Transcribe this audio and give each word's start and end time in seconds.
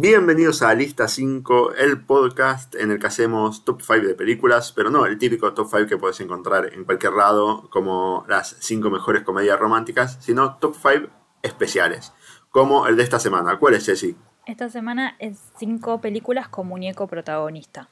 Bienvenidos 0.00 0.62
a 0.62 0.72
Lista 0.76 1.08
5, 1.08 1.74
el 1.74 2.00
podcast 2.04 2.76
en 2.76 2.92
el 2.92 3.00
que 3.00 3.08
hacemos 3.08 3.64
top 3.64 3.82
5 3.82 4.06
de 4.06 4.14
películas, 4.14 4.70
pero 4.70 4.90
no 4.90 5.04
el 5.06 5.18
típico 5.18 5.52
top 5.54 5.66
5 5.68 5.86
que 5.88 5.96
puedes 5.96 6.20
encontrar 6.20 6.72
en 6.72 6.84
cualquier 6.84 7.14
lado, 7.14 7.68
como 7.68 8.24
las 8.28 8.54
5 8.60 8.90
mejores 8.90 9.24
comedias 9.24 9.58
románticas, 9.58 10.16
sino 10.20 10.56
top 10.58 10.76
5 10.80 11.08
especiales, 11.42 12.12
como 12.50 12.86
el 12.86 12.96
de 12.96 13.02
esta 13.02 13.18
semana. 13.18 13.58
¿Cuál 13.58 13.74
es, 13.74 13.86
Ceci? 13.86 14.14
Esta 14.46 14.68
semana 14.68 15.16
es 15.18 15.36
5 15.58 16.00
películas 16.00 16.46
con 16.46 16.68
muñeco 16.68 17.08
protagonista. 17.08 17.88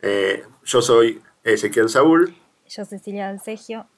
Eh, 0.00 0.44
yo 0.62 0.80
soy 0.80 1.20
Ezequiel 1.42 1.88
Saúl. 1.88 2.36
Yo 2.68 2.84
Cecilia 2.84 3.28
Alcegio. 3.28 3.88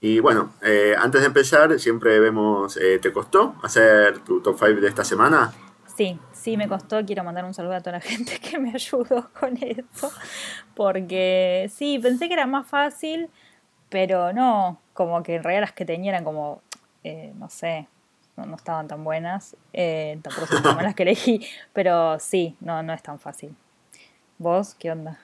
Y 0.00 0.18
bueno, 0.18 0.54
eh, 0.60 0.96
antes 0.98 1.20
de 1.20 1.28
empezar, 1.28 1.78
siempre 1.78 2.18
vemos, 2.18 2.76
eh, 2.78 2.98
¿te 3.00 3.12
costó 3.12 3.54
hacer 3.62 4.18
tu 4.24 4.40
top 4.40 4.56
5 4.58 4.80
de 4.80 4.88
esta 4.88 5.04
semana? 5.04 5.52
Sí, 5.98 6.16
sí 6.30 6.56
me 6.56 6.68
costó. 6.68 7.04
Quiero 7.04 7.24
mandar 7.24 7.44
un 7.44 7.52
saludo 7.52 7.74
a 7.74 7.80
toda 7.80 7.94
la 7.94 8.00
gente 8.00 8.38
que 8.38 8.56
me 8.60 8.70
ayudó 8.70 9.30
con 9.32 9.56
eso. 9.60 10.12
Porque 10.76 11.68
sí, 11.74 11.98
pensé 11.98 12.28
que 12.28 12.34
era 12.34 12.46
más 12.46 12.68
fácil, 12.68 13.28
pero 13.88 14.32
no, 14.32 14.80
como 14.94 15.24
que 15.24 15.34
en 15.34 15.42
realidad 15.42 15.62
las 15.62 15.72
que 15.72 15.84
tenía 15.84 16.12
eran 16.12 16.22
como, 16.22 16.62
eh, 17.02 17.32
no 17.34 17.50
sé, 17.50 17.88
no, 18.36 18.54
estaban 18.54 18.86
tan 18.86 19.02
buenas. 19.02 19.56
tampoco 20.22 20.46
son 20.46 20.62
tan 20.62 20.74
buenas 20.76 20.94
que 20.94 21.02
elegí, 21.02 21.44
pero 21.72 22.20
sí, 22.20 22.56
no, 22.60 22.80
no 22.84 22.92
es 22.92 23.02
tan 23.02 23.18
fácil. 23.18 23.56
¿Vos 24.38 24.76
qué 24.78 24.92
onda? 24.92 25.18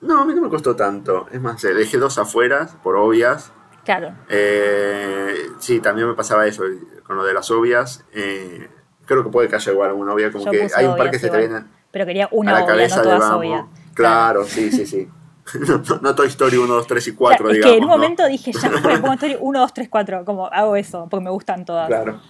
no, 0.00 0.22
a 0.22 0.24
mí 0.24 0.34
no 0.34 0.42
me 0.42 0.48
costó 0.48 0.74
tanto. 0.74 1.28
Es 1.30 1.40
más, 1.40 1.62
elegí 1.62 1.98
dos 1.98 2.18
afueras, 2.18 2.74
por 2.82 2.96
obvias. 2.96 3.52
Claro. 3.84 4.12
Eh, 4.28 5.50
sí, 5.60 5.78
también 5.78 6.08
me 6.08 6.14
pasaba 6.14 6.48
eso 6.48 6.64
con 7.04 7.16
lo 7.16 7.22
de 7.22 7.32
las 7.32 7.48
obvias. 7.52 8.04
Eh, 8.12 8.68
creo 9.08 9.24
que 9.24 9.30
puede 9.30 9.48
que 9.48 9.56
haya 9.56 9.72
igual 9.72 9.92
una 9.92 10.12
obvia, 10.12 10.30
como 10.30 10.50
que 10.50 10.68
hay 10.76 10.86
un 10.86 10.96
par 10.96 11.10
que 11.10 11.18
se 11.18 11.30
te 11.30 11.38
vienen. 11.38 11.66
Pero 11.90 12.04
quería 12.06 12.28
una 12.30 12.58
a 12.58 12.60
la 12.60 12.74
obvia, 12.74 12.88
no 12.88 13.02
todas 13.02 13.32
obvias. 13.32 13.64
Claro, 13.94 14.44
sí, 14.44 14.70
sí, 14.70 14.86
sí. 14.86 15.08
no, 15.66 15.82
no, 16.02 16.14
Toy 16.14 16.28
Story 16.28 16.58
1, 16.58 16.66
2, 16.72 16.86
3 16.86 17.08
y 17.08 17.12
4, 17.14 17.48
es 17.48 17.54
digamos. 17.54 17.72
que 17.72 17.78
en 17.78 17.84
un 17.84 17.90
momento 17.90 18.26
dije, 18.26 18.52
ya 18.52 18.68
me 18.84 18.98
pongo 18.98 19.14
Story 19.14 19.36
1, 19.40 19.60
2, 19.60 19.74
3, 19.74 19.88
4, 19.88 20.24
como 20.26 20.46
hago 20.46 20.76
eso, 20.76 21.08
porque 21.10 21.24
me 21.24 21.30
gustan 21.30 21.64
todas. 21.64 21.88
Claro, 21.88 22.20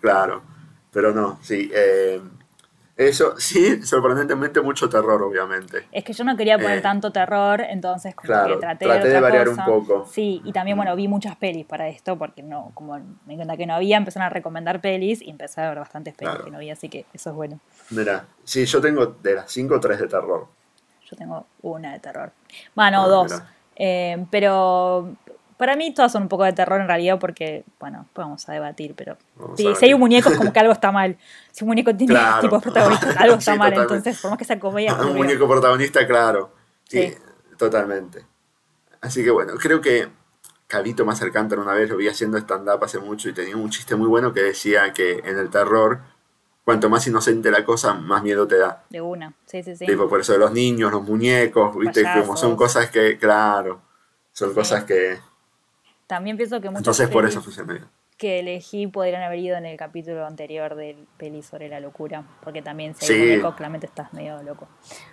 claro. 0.00 0.42
Pero 0.90 1.12
no, 1.12 1.38
sí. 1.42 1.70
Eh, 1.74 2.22
eso, 2.96 3.34
sí, 3.38 3.82
sorprendentemente 3.82 4.60
mucho 4.60 4.88
terror, 4.88 5.22
obviamente. 5.22 5.86
Es 5.90 6.04
que 6.04 6.12
yo 6.12 6.24
no 6.24 6.36
quería 6.36 6.58
poner 6.58 6.78
eh, 6.78 6.82
tanto 6.82 7.10
terror, 7.10 7.60
entonces 7.60 8.14
como 8.14 8.28
que 8.46 8.56
traté, 8.56 8.86
de, 8.86 9.20
variar 9.20 9.48
un 9.48 9.56
poco. 9.56 10.06
Sí, 10.06 10.40
y 10.44 10.52
también, 10.52 10.76
bueno, 10.76 10.94
vi 10.94 11.08
muchas 11.08 11.36
pelis 11.36 11.66
para 11.66 11.88
esto, 11.88 12.16
porque 12.16 12.42
no, 12.42 12.70
como 12.74 12.98
me 13.26 13.34
encanta 13.34 13.56
que 13.56 13.66
no 13.66 13.74
había, 13.74 13.96
empezaron 13.96 14.26
a 14.26 14.30
recomendar 14.30 14.80
pelis 14.80 15.22
y 15.22 15.30
empecé 15.30 15.60
a 15.60 15.70
ver 15.70 15.78
bastantes 15.78 16.14
pelis 16.14 16.36
que 16.44 16.50
no 16.50 16.58
había, 16.58 16.74
así 16.74 16.88
que 16.88 17.06
eso 17.12 17.30
es 17.30 17.36
bueno. 17.36 17.60
Mira, 17.90 18.26
sí, 18.44 18.64
yo 18.64 18.80
tengo 18.80 19.06
de 19.06 19.34
las 19.34 19.50
cinco, 19.50 19.80
tres 19.80 19.98
de 19.98 20.06
terror. 20.06 20.46
Yo 21.10 21.16
tengo 21.16 21.46
una 21.62 21.92
de 21.92 21.98
terror. 21.98 22.32
Bueno, 22.74 23.02
ah, 23.02 23.08
dos. 23.08 23.42
Eh, 23.76 24.24
pero 24.30 25.16
para 25.56 25.76
mí 25.76 25.94
todas 25.94 26.12
son 26.12 26.24
un 26.24 26.28
poco 26.28 26.44
de 26.44 26.52
terror 26.52 26.80
en 26.80 26.88
realidad 26.88 27.18
porque, 27.18 27.64
bueno, 27.78 28.06
vamos 28.14 28.48
a 28.48 28.52
debatir, 28.52 28.94
pero 28.96 29.16
si, 29.56 29.66
hay 29.82 29.94
un 29.94 30.00
muñeco 30.00 30.30
es 30.30 30.36
como 30.36 30.52
que 30.52 30.60
algo 30.60 30.72
está 30.72 30.90
mal. 30.90 31.16
Si 31.52 31.64
un 31.64 31.68
muñeco 31.68 31.94
tiene 31.94 32.18
tipo 32.40 32.56
de 32.56 32.62
protagonista, 32.62 33.14
algo 33.18 33.34
está 33.38 33.54
mal. 33.56 33.72
Entonces, 33.72 34.20
por 34.20 34.30
más 34.30 34.38
que 34.38 34.44
sea 34.44 34.58
comedia... 34.58 34.94
un 35.00 35.16
muñeco 35.16 35.48
protagonista, 35.48 36.06
claro. 36.06 36.52
Sí, 36.88 37.14
totalmente. 37.56 38.24
Así 39.00 39.22
que 39.22 39.30
bueno, 39.30 39.54
creo 39.58 39.80
que 39.80 40.08
Calito 40.66 41.04
más 41.04 41.18
cercano 41.18 41.62
una 41.62 41.74
vez 41.74 41.90
lo 41.90 41.96
vi 41.96 42.08
haciendo 42.08 42.38
stand-up 42.38 42.82
hace 42.82 42.98
mucho 42.98 43.28
y 43.28 43.32
tenía 43.32 43.56
un 43.56 43.70
chiste 43.70 43.94
muy 43.96 44.08
bueno 44.08 44.32
que 44.32 44.42
decía 44.42 44.92
que 44.92 45.20
en 45.24 45.38
el 45.38 45.50
terror, 45.50 46.00
cuanto 46.64 46.88
más 46.88 47.06
inocente 47.06 47.50
la 47.50 47.64
cosa, 47.64 47.94
más 47.94 48.22
miedo 48.22 48.48
te 48.48 48.58
da. 48.58 48.84
De 48.88 49.00
una, 49.00 49.34
sí, 49.44 49.62
sí, 49.62 49.76
sí. 49.76 49.86
Tipo, 49.86 50.08
por 50.08 50.20
eso 50.20 50.32
de 50.32 50.38
los 50.38 50.52
niños, 50.52 50.90
los 50.90 51.02
muñecos, 51.02 51.76
viste, 51.76 52.02
como 52.18 52.36
son 52.36 52.56
cosas 52.56 52.90
que, 52.90 53.18
claro, 53.18 53.82
son 54.32 54.54
cosas 54.54 54.84
que 54.84 55.18
también 56.06 56.36
pienso 56.36 56.60
que 56.60 56.68
muchos 56.68 56.80
Entonces 56.80 57.08
por 57.08 57.26
eso 57.26 57.42
que 58.16 58.40
elegí 58.40 58.86
podrían 58.86 59.22
haber 59.22 59.38
ido 59.40 59.56
en 59.56 59.66
el 59.66 59.76
capítulo 59.76 60.24
anterior 60.24 60.76
del 60.76 61.06
peli 61.16 61.42
sobre 61.42 61.68
la 61.68 61.80
locura, 61.80 62.24
porque 62.42 62.62
también 62.62 62.94
si 62.94 63.12
hay 63.12 63.36
sí. 63.36 63.42
claramente 63.56 63.86
estás 63.86 64.12
medio 64.12 64.40
loco. 64.42 64.68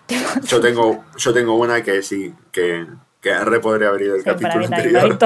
Yo 0.43 0.61
tengo, 0.61 1.03
yo 1.17 1.33
tengo 1.33 1.55
una 1.55 1.81
que 1.81 2.01
sí, 2.01 2.33
que, 2.51 2.85
que 3.19 3.33
re 3.43 3.59
podría 3.59 3.89
haber 3.89 4.03
ido 4.03 4.15
el 4.15 4.23
capítulo 4.23 4.65
anterior. 4.65 5.05
el 5.05 5.17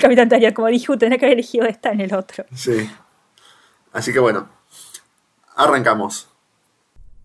capítulo 0.00 0.22
anterior, 0.22 0.52
como 0.54 0.68
dije, 0.68 0.96
tenés 0.96 1.18
que 1.18 1.26
haber 1.26 1.38
elegido 1.38 1.66
esta 1.66 1.90
en 1.90 2.00
el 2.00 2.14
otro. 2.14 2.44
Sí. 2.54 2.88
Así 3.92 4.12
que 4.12 4.18
bueno, 4.18 4.48
arrancamos. 5.56 6.28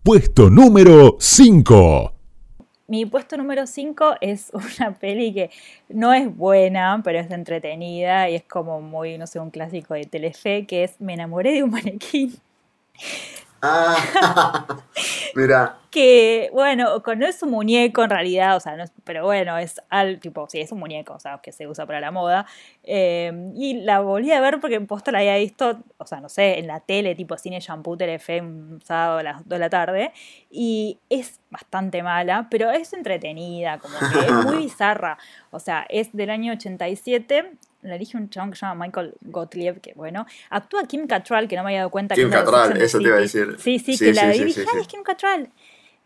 Puesto 0.02 0.50
número 0.50 1.16
5 1.20 2.19
mi 2.90 3.06
puesto 3.06 3.36
número 3.36 3.68
5 3.68 4.16
es 4.20 4.50
una 4.78 4.92
peli 4.94 5.32
que 5.32 5.50
no 5.88 6.12
es 6.12 6.34
buena, 6.36 7.00
pero 7.04 7.20
es 7.20 7.30
entretenida 7.30 8.28
y 8.28 8.34
es 8.34 8.42
como 8.42 8.80
muy, 8.80 9.16
no 9.16 9.28
sé, 9.28 9.38
un 9.38 9.50
clásico 9.50 9.94
de 9.94 10.04
Telefe, 10.04 10.66
que 10.66 10.82
es 10.84 11.00
Me 11.00 11.14
enamoré 11.14 11.52
de 11.52 11.62
un 11.62 11.70
manequín. 11.70 12.34
Ah, 13.62 14.66
mira. 15.34 15.76
Que, 15.90 16.50
bueno, 16.52 17.02
no 17.16 17.26
es 17.26 17.42
un 17.42 17.50
muñeco 17.50 18.04
en 18.04 18.10
realidad, 18.10 18.56
o 18.56 18.60
sea, 18.60 18.76
no 18.76 18.84
pero 19.02 19.24
bueno, 19.24 19.58
es 19.58 19.82
al 19.88 20.20
tipo, 20.20 20.48
sí, 20.48 20.60
es 20.60 20.70
un 20.70 20.78
muñeco, 20.78 21.14
o 21.14 21.18
sea, 21.18 21.40
que 21.42 21.50
se 21.50 21.66
usa 21.66 21.84
para 21.84 22.00
la 22.00 22.12
moda. 22.12 22.46
Eh, 22.84 23.50
y 23.56 23.80
la 23.80 23.98
volví 23.98 24.30
a 24.30 24.40
ver 24.40 24.60
porque 24.60 24.76
en 24.76 24.86
posta 24.86 25.10
la 25.10 25.18
había 25.18 25.36
visto, 25.36 25.80
o 25.98 26.06
sea, 26.06 26.20
no 26.20 26.28
sé, 26.28 26.60
en 26.60 26.68
la 26.68 26.78
tele, 26.78 27.16
tipo 27.16 27.36
cine 27.36 27.58
shampoo, 27.58 27.96
Telefe, 27.96 28.40
un 28.40 28.80
sábado 28.84 29.18
a 29.18 29.22
las 29.24 29.38
2 29.38 29.48
de 29.48 29.58
la 29.58 29.68
tarde. 29.68 30.12
Y 30.48 31.00
es 31.08 31.40
bastante 31.50 32.04
mala, 32.04 32.46
pero 32.50 32.70
es 32.70 32.92
entretenida, 32.92 33.78
como 33.78 33.94
que 33.98 34.26
es 34.26 34.32
muy 34.32 34.56
bizarra. 34.64 35.18
O 35.50 35.58
sea, 35.58 35.86
es 35.88 36.12
del 36.12 36.30
año 36.30 36.52
87 36.52 37.50
la 37.82 37.96
elige 37.96 38.16
un 38.16 38.28
chabón 38.30 38.50
que 38.50 38.56
se 38.56 38.66
llama 38.66 38.86
Michael 38.86 39.14
Gottlieb, 39.22 39.80
que 39.80 39.92
bueno, 39.94 40.26
actúa 40.50 40.84
Kim 40.86 41.06
Cattrall, 41.06 41.48
que 41.48 41.56
no 41.56 41.62
me 41.62 41.70
había 41.70 41.80
dado 41.80 41.90
cuenta. 41.90 42.14
Kim 42.14 42.30
Cattrall, 42.30 42.80
eso 42.80 42.98
te 42.98 43.04
iba 43.04 43.16
a 43.16 43.20
decir. 43.20 43.56
Sí, 43.58 43.78
sí, 43.78 43.98
que 43.98 44.12
la 44.12 44.28
dirige, 44.28 44.62
es 44.62 44.86
Kim 44.86 45.02
Cattrall. 45.02 45.50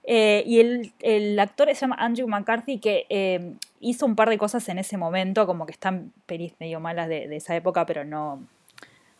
Eh, 0.06 0.44
y 0.46 0.60
el, 0.60 0.92
el, 1.00 1.38
actor 1.38 1.68
se 1.68 1.74
llama 1.74 1.96
Andrew 1.98 2.28
McCarthy, 2.28 2.78
que 2.78 3.06
eh, 3.08 3.54
hizo 3.80 4.04
un 4.04 4.16
par 4.16 4.28
de 4.28 4.36
cosas 4.36 4.68
en 4.68 4.78
ese 4.78 4.98
momento, 4.98 5.46
como 5.46 5.64
que 5.64 5.72
están 5.72 6.12
pelis 6.26 6.52
medio 6.60 6.78
malas 6.78 7.08
de, 7.08 7.26
de 7.26 7.36
esa 7.36 7.56
época, 7.56 7.86
pero 7.86 8.04
no. 8.04 8.42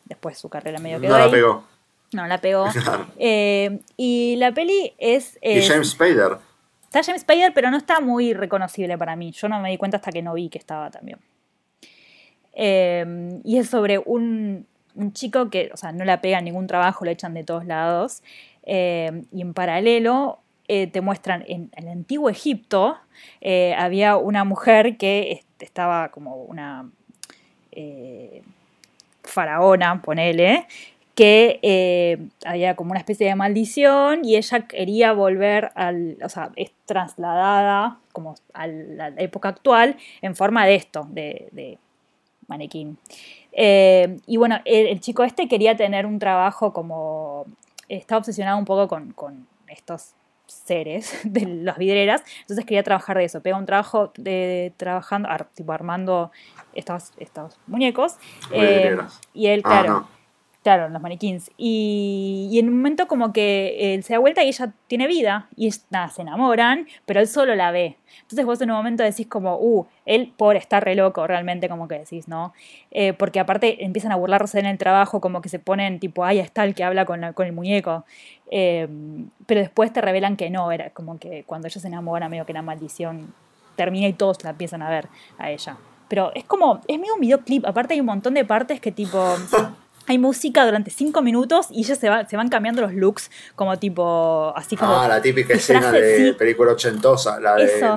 Después 0.04 0.36
su 0.36 0.50
carrera 0.50 0.78
medio 0.78 1.00
quedó. 1.00 1.12
No 1.12 1.18
la 1.18 1.30
pegó. 1.30 1.64
No 2.12 2.26
la 2.26 2.40
pegó. 2.40 2.66
Eh, 3.18 3.80
y 3.96 4.36
la 4.36 4.52
peli 4.52 4.92
es. 4.98 5.38
y 5.42 5.62
James 5.62 5.90
Spader. 5.90 6.38
Está 6.84 7.02
James 7.02 7.22
Spader, 7.22 7.52
pero 7.54 7.70
no 7.70 7.76
está 7.76 8.00
muy 8.00 8.34
reconocible 8.34 8.98
para 8.98 9.16
mí. 9.16 9.32
Yo 9.32 9.48
no 9.48 9.60
me 9.60 9.70
di 9.70 9.78
cuenta 9.78 9.96
hasta 9.96 10.12
que 10.12 10.22
no 10.22 10.34
vi 10.34 10.48
que 10.48 10.58
estaba 10.58 10.90
también. 10.90 11.18
Em, 12.54 13.40
y 13.44 13.58
es 13.58 13.68
sobre 13.68 13.98
un, 13.98 14.66
chico 15.12 15.50
que, 15.50 15.70
o 15.74 15.76
sea, 15.76 15.90
no 15.92 16.04
la 16.04 16.20
pega 16.20 16.40
ningún 16.40 16.66
trabajo, 16.68 17.04
lo 17.04 17.10
echan 17.10 17.34
de 17.34 17.44
todos 17.44 17.66
lados. 17.66 18.22
Em, 18.62 19.24
y 19.32 19.42
en 19.42 19.54
paralelo 19.54 20.38
eh, 20.68 20.86
te 20.86 21.00
muestran 21.00 21.44
en, 21.46 21.70
el 21.76 21.88
antiguo 21.88 22.30
Egipto 22.30 22.96
eh, 23.42 23.74
había 23.76 24.16
una 24.16 24.44
mujer 24.44 24.96
que 24.96 25.42
estaba 25.60 26.08
como 26.08 26.36
una 26.36 26.90
eh, 27.72 28.42
faraona, 29.22 30.00
ponele, 30.00 30.66
que 31.14 32.28
había 32.44 32.74
como 32.76 32.90
una 32.92 32.98
especie 32.98 33.26
de 33.28 33.34
maldición 33.34 34.24
y 34.24 34.36
ella 34.36 34.66
quería 34.66 35.12
volver 35.12 35.70
al, 35.74 36.16
o 36.24 36.28
sea, 36.28 36.50
es 36.56 36.72
trasladada 36.86 37.98
como 38.12 38.34
a 38.52 38.66
la 38.66 39.08
época 39.18 39.50
actual 39.50 39.96
en 40.22 40.34
forma 40.34 40.66
de 40.66 40.74
esto, 40.74 41.06
de 41.10 41.78
manequín. 42.48 42.98
Eh, 43.52 44.18
y 44.26 44.36
bueno, 44.36 44.58
el, 44.64 45.00
chico 45.00 45.24
este 45.24 45.48
quería 45.48 45.76
tener 45.76 46.06
un 46.06 46.18
trabajo 46.18 46.72
como... 46.72 47.46
Está 47.88 48.16
obsesionado 48.16 48.58
un 48.58 48.64
poco 48.64 48.88
con, 48.88 49.46
estos 49.68 50.14
seres 50.46 51.20
de 51.24 51.46
las 51.46 51.78
vidreras, 51.78 52.22
entonces 52.40 52.64
quería 52.64 52.82
trabajar 52.82 53.18
de 53.18 53.24
eso, 53.24 53.40
pega 53.40 53.56
un 53.56 53.66
trabajo 53.66 54.12
de 54.16 54.72
trabajando, 54.76 55.28
tipo 55.54 55.72
armando 55.72 56.30
estos, 56.74 57.12
estos 57.18 57.58
muñecos. 57.66 58.16
Eh, 58.52 58.96
y 59.34 59.48
él, 59.48 59.62
claro, 59.62 60.06
Claro, 60.64 60.88
los 60.88 61.02
maniquíns. 61.02 61.50
Y, 61.58 62.48
y, 62.50 62.58
en 62.58 62.70
un 62.70 62.78
momento 62.78 63.06
como 63.06 63.34
que 63.34 63.94
él 63.94 64.02
se 64.02 64.14
da 64.14 64.18
vuelta 64.18 64.42
y 64.42 64.48
ella 64.48 64.72
tiene 64.86 65.06
vida 65.06 65.46
y 65.56 65.68
nada, 65.90 66.08
se 66.08 66.22
enamoran, 66.22 66.86
pero 67.04 67.20
él 67.20 67.28
solo 67.28 67.54
la 67.54 67.70
ve. 67.70 67.98
Entonces 68.22 68.46
vos 68.46 68.62
en 68.62 68.70
un 68.70 68.78
momento 68.78 69.02
decís 69.02 69.26
como, 69.26 69.58
uh, 69.58 69.86
él 70.06 70.32
por 70.34 70.56
estar 70.56 70.82
re 70.82 70.94
loco, 70.94 71.26
realmente 71.26 71.68
como 71.68 71.86
que 71.86 71.98
decís, 71.98 72.28
¿no? 72.28 72.54
Eh, 72.92 73.12
porque 73.12 73.40
aparte 73.40 73.84
empiezan 73.84 74.10
a 74.12 74.16
burlarse 74.16 74.58
en 74.58 74.64
el 74.64 74.78
trabajo, 74.78 75.20
como 75.20 75.42
que 75.42 75.50
se 75.50 75.58
ponen 75.58 76.00
tipo, 76.00 76.24
ay, 76.24 76.38
está 76.38 76.64
el 76.64 76.74
que 76.74 76.82
habla 76.82 77.04
con, 77.04 77.34
con 77.34 77.46
el 77.46 77.52
muñeco. 77.52 78.06
Eh, 78.50 78.88
pero 79.44 79.60
después 79.60 79.92
te 79.92 80.00
revelan 80.00 80.38
que 80.38 80.48
no, 80.48 80.72
era 80.72 80.88
como 80.90 81.18
que 81.18 81.44
cuando 81.44 81.68
ella 81.68 81.78
se 81.78 81.88
enamora, 81.88 82.30
medio 82.30 82.46
que 82.46 82.54
la 82.54 82.62
maldición 82.62 83.34
termina 83.76 84.08
y 84.08 84.14
todos 84.14 84.42
la 84.42 84.50
empiezan 84.50 84.80
a 84.80 84.88
ver 84.88 85.08
a 85.36 85.50
ella. 85.50 85.76
Pero 86.08 86.32
es 86.34 86.44
como, 86.44 86.80
es 86.88 86.98
medio 86.98 87.16
un 87.16 87.20
videoclip, 87.20 87.66
aparte 87.66 87.92
hay 87.92 88.00
un 88.00 88.06
montón 88.06 88.32
de 88.32 88.46
partes 88.46 88.80
que 88.80 88.92
tipo 88.92 89.20
hay 90.06 90.18
música 90.18 90.64
durante 90.64 90.90
cinco 90.90 91.22
minutos 91.22 91.68
y 91.70 91.80
ellos 91.80 91.98
se, 91.98 92.08
va- 92.08 92.26
se 92.26 92.36
van 92.36 92.48
cambiando 92.48 92.82
los 92.82 92.92
looks 92.92 93.30
como 93.56 93.78
tipo, 93.78 94.52
así 94.56 94.76
como... 94.76 94.92
Ah, 95.00 95.08
la 95.08 95.22
típica 95.22 95.54
escena 95.54 95.90
de 95.90 96.16
sí. 96.16 96.32
película 96.32 96.72
ochentosa, 96.72 97.40
la 97.40 97.56
la 97.58 97.96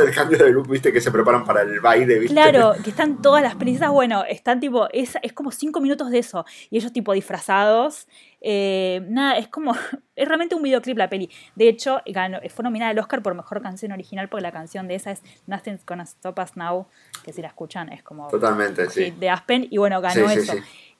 del 0.00 0.14
cambio 0.14 0.38
de 0.38 0.50
look, 0.50 0.68
viste, 0.68 0.92
que 0.92 1.00
se 1.00 1.10
preparan 1.10 1.44
para 1.44 1.62
el 1.62 1.80
baile, 1.80 2.18
viste. 2.18 2.34
Claro, 2.34 2.74
que 2.84 2.90
están 2.90 3.22
todas 3.22 3.42
las 3.42 3.54
princesas, 3.54 3.90
bueno, 3.90 4.24
están 4.28 4.60
tipo, 4.60 4.88
es, 4.92 5.16
es 5.22 5.32
como 5.32 5.50
cinco 5.50 5.80
minutos 5.80 6.10
de 6.10 6.18
eso, 6.18 6.44
y 6.70 6.76
ellos 6.76 6.92
tipo 6.92 7.12
disfrazados, 7.14 8.06
eh, 8.40 9.00
nada, 9.08 9.38
es 9.38 9.48
como, 9.48 9.74
es 10.16 10.28
realmente 10.28 10.54
un 10.54 10.62
videoclip 10.62 10.98
la 10.98 11.08
peli. 11.08 11.30
De 11.54 11.68
hecho, 11.68 12.00
ganó, 12.06 12.38
fue 12.54 12.62
nominada 12.62 12.90
al 12.90 12.98
Oscar 12.98 13.22
por 13.22 13.34
Mejor 13.34 13.62
Canción 13.62 13.92
Original, 13.92 14.28
porque 14.28 14.42
la 14.42 14.52
canción 14.52 14.88
de 14.88 14.94
esa 14.96 15.10
es 15.12 15.22
Nothing's 15.46 15.84
Gonna 15.86 16.04
Stop 16.04 16.38
Us 16.38 16.56
Now, 16.56 16.86
que 17.24 17.32
si 17.32 17.40
la 17.40 17.48
escuchan 17.48 17.90
es 17.92 18.02
como 18.02 18.28
Totalmente, 18.28 18.90
sí. 18.90 19.12
de 19.18 19.30
Aspen, 19.30 19.66
y 19.70 19.78
bueno, 19.78 20.00
ganó 20.00 20.28
Sí, 20.28 20.34
sí, 20.34 20.50
eso. 20.50 20.52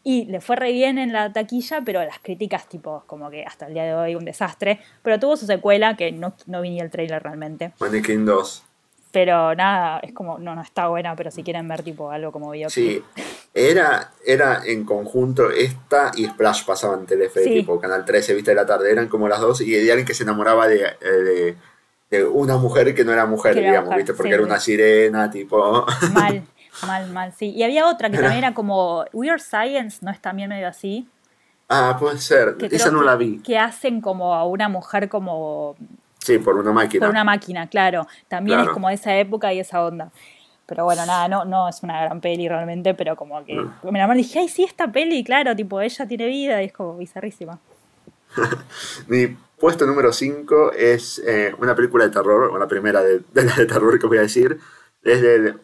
Y 0.09 0.27
le 0.27 0.41
fue 0.41 0.55
re 0.55 0.71
bien 0.71 0.99
en 0.99 1.13
la 1.13 1.33
taquilla, 1.33 1.83
pero 1.85 2.01
las 2.05 2.21
críticas, 2.21 2.69
tipo, 2.69 3.03
como 3.09 3.29
que 3.29 3.43
hasta 3.45 3.67
el 3.67 3.75
día 3.75 3.83
de 3.83 3.93
hoy 3.93 4.15
un 4.15 4.25
desastre. 4.25 4.79
Pero 5.03 5.19
tuvo 5.19 5.37
su 5.37 5.47
secuela, 5.47 5.97
que 5.97 6.13
no, 6.13 6.33
no 6.47 6.61
vi 6.63 6.71
ni 6.71 6.81
el 6.81 6.93
trailer 6.93 7.21
realmente. 7.21 7.73
Mannequin 7.81 8.25
2. 8.25 8.63
Pero 9.11 9.53
nada, 9.57 9.99
es 10.05 10.13
como, 10.13 10.39
no, 10.39 10.55
no 10.55 10.63
está 10.63 10.87
buena, 10.87 11.17
pero 11.17 11.33
si 11.33 11.43
quieren 11.43 11.67
ver 11.67 11.83
tipo 11.83 12.09
algo 12.13 12.31
como 12.31 12.53
videoclip. 12.53 13.03
Sí, 13.17 13.23
era, 13.53 14.13
era 14.25 14.63
en 14.65 14.85
conjunto 14.85 15.51
esta 15.51 16.13
y 16.15 16.27
Splash 16.27 16.65
pasaban 16.65 17.01
en 17.01 17.07
Telefe, 17.07 17.43
Sí. 17.43 17.51
tipo 17.55 17.81
Canal 17.81 18.05
13, 18.05 18.35
viste, 18.35 18.53
de 18.53 18.55
la 18.55 18.67
tarde, 18.67 18.93
eran 18.93 19.09
como 19.09 19.27
las 19.29 19.41
dos, 19.41 19.61
y 19.61 19.73
de 19.73 19.91
alguien 19.91 20.07
que 20.07 20.15
se 20.15 20.23
enamoraba 20.23 20.69
de, 20.69 20.85
eh, 20.85 21.11
de, 21.11 21.57
de 22.11 22.25
una 22.25 22.59
mujer 22.59 22.95
que 22.95 23.05
no 23.05 23.13
era 23.13 23.27
mujer, 23.27 23.59
era 23.59 23.67
digamos, 23.71 23.87
mujer, 23.87 23.99
viste, 23.99 24.15
porque 24.15 24.29
sí, 24.31 24.35
era 24.35 24.45
una 24.45 24.61
sirena, 24.61 25.29
tipo... 25.33 25.85
Mal, 26.13 26.45
mal, 26.87 27.09
mal, 27.11 27.33
sí. 27.33 27.51
Y 27.51 27.63
había 27.63 27.87
otra 27.87 28.11
que 28.11 28.17
también 28.19 28.39
era 28.45 28.55
como 28.55 29.05
Weird 29.13 29.41
Science, 29.41 29.99
¿no 30.03 30.11
es 30.11 30.21
también 30.21 30.49
medio 30.49 30.69
así? 30.69 31.09
ah, 31.69 31.97
puede 31.99 32.19
ser, 32.19 32.57
Que 32.57 32.67
esa 32.67 32.91
no 32.91 33.03
la 33.03 33.17
vi. 33.17 33.39
Que 33.41 33.59
hacen 33.59 34.01
como 34.01 34.35
a 34.35 34.45
una 34.45 34.69
mujer 34.69 35.09
como 35.09 35.75
Sí, 36.21 36.39
por 36.39 36.57
una 36.57 36.73
máquina. 36.73 37.01
por 37.07 37.11
una 37.11 37.25
máquina, 37.25 37.67
claro. 37.69 38.07
También 38.29 38.59
Claro. 38.59 38.71
es 38.71 38.75
como 38.75 38.89
de 38.89 38.95
esa 38.95 39.17
época 39.17 39.53
y 39.53 39.59
esa 39.61 39.85
onda. 39.85 40.11
Pero 40.67 40.85
bueno, 40.85 41.05
nada, 41.07 41.29
no, 41.29 41.45
no 41.45 41.69
es 41.69 41.83
una 41.83 42.03
gran 42.05 42.21
peli 42.21 42.49
realmente, 42.49 42.95
pero 42.95 43.15
como 43.17 43.45
que 43.45 43.55
Mm. 43.55 43.91
me 43.91 43.99
la 43.99 44.13
dije, 44.15 44.41
ay, 44.41 44.49
sí, 44.49 44.65
esta 44.65 44.91
peli, 44.91 45.23
claro, 45.25 45.55
tipo, 45.57 45.81
ella 45.81 46.07
tiene 46.07 46.27
vida 46.27 46.63
y 46.63 46.67
es 46.67 46.73
como 46.73 46.97
bizarrísima. 46.97 47.59
Mi 49.09 49.29
puesto 49.59 49.87
número 49.87 50.13
5 50.13 50.73
es 50.73 51.21
eh, 51.27 51.55
una 51.59 51.75
película 51.75 52.05
de 52.05 52.11
terror, 52.11 52.51
o 52.53 52.59
la 52.59 52.67
primera 52.69 53.03
de, 53.03 53.21
de 53.33 53.45
la 53.45 53.55
de 53.55 53.67
terror 53.67 53.99
que 53.99 54.07
voy 54.07 54.19
a 54.19 54.23
decir. 54.23 54.59
Es 55.03 55.23
del- 55.23 55.59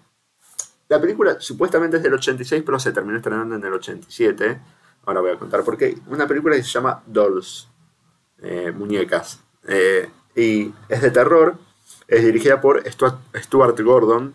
la 0.92 1.00
película 1.00 1.40
supuestamente 1.40 1.96
es 1.96 2.02
del 2.02 2.12
86, 2.12 2.62
pero 2.66 2.78
se 2.78 2.92
terminó 2.92 3.16
estrenando 3.16 3.54
en 3.56 3.64
el 3.64 3.72
87. 3.72 4.60
Ahora 5.06 5.22
voy 5.22 5.30
a 5.30 5.38
contar 5.38 5.64
por 5.64 5.78
qué. 5.78 5.96
Una 6.08 6.26
película 6.28 6.54
que 6.54 6.62
se 6.62 6.68
llama 6.68 7.02
Dolls, 7.06 7.66
eh, 8.42 8.70
muñecas. 8.76 9.40
Eh, 9.66 10.10
y 10.36 10.70
es 10.90 11.00
de 11.00 11.10
terror. 11.10 11.56
Es 12.06 12.22
dirigida 12.22 12.60
por 12.60 12.82
Stuart, 12.86 13.80
Gordon, 13.80 14.34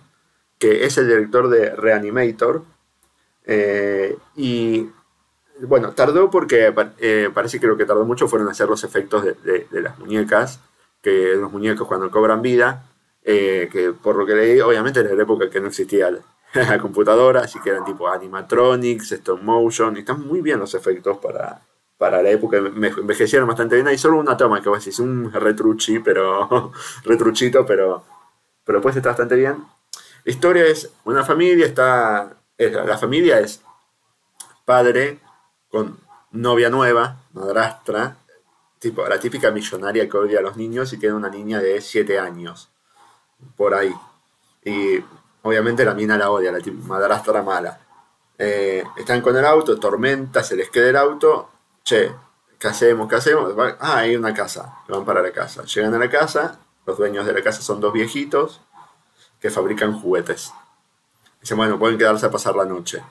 que 0.57 0.85
es 0.85 0.97
el 0.97 1.07
director 1.07 1.47
de 1.47 1.75
Reanimator. 1.75 2.63
Eh, 3.45 4.17
y 4.35 4.89
bueno, 5.61 5.91
tardó 5.91 6.31
porque 6.31 6.71
pa- 6.71 6.93
parece 7.35 7.59
que 7.59 7.67
lo 7.67 7.77
que 7.77 7.85
tardó 7.85 8.03
mucho 8.03 8.27
fueron 8.27 8.49
hacer 8.49 8.67
los 8.67 8.83
efectos 8.83 9.23
de, 9.23 9.67
las 9.71 9.99
muñecas, 9.99 10.59
que 11.03 11.35
los 11.35 11.51
muñecos 11.51 11.87
cuando 11.87 12.09
cobran 12.09 12.41
vida, 12.41 12.89
que 13.23 13.93
por 14.01 14.15
lo 14.15 14.25
que 14.25 14.33
leí, 14.33 14.59
obviamente 14.59 15.01
era 15.01 15.13
la 15.13 15.23
época 15.23 15.49
que 15.51 15.59
no 15.59 15.67
existía 15.67 16.07
la, 16.69 16.79
computadora, 16.79 17.41
así 17.41 17.59
que 17.59 17.69
eran 17.71 17.85
tipo 17.85 18.07
animatronics, 18.07 19.11
stop 19.13 19.41
motion, 19.41 19.95
y 19.95 19.99
están 19.99 20.25
muy 20.25 20.41
bien 20.41 20.59
los 20.59 20.73
efectos 20.73 21.17
para, 21.17 21.61
para 21.97 22.21
la 22.21 22.29
época, 22.29 22.59
me 22.61 22.87
envejecieron 22.89 23.47
bastante 23.47 23.75
bien, 23.75 23.87
hay 23.87 23.97
solo 23.97 24.19
una 24.19 24.37
toma 24.37 24.61
que 24.61 24.69
vos 24.69 24.79
decís, 24.79 24.99
un 24.99 25.31
retruchi, 25.31 25.99
pero 25.99 26.71
retruchito, 27.03 27.65
pero, 27.65 28.03
pero 28.65 28.79
después 28.79 28.95
está 28.95 29.09
bastante 29.09 29.35
bien. 29.35 29.65
La 30.25 30.31
historia 30.31 30.65
es 30.65 30.91
una 31.05 31.23
familia, 31.23 31.65
está, 31.65 32.37
es- 32.57 32.73
la 32.73 32.97
familia 32.97 33.39
es 33.39 33.61
padre 34.65 35.19
con 35.69 35.97
novia 36.31 36.69
nueva, 36.69 37.21
madrastra, 37.33 38.17
tipo 38.79 39.07
la 39.07 39.19
típica 39.19 39.51
millonaria 39.51 40.09
que 40.09 40.17
odia 40.17 40.39
a 40.39 40.41
los 40.41 40.57
niños 40.57 40.91
y 40.93 40.97
tiene 40.97 41.15
una 41.15 41.29
niña 41.29 41.59
de 41.59 41.81
7 41.81 42.19
años, 42.19 42.69
por 43.57 43.73
ahí. 43.73 43.93
Y 44.65 44.99
obviamente 45.43 45.85
la 45.85 45.93
mina 45.93 46.17
la 46.17 46.31
odia, 46.31 46.51
la 46.51 46.59
madrastra 46.83 47.41
mala. 47.41 47.79
Eh, 48.37 48.83
están 48.97 49.21
con 49.21 49.35
el 49.35 49.45
auto, 49.45 49.79
tormenta, 49.79 50.43
se 50.43 50.55
les 50.55 50.69
queda 50.69 50.89
el 50.89 50.95
auto, 50.95 51.49
che, 51.83 52.11
¿qué 52.59 52.67
hacemos? 52.67 53.09
¿Qué 53.09 53.15
hacemos? 53.15 53.53
Ah, 53.79 53.97
hay 53.97 54.15
una 54.15 54.33
casa, 54.33 54.79
van 54.87 55.05
para 55.05 55.21
la 55.21 55.31
casa. 55.31 55.63
Llegan 55.63 55.93
a 55.93 55.99
la 55.99 56.09
casa, 56.09 56.59
los 56.85 56.97
dueños 56.97 57.25
de 57.25 57.33
la 57.33 57.41
casa 57.41 57.61
son 57.61 57.79
dos 57.81 57.93
viejitos 57.93 58.61
que 59.39 59.49
fabrican 59.49 59.99
juguetes. 59.99 60.53
Dicen, 61.41 61.57
bueno, 61.57 61.79
pueden 61.79 61.97
quedarse 61.97 62.25
a 62.25 62.31
pasar 62.31 62.55
la 62.55 62.65
noche. 62.65 63.03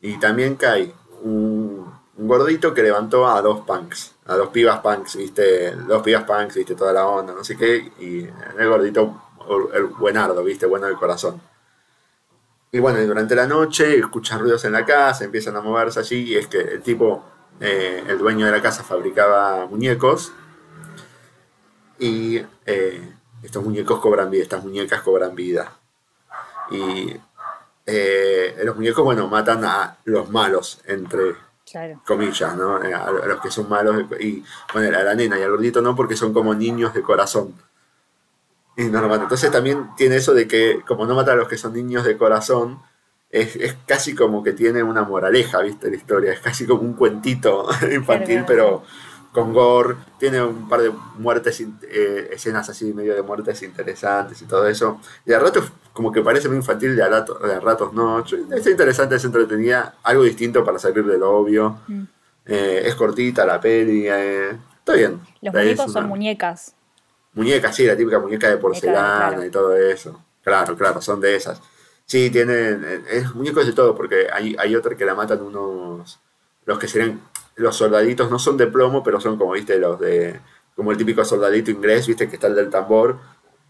Y 0.00 0.18
también 0.18 0.56
cae 0.56 0.92
un, 1.22 1.92
un 2.16 2.28
gordito 2.28 2.74
que 2.74 2.82
levantó 2.82 3.26
a 3.26 3.40
dos 3.40 3.60
punks, 3.60 4.14
a 4.26 4.36
dos 4.36 4.48
pibas 4.48 4.80
punks, 4.80 5.16
viste, 5.16 5.72
dos 5.72 6.02
pibas 6.02 6.24
punks, 6.24 6.56
viste, 6.56 6.74
toda 6.74 6.92
la 6.92 7.06
onda, 7.06 7.32
no 7.32 7.42
sé 7.42 7.56
qué, 7.56 7.92
y 7.98 8.28
el 8.58 8.68
gordito, 8.68 9.31
el 9.74 9.86
buenardo, 9.86 10.42
viste, 10.44 10.66
bueno 10.66 10.86
del 10.86 10.96
corazón. 10.96 11.40
Y 12.70 12.78
bueno, 12.78 13.00
y 13.00 13.06
durante 13.06 13.34
la 13.34 13.46
noche 13.46 13.98
escuchan 13.98 14.40
ruidos 14.40 14.64
en 14.64 14.72
la 14.72 14.84
casa, 14.84 15.24
empiezan 15.24 15.56
a 15.56 15.60
moverse 15.60 16.00
allí, 16.00 16.32
y 16.32 16.36
es 16.36 16.46
que 16.46 16.58
el 16.60 16.82
tipo, 16.82 17.22
eh, 17.60 18.02
el 18.08 18.18
dueño 18.18 18.46
de 18.46 18.52
la 18.52 18.62
casa 18.62 18.82
fabricaba 18.82 19.66
muñecos, 19.66 20.32
y 21.98 22.42
eh, 22.66 23.12
estos 23.42 23.62
muñecos 23.62 24.00
cobran 24.00 24.30
vida, 24.30 24.42
estas 24.42 24.64
muñecas 24.64 25.02
cobran 25.02 25.34
vida. 25.34 25.72
Y 26.70 27.14
eh, 27.86 28.56
los 28.64 28.74
muñecos, 28.76 29.04
bueno, 29.04 29.28
matan 29.28 29.64
a 29.64 29.98
los 30.04 30.30
malos, 30.30 30.80
entre 30.86 31.34
Claro. 31.70 32.02
comillas, 32.06 32.54
¿no? 32.56 32.76
A 32.76 33.10
los 33.26 33.40
que 33.40 33.50
son 33.50 33.68
malos. 33.68 34.04
Y 34.20 34.44
bueno, 34.74 34.96
a 34.98 35.02
la 35.02 35.14
nena 35.14 35.38
y 35.38 35.42
al 35.42 35.50
gordito 35.50 35.80
no, 35.80 35.94
porque 35.96 36.16
son 36.16 36.32
como 36.32 36.54
niños 36.54 36.92
de 36.92 37.02
corazón. 37.02 37.54
Y 38.76 38.84
no 38.84 39.00
lo. 39.00 39.14
Entonces 39.14 39.50
también 39.50 39.88
tiene 39.96 40.16
eso 40.16 40.32
de 40.34 40.48
que, 40.48 40.80
como 40.86 41.06
no 41.06 41.14
mata 41.14 41.32
a 41.32 41.36
los 41.36 41.48
que 41.48 41.58
son 41.58 41.74
niños 41.74 42.04
de 42.04 42.16
corazón, 42.16 42.80
es, 43.30 43.56
es 43.56 43.76
casi 43.86 44.14
como 44.14 44.42
que 44.42 44.52
tiene 44.52 44.82
una 44.82 45.02
moraleja, 45.02 45.60
¿viste? 45.60 45.90
La 45.90 45.96
historia. 45.96 46.32
Es 46.32 46.40
casi 46.40 46.66
como 46.66 46.82
un 46.82 46.94
cuentito 46.94 47.66
infantil, 47.92 48.44
pero 48.46 48.82
con 49.32 49.52
gore. 49.52 49.96
Tiene 50.18 50.42
un 50.42 50.68
par 50.68 50.82
de 50.82 50.92
muertes, 51.18 51.60
eh, 51.82 52.28
escenas 52.32 52.68
así, 52.68 52.92
medio 52.92 53.14
de 53.14 53.22
muertes 53.22 53.62
interesantes 53.62 54.40
y 54.42 54.44
todo 54.46 54.66
eso. 54.66 55.00
Y 55.26 55.32
a 55.32 55.38
ratos, 55.38 55.72
como 55.92 56.12
que 56.12 56.20
parece 56.22 56.48
muy 56.48 56.56
infantil, 56.58 56.94
de 56.96 57.02
a, 57.02 57.08
rato- 57.08 57.38
de 57.38 57.54
a 57.54 57.60
ratos 57.60 57.92
no. 57.94 58.20
Es 58.24 58.66
interesante, 58.66 59.16
es 59.16 59.24
entretenida. 59.24 59.94
Algo 60.02 60.22
distinto 60.24 60.64
para 60.64 60.78
salir 60.78 61.04
de 61.04 61.18
lo 61.18 61.30
obvio. 61.30 61.78
Mm. 61.88 62.02
Eh, 62.46 62.82
es 62.86 62.94
cortita 62.94 63.46
la 63.46 63.60
peli. 63.60 64.06
eh, 64.08 64.50
está 64.78 64.94
bien. 64.94 65.20
Los 65.40 65.54
muñecos 65.54 65.92
son 65.92 66.08
muñecas. 66.08 66.74
Muñecas, 67.34 67.74
sí, 67.74 67.86
la 67.86 67.96
típica 67.96 68.18
muñeca 68.18 68.48
de 68.48 68.58
porcelana 68.58 69.28
claro. 69.28 69.44
y 69.46 69.50
todo 69.50 69.76
eso. 69.76 70.22
Claro, 70.42 70.76
claro, 70.76 71.00
son 71.00 71.20
de 71.20 71.34
esas. 71.36 71.60
Sí, 72.04 72.30
tienen. 72.30 72.82
eh, 72.84 73.02
Es 73.10 73.34
muñecos 73.34 73.64
de 73.66 73.72
todo, 73.72 73.94
porque 73.94 74.26
hay, 74.32 74.54
hay 74.58 74.74
otra 74.76 74.96
que 74.96 75.04
la 75.04 75.14
matan 75.14 75.40
unos. 75.42 76.20
Los 76.66 76.78
que 76.78 76.88
serían. 76.88 77.20
Los 77.54 77.76
soldaditos 77.76 78.30
no 78.30 78.38
son 78.38 78.56
de 78.56 78.66
plomo, 78.66 79.02
pero 79.02 79.20
son 79.20 79.36
como, 79.38 79.52
viste, 79.52 79.78
los 79.78 79.98
de. 80.00 80.40
Como 80.76 80.90
el 80.90 80.96
típico 80.98 81.24
soldadito 81.24 81.70
inglés, 81.70 82.06
viste, 82.06 82.28
que 82.28 82.36
está 82.36 82.48
el 82.48 82.54
del 82.54 82.70
tambor. 82.70 83.18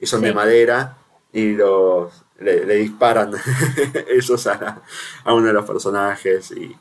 Y 0.00 0.06
son 0.06 0.22
de 0.22 0.32
madera. 0.32 0.96
Y 1.32 1.52
los. 1.54 2.24
Le, 2.38 2.64
le 2.64 2.74
disparan 2.76 3.32
esos 4.08 4.46
a, 4.48 4.82
a 5.24 5.34
uno 5.34 5.46
de 5.46 5.52
los 5.52 5.64
personajes. 5.64 6.50
Y. 6.52 6.76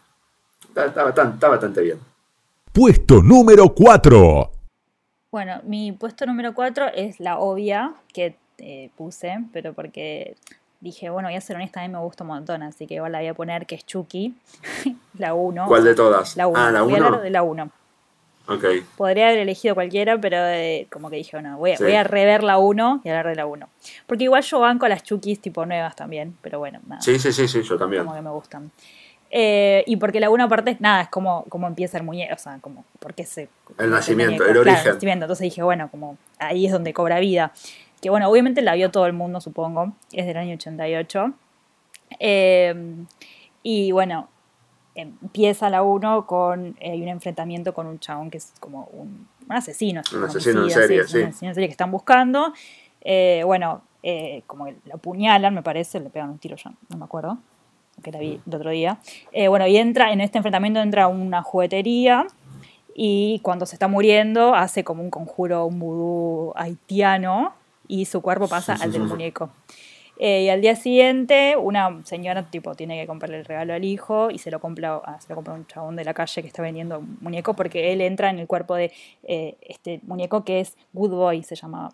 Está, 0.68 0.86
está 0.86 1.04
bastante, 1.04 1.36
está 1.36 1.48
bastante 1.50 1.82
bien. 1.82 2.00
Puesto 2.74 3.22
número 3.22 3.70
4. 3.76 4.52
Bueno, 5.32 5.62
mi 5.64 5.94
puesto 5.94 6.26
número 6.26 6.54
4 6.54 6.88
es 6.94 7.22
la 7.22 7.40
obvia 7.40 7.94
que 8.14 8.36
eh, 8.58 8.90
puse, 8.98 9.40
pero 9.54 9.72
porque 9.72 10.36
dije, 10.82 11.10
bueno, 11.10 11.30
voy 11.30 11.38
a 11.38 11.42
ser 11.42 11.56
honesta, 11.56 11.80
a 11.82 11.88
mí 11.88 11.94
me 11.94 12.00
gusta 12.00 12.26
un 12.26 12.30
montón, 12.32 12.64
así 12.64 12.86
que 12.86 12.96
igual 12.96 13.14
la 13.14 13.20
voy 13.20 13.28
a 13.30 13.34
poner 13.34 13.66
que 13.66 13.76
es 13.76 13.86
Chucky, 13.86 14.36
la 15.18 15.34
1. 15.34 15.68
¿Cuál 15.68 15.86
de 15.86 15.96
todas? 15.96 16.36
La 16.36 16.48
1. 16.48 16.60
Ah, 16.60 16.72
la 16.72 16.82
Voy 16.82 16.94
a 16.94 16.98
1. 16.98 17.06
hablar 17.06 17.22
de 17.22 17.30
la 17.30 17.44
1. 17.44 17.70
Ok. 18.50 18.66
Podría 18.98 19.28
haber 19.28 19.40
elegido 19.40 19.74
cualquiera, 19.74 20.20
pero 20.20 20.36
eh, 20.48 20.88
como 20.92 21.10
que 21.10 21.16
dije, 21.16 21.38
bueno, 21.38 21.58
voy 21.58 21.72
a, 21.72 21.78
Sí. 21.78 21.84
voy 21.86 21.94
a 21.94 22.04
rever 22.04 22.44
la 22.44 22.58
1 22.58 23.00
y 23.06 23.08
hablar 23.10 23.28
de 23.28 23.36
la 23.36 23.46
1. 23.46 23.70
Porque 24.08 24.26
igual 24.26 24.44
yo 24.44 24.60
banco 24.60 24.86
a 24.86 24.90
las 24.90 25.02
Chukis 25.04 25.40
tipo 25.40 25.66
nuevas 25.66 25.96
también, 25.96 26.36
pero 26.42 26.60
bueno, 26.60 26.82
nada, 26.88 27.02
Sí, 27.02 27.18
sí, 27.20 27.32
sí, 27.32 27.48
sí, 27.48 27.62
yo 27.64 27.78
también. 27.78 28.04
como 28.04 28.16
que 28.18 28.22
me 28.22 28.32
gustan. 28.32 28.70
Eh, 29.34 29.84
y 29.88 29.96
porque 29.96 30.20
la 30.20 30.30
1 30.30 30.44
aparte, 30.44 30.76
nada, 30.80 31.04
es 31.04 31.10
como, 31.10 31.46
como 31.46 31.68
empieza 31.68 31.98
el 31.98 32.04
muñeco, 32.04 32.36
o 32.36 32.38
sea, 32.38 32.60
como, 32.60 32.84
porque 33.00 33.26
se... 33.26 33.48
El 33.78 33.90
nacimiento, 33.90 34.46
el 34.46 34.58
origen. 34.58 34.94
nacimiento. 34.94 35.26
Entonces 35.26 35.46
dije, 35.46 35.64
bueno, 35.64 35.90
como 35.90 36.18
ahí 36.38 36.66
es 36.66 36.72
donde 36.72 36.94
cobra 36.94 37.20
vida. 37.20 37.54
Que 38.02 38.10
bueno, 38.10 38.30
obviamente 38.30 38.62
la 38.62 38.76
vio 38.76 38.92
todo 38.92 39.06
el 39.06 39.14
mundo, 39.14 39.40
supongo, 39.40 39.94
es 40.12 40.26
del 40.26 40.38
año 40.38 40.56
88. 40.56 41.34
Eh, 42.20 42.76
y 43.64 43.92
bueno, 43.92 44.28
empieza 44.96 45.70
la 45.70 45.84
1 45.84 46.26
con 46.28 46.76
eh, 46.80 46.96
un 47.02 47.08
enfrentamiento 47.08 47.74
con 47.74 47.88
un 47.88 48.00
chabón 48.00 48.30
que 48.30 48.38
es 48.38 48.54
como 48.60 48.90
un, 48.92 49.28
un 49.48 49.56
asesino. 49.56 50.02
Un 50.14 50.24
asesino 50.26 50.64
en 50.64 50.70
serie, 50.72 51.08
sí. 51.08 51.20
Un 51.20 51.24
asesino 51.26 51.50
en 51.52 51.56
serie 51.56 51.68
que 51.68 51.74
están 51.74 51.92
buscando. 51.92 52.54
Eh, 53.02 53.44
bueno, 53.46 53.82
eh, 54.04 54.44
como 54.48 54.68
lo 54.68 54.96
apuñalan, 54.96 55.54
me 55.54 55.64
parece, 55.64 56.00
le 56.00 56.10
pegan 56.10 56.30
un 56.30 56.40
tiro 56.40 56.56
ya, 56.56 56.72
no 56.90 56.98
me 56.98 57.06
acuerdo, 57.06 57.38
que 58.02 58.12
la 58.12 58.20
vi 58.20 58.40
el 58.46 58.56
otro 58.56 58.70
día. 58.72 59.00
Eh, 59.32 59.48
bueno, 59.48 59.68
y 59.68 59.78
entra, 59.78 60.12
en 60.12 60.22
este 60.22 60.38
enfrentamiento 60.38 60.80
entra 60.80 61.08
una 61.08 61.42
juguetería 61.42 62.28
y 62.96 63.40
cuando 63.44 63.66
se 63.66 63.76
está 63.76 63.88
muriendo 63.88 64.54
hace 64.56 64.84
como 64.84 65.04
un 65.04 65.10
conjuro, 65.10 65.66
un 65.66 65.80
vudú 65.80 66.54
haitiano 66.56 67.54
y 67.88 68.06
su 68.06 68.22
cuerpo 68.22 68.48
pasa 68.48 68.76
al 68.80 68.92
del 68.92 69.04
muñeco. 69.04 69.50
Eh, 70.24 70.44
y 70.44 70.50
al 70.50 70.62
día 70.62 70.76
siguiente, 70.76 71.56
una 71.58 72.00
señora 72.06 72.44
tipo 72.44 72.76
tiene 72.76 73.00
que 73.02 73.08
comprarle 73.08 73.40
el 73.40 73.46
regalo 73.46 73.74
al 73.74 73.84
hijo 73.84 74.30
y 74.30 74.38
se 74.38 74.52
lo 74.52 74.60
compra, 74.60 75.02
ah, 75.04 75.20
se 75.20 75.30
lo 75.30 75.36
compra 75.36 75.56
un 75.56 75.66
chabón 75.66 75.96
de 75.96 76.04
la 76.04 76.14
calle 76.14 76.44
que 76.44 76.48
está 76.48 76.62
vendiendo 76.62 77.00
un 77.00 77.18
muñeco 77.22 77.56
porque 77.56 77.92
él 77.92 78.02
entra 78.02 78.30
en 78.30 78.38
el 78.38 78.46
cuerpo 78.46 78.76
de 78.76 78.92
eh, 79.24 79.56
este 79.62 80.00
muñeco 80.04 80.44
que 80.44 80.60
es 80.60 80.78
Good 80.94 81.10
Boy, 81.10 81.42
se 81.42 81.56
llamaba. 81.56 81.92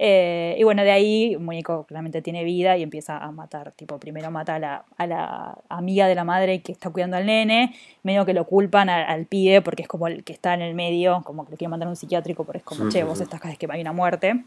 Eh, 0.00 0.54
y 0.56 0.62
bueno, 0.62 0.84
de 0.84 0.92
ahí 0.92 1.32
el 1.34 1.40
muñeco 1.40 1.84
claramente 1.84 2.22
tiene 2.22 2.44
vida 2.44 2.76
y 2.76 2.84
empieza 2.84 3.18
a 3.18 3.32
matar. 3.32 3.72
Tipo, 3.72 3.98
primero 3.98 4.30
mata 4.30 4.54
a 4.54 4.58
la, 4.60 4.84
a 4.96 5.06
la 5.08 5.58
amiga 5.68 6.06
de 6.06 6.14
la 6.14 6.22
madre 6.22 6.62
que 6.62 6.70
está 6.70 6.90
cuidando 6.90 7.16
al 7.16 7.26
nene, 7.26 7.74
medio 8.04 8.24
que 8.24 8.32
lo 8.32 8.44
culpan 8.44 8.90
al, 8.90 9.04
al 9.10 9.26
pibe 9.26 9.60
porque 9.60 9.82
es 9.82 9.88
como 9.88 10.06
el 10.06 10.22
que 10.22 10.32
está 10.32 10.54
en 10.54 10.62
el 10.62 10.74
medio, 10.76 11.22
como 11.24 11.44
que 11.44 11.50
lo 11.50 11.56
quiere 11.56 11.68
mandar 11.70 11.88
a 11.88 11.90
un 11.90 11.96
psiquiátrico, 11.96 12.44
porque 12.44 12.58
es 12.58 12.64
como, 12.64 12.84
Sí, 12.84 12.90
che, 12.92 12.98
sí, 13.00 13.04
vos 13.04 13.18
sí. 13.18 13.24
estás 13.24 13.40
acá, 13.40 13.50
es 13.50 13.58
que 13.58 13.66
hay 13.68 13.80
una 13.80 13.92
muerte. 13.92 14.44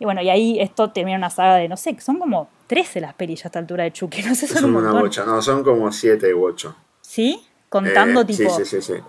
Y 0.00 0.04
bueno, 0.04 0.20
y 0.20 0.30
ahí 0.30 0.58
esto 0.58 0.90
termina 0.90 1.16
una 1.16 1.30
saga 1.30 1.56
de, 1.58 1.68
no 1.68 1.76
sé, 1.76 1.96
son 2.00 2.18
como 2.18 2.48
13 2.66 3.00
las 3.00 3.14
pelis 3.14 3.40
ya 3.40 3.46
a 3.46 3.48
esta 3.48 3.60
altura 3.60 3.84
de 3.84 3.92
Chucky, 3.92 4.22
no 4.26 4.34
sé, 4.34 4.48
son, 4.48 4.62
Son 4.62 4.74
un 4.74 4.84
una 4.84 5.00
bocha, 5.00 5.24
no, 5.24 5.40
son 5.40 5.62
como 5.62 5.92
siete 5.92 6.34
u 6.34 6.44
ocho. 6.44 6.74
¿Sí? 7.00 7.40
Contando 7.68 8.22
Eh, 8.22 8.24
tipo 8.24 8.58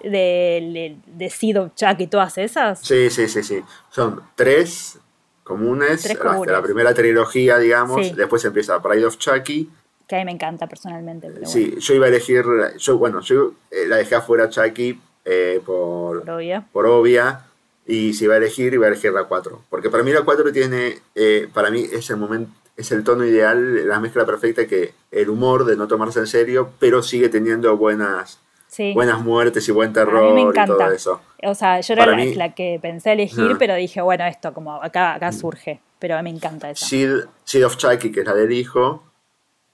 de, 0.04 0.10
de, 0.10 0.98
de 1.08 1.30
Seed 1.32 1.60
of 1.60 1.74
Chucky 1.76 2.04
y 2.04 2.08
todas 2.08 2.38
esas. 2.38 2.80
Sí, 2.80 3.10
sí, 3.10 3.28
sí, 3.28 3.42
sí. 3.42 3.60
Son 3.90 4.22
tres 4.36 5.00
comunes, 5.44 6.02
Tres 6.04 6.16
hasta 6.16 6.30
comunes. 6.30 6.52
la 6.54 6.62
primera 6.62 6.94
trilogía, 6.94 7.58
digamos. 7.60 8.06
Sí. 8.08 8.14
Después 8.16 8.44
empieza 8.46 8.82
Pride 8.82 9.06
of 9.06 9.18
Chucky. 9.18 9.70
Que 10.08 10.16
a 10.16 10.20
mí 10.20 10.26
me 10.26 10.32
encanta 10.32 10.68
personalmente. 10.68 11.30
Pero 11.34 11.46
Sí, 11.48 11.76
yo 11.80 11.94
iba 11.94 12.06
a 12.06 12.10
elegir, 12.10 12.44
yo, 12.78 12.98
bueno, 12.98 13.22
yo 13.22 13.54
eh, 13.72 13.86
la 13.88 13.98
dejé 13.98 14.16
afuera 14.16 14.50
Chucky 14.50 15.00
eh, 15.26 15.62
por, 15.66 16.24
por 16.72 16.86
obvia. 16.88 17.46
Y 17.86 18.14
si 18.14 18.26
iba 18.26 18.36
a 18.36 18.38
elegir, 18.38 18.74
iba 18.74 18.86
a 18.86 18.90
elegir 18.90 19.12
la 19.12 19.26
4. 19.26 19.62
Porque 19.70 19.90
para 19.90 20.04
mí 20.04 20.12
la 20.12 20.22
4 20.24 20.52
tiene, 20.54 21.00
eh, 21.16 21.50
para 21.54 21.70
mí 21.70 21.86
es 21.92 22.10
el 22.10 22.18
momento, 22.18 22.52
es 22.78 22.92
el 22.94 23.04
tono 23.04 23.26
ideal, 23.26 23.88
la 23.88 24.00
mezcla 24.00 24.26
perfecta 24.26 24.66
que 24.66 24.94
el 25.12 25.30
humor 25.30 25.66
de 25.66 25.76
no 25.76 25.88
tomarse 25.88 26.20
en 26.20 26.28
serio, 26.28 26.72
pero 26.80 27.04
sigue 27.04 27.28
teniendo 27.30 27.76
buenas, 27.76 28.40
Sí. 28.74 28.92
buenas 28.94 29.22
muertes 29.22 29.68
y 29.70 29.72
buen 29.72 29.92
a 29.92 29.94
terror 29.94 30.34
mí 30.34 30.44
me 30.44 30.50
y 30.52 30.54
todo 30.66 30.92
eso. 30.92 31.22
O 31.44 31.54
sea, 31.54 31.80
yo 31.82 31.94
era 31.94 32.08
la, 32.08 32.16
mí- 32.16 32.34
la 32.36 32.56
que 32.56 32.80
pensé 32.82 33.12
elegir, 33.14 33.56
pero 33.60 33.76
dije, 33.76 34.02
bueno, 34.02 34.26
esto 34.26 34.52
como 34.54 34.82
acá, 34.82 35.14
acá 35.14 35.32
surge. 35.32 35.80
Pero 36.00 36.16
a 36.18 36.22
mí 36.24 36.32
me 36.32 36.36
encanta 36.38 36.70
esa. 36.72 36.86
Seed, 36.86 37.26
Seed 37.44 37.66
of 37.66 37.78
Chucky, 37.78 38.12
que 38.12 38.22
es 38.22 38.26
la 38.26 38.34
del 38.34 38.52
hijo, 38.52 39.04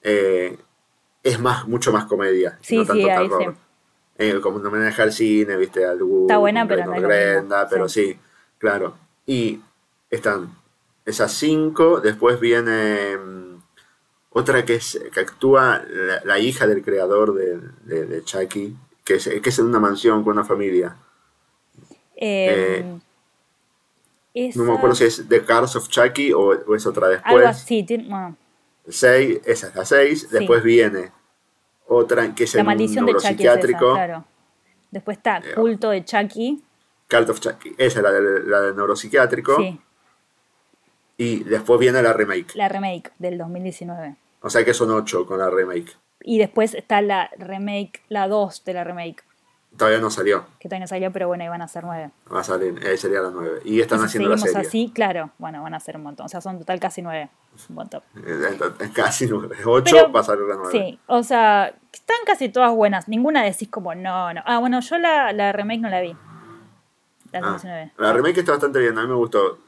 eh, 0.04 0.58
es 1.24 1.40
más, 1.40 1.68
mucho 1.68 1.92
más 1.92 2.06
comedia, 2.06 2.58
Sí, 2.62 2.78
no 2.78 2.82
sí, 2.84 2.88
tanto 2.88 3.08
ahí 3.10 3.30
terror. 3.30 3.56
Eh, 4.18 4.40
como 4.42 4.60
no 4.60 4.70
maneja 4.70 5.04
el 5.04 5.14
cine, 5.14 5.56
viste, 5.56 5.86
al 5.86 6.00
Está 6.24 6.38
buena, 6.38 6.68
pero 6.68 6.86
no 6.86 6.92
Grenda, 7.02 7.68
pero 7.70 7.88
sí. 7.88 8.18
claro. 8.58 8.96
Y 9.26 9.62
están 10.10 10.54
esas 11.06 11.32
cinco, 11.32 12.02
después 12.02 12.40
viene 12.40 13.18
mm, 13.18 13.62
otra 14.32 14.66
que 14.66 14.76
es 14.76 15.00
que 15.14 15.20
actúa 15.22 15.82
la, 15.90 16.22
la 16.26 16.38
hija 16.40 16.68
del 16.68 16.84
creador 16.84 17.34
de, 17.34 17.60
de- 17.86 18.06
de 18.06 18.24
Chucky, 18.24 18.76
que 19.10 19.16
es, 19.16 19.28
que 19.42 19.50
es 19.50 19.58
en 19.60 19.66
una 19.66 19.80
mansión 19.80 20.24
con 20.24 20.34
una 20.34 20.46
familia. 20.46 20.96
Eh, 22.16 22.84
No 24.56 24.64
me 24.66 24.74
acuerdo 24.74 24.96
si 24.96 25.06
es 25.06 25.26
The 25.28 25.44
Cars 25.44 25.76
of 25.76 25.88
Chucky 25.90 26.32
o, 26.32 26.40
o 26.40 26.76
es 26.76 26.86
otra 26.86 27.08
después. 27.08 27.34
Algo 27.36 27.48
así. 27.48 27.84
tiene- 27.84 28.08
bueno, 28.08 28.36
Seis, 28.88 29.40
esa 29.46 29.68
es 29.70 29.76
la 29.76 29.86
6. 29.86 30.30
Después 30.30 30.62
viene 30.64 31.12
otra 31.88 32.34
que 32.36 32.44
es 32.44 32.54
la 32.54 32.62
en 32.62 32.66
un 32.66 32.68
maldición 32.68 33.06
de 33.06 33.14
Chucky 33.14 33.26
es 33.26 33.32
esa, 33.32 33.44
neuropsiquiátrico. 33.44 33.94
claro. 33.94 34.26
Después 34.92 35.18
está 35.18 35.38
Eh, 35.40 35.54
Culto 35.56 35.90
de 35.90 36.06
Chucky. 36.06 36.64
Cult 37.10 37.30
of 37.30 37.40
Chucky. 37.40 37.74
Esa 37.78 38.00
es 38.00 38.04
la 38.04 38.12
del, 38.12 38.50
la 38.50 38.62
del 38.62 38.76
neuropsiquiátrico. 38.76 39.58
Sí, 39.58 39.80
Y 41.18 41.44
después 41.44 41.80
viene 41.80 42.02
la 42.04 42.14
remake. 42.14 42.56
la 42.56 42.70
remake 42.70 43.12
del 43.20 43.38
2019. 43.40 44.16
O 44.42 44.50
sea 44.50 44.64
que 44.64 44.74
son 44.74 44.90
8 44.92 45.26
con 45.26 45.40
la 45.40 45.50
remake. 45.50 45.96
Y 46.22 46.38
después 46.38 46.74
está 46.74 47.02
la 47.02 47.30
remake, 47.38 48.02
la 48.10 48.28
2 48.28 48.64
de 48.66 48.74
la 48.74 48.84
remake, 48.84 49.24
Todavía 49.78 50.00
no 50.00 50.10
salió. 50.10 50.46
que 50.60 50.68
todavía 50.68 50.84
no 50.84 50.88
salió, 50.88 51.12
pero 51.12 51.28
bueno, 51.28 51.44
iban 51.46 51.62
a 51.62 51.68
ser 51.68 51.84
9. 51.84 52.10
Va 52.34 52.40
a 52.42 52.44
salir. 52.44 52.78
Eh, 52.86 52.98
sería 52.98 53.22
la 53.22 53.30
9. 53.30 53.62
Y 53.64 53.80
están 53.80 54.00
Y 54.00 54.02
si 54.02 54.06
haciendo 54.08 54.30
la 54.30 54.38
serie. 54.38 54.68
así, 54.68 54.92
claro, 54.94 55.30
bueno, 55.38 55.62
van 55.64 55.74
a 55.76 55.80
ser 55.80 55.96
un 55.96 56.04
montón. 56.04 56.26
O 56.26 56.30
sea, 56.30 56.42
son 56.42 56.58
total 56.60 56.80
casi 56.80 57.02
9. 57.02 57.30
Un 57.70 57.76
montón. 57.76 58.02
Eh, 58.18 58.58
eh, 58.80 58.90
Casi 58.94 59.28
9. 59.28 59.56
8 59.66 59.96
Pero- 59.96 60.12
va 60.12 60.20
a 60.20 60.24
salir 60.24 60.44
la 60.46 60.56
9. 60.56 60.72
Sí, 60.72 61.00
o 61.08 61.24
sea, 61.24 61.74
están 61.94 62.18
casi 62.26 62.50
todas 62.50 62.74
buenas. 62.74 63.08
Ninguna 63.08 63.44
decís 63.44 63.70
como, 63.70 63.94
no, 63.96 64.34
no. 64.34 64.42
Ah, 64.46 64.58
bueno, 64.60 64.80
yo 64.82 64.98
la, 64.98 65.32
la 65.34 65.52
remake 65.52 65.80
no 65.82 65.90
la 65.90 66.02
vi. 66.02 66.16
La 67.32 67.40
Ah, 67.40 67.52
2019. 67.52 67.92
la 67.98 68.14
remake 68.14 68.38
está 68.40 68.52
bastante 68.54 68.80
bien. 68.80 68.98
A 68.98 69.02
mí 69.04 69.08
me 69.08 69.14
gustó. 69.16 69.60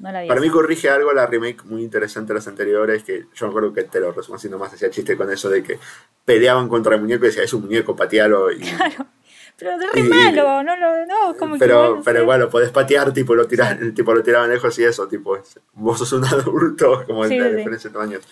No 0.00 0.10
la 0.10 0.22
vi. 0.22 0.28
Para 0.28 0.40
mí 0.40 0.48
corrige 0.50 0.88
algo 0.90 1.12
la 1.12 1.26
remake 1.26 1.62
muy 1.64 1.82
interesante 1.82 2.32
de 2.32 2.38
las 2.38 2.48
anteriores, 2.48 3.04
que 3.04 3.26
yo 3.34 3.46
me 3.46 3.50
acuerdo 3.50 3.72
que 3.72 3.84
te 3.84 4.00
lo 4.00 4.12
resumo 4.12 4.36
así 4.36 4.48
nomás, 4.48 4.72
hacía 4.72 4.90
chiste 4.90 5.16
con 5.16 5.30
eso 5.30 5.48
de 5.50 5.62
que 5.62 5.78
peleaban 6.24 6.68
contra 6.68 6.94
el 6.96 7.00
muñeco 7.02 7.24
y 7.24 7.28
decía, 7.28 7.42
es 7.44 7.52
un 7.52 7.62
muñeco, 7.62 7.94
patealo. 7.94 8.50
Y, 8.50 8.60
Pero 9.58 9.72
es 9.72 9.92
re 9.92 10.00
y- 10.00 10.02
malo, 10.04 10.62
no, 10.62 10.74
no, 10.74 11.04
no, 11.06 11.36
como 11.36 11.54
que 11.56 11.58
pero, 11.58 11.88
bueno, 11.90 12.02
pero 12.02 12.18
sí. 12.18 12.22
igual 12.22 12.40
lo 12.40 12.48
podés 12.48 12.70
patear, 12.70 13.12
tipo 13.12 13.34
lo, 13.34 13.46
tirás, 13.46 13.76
tipo 13.94 14.14
lo 14.14 14.22
tiraban 14.22 14.48
lejos 14.48 14.78
y 14.78 14.84
eso, 14.84 15.06
tipo, 15.06 15.38
vos 15.74 15.98
sos 15.98 16.12
un 16.14 16.24
adulto, 16.26 17.04
como 17.06 17.26
Sí, 17.26 17.38
la 17.38 17.50
sí. 17.50 17.56
diferencia 17.56 17.90
de 17.90 17.94
tamaños. 17.94 18.24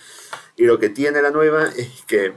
Y 0.56 0.64
lo 0.64 0.78
que 0.78 0.88
tiene 0.88 1.20
la 1.20 1.30
nueva 1.30 1.64
es 1.76 2.02
que 2.06 2.32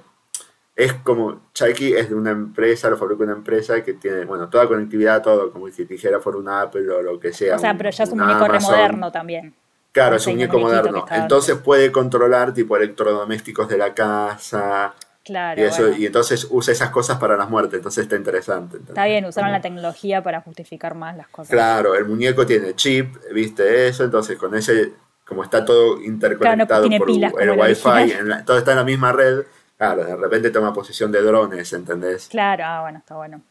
es 0.84 0.94
como, 0.94 1.42
Chucky 1.54 1.94
es 1.94 2.10
de 2.10 2.16
una 2.16 2.32
empresa, 2.32 2.90
lo 2.90 2.98
fabrica 2.98 3.24
una 3.24 3.34
empresa 3.34 3.84
que 3.84 3.94
tiene, 3.94 4.26
bueno, 4.26 4.50
toda 4.50 4.68
conectividad, 4.68 5.22
todo, 5.22 5.52
como 5.52 5.68
si 5.70 5.86
dijera 5.86 6.20
por 6.20 6.36
un 6.36 6.48
Apple 6.50 6.90
o 6.90 7.02
lo 7.02 7.20
que 7.20 7.34
sea. 7.34 7.56
O 7.56 7.60
sea, 7.60 7.76
pero 7.78 7.90
ya 7.90 8.04
es 8.04 8.10
un 8.12 8.16
una 8.22 8.26
muñeco 8.28 8.46
re 8.46 8.58
Amazon. 8.58 8.72
moderno 8.76 9.12
también. 9.12 9.54
Claro, 9.92 10.16
es 10.16 10.26
un 10.26 10.32
un 10.34 10.38
muñeco 10.38 10.60
moderno. 10.60 11.06
Entonces 11.12 11.56
puede 11.58 11.92
controlar 11.92 12.54
tipo 12.54 12.78
electrodomésticos 12.78 13.68
de 13.68 13.78
la 13.78 13.94
casa 13.94 14.94
Claro. 15.24 15.62
y 15.62 15.66
eso, 15.66 15.82
bueno. 15.84 15.98
y 15.98 16.06
entonces 16.08 16.48
usa 16.50 16.72
esas 16.72 16.90
cosas 16.90 17.20
para 17.20 17.36
las 17.38 17.50
muertes, 17.50 17.76
entonces 17.78 18.04
está 18.04 18.16
interesante. 18.16 18.78
¿entendés? 18.78 18.90
Está 18.90 19.06
bien, 19.06 19.26
usaron 19.26 19.52
la 19.52 19.62
tecnología 19.62 20.24
para 20.24 20.42
justificar 20.42 20.96
más 20.96 21.16
las 21.18 21.28
cosas. 21.28 21.50
Claro, 21.52 21.94
el 21.96 22.06
muñeco 22.06 22.46
tiene 22.46 22.74
chip, 22.76 23.16
viste 23.34 23.88
eso, 23.88 24.04
entonces 24.04 24.38
con 24.38 24.56
ese, 24.56 24.94
como 25.28 25.44
está 25.44 25.64
todo 25.64 26.02
interconectado 26.02 26.66
Claro, 26.66 26.82
no 26.84 26.90
tiene 26.90 27.30
por 27.32 27.42
el 27.44 27.50
el 27.50 27.60
wifi, 27.60 28.14
en 28.14 28.30
la- 28.30 28.44
todo 28.46 28.58
está 28.58 28.72
en 28.72 28.78
la 28.78 28.84
misma 28.84 29.12
red, 29.12 29.42
claro, 29.82 30.06
de 30.06 30.16
repente 30.16 30.52
toma 30.52 30.74
posición 30.74 31.12
de 31.12 31.22
drones, 31.24 31.74
¿entendés? 31.74 32.28
Claro, 32.30 32.64
ah, 32.66 32.82
bueno, 32.82 33.00
está 33.00 33.16
bueno. 33.16 33.42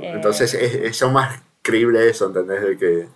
Eh. 0.00 0.12
Entonces 0.14 0.52
es, 0.54 0.74
es 0.74 1.02
aún 1.02 1.12
más 1.14 1.40
creíble 1.62 2.08
eso, 2.08 2.26
¿entendés? 2.26 2.60
De 2.62 2.76
que, 2.76 3.08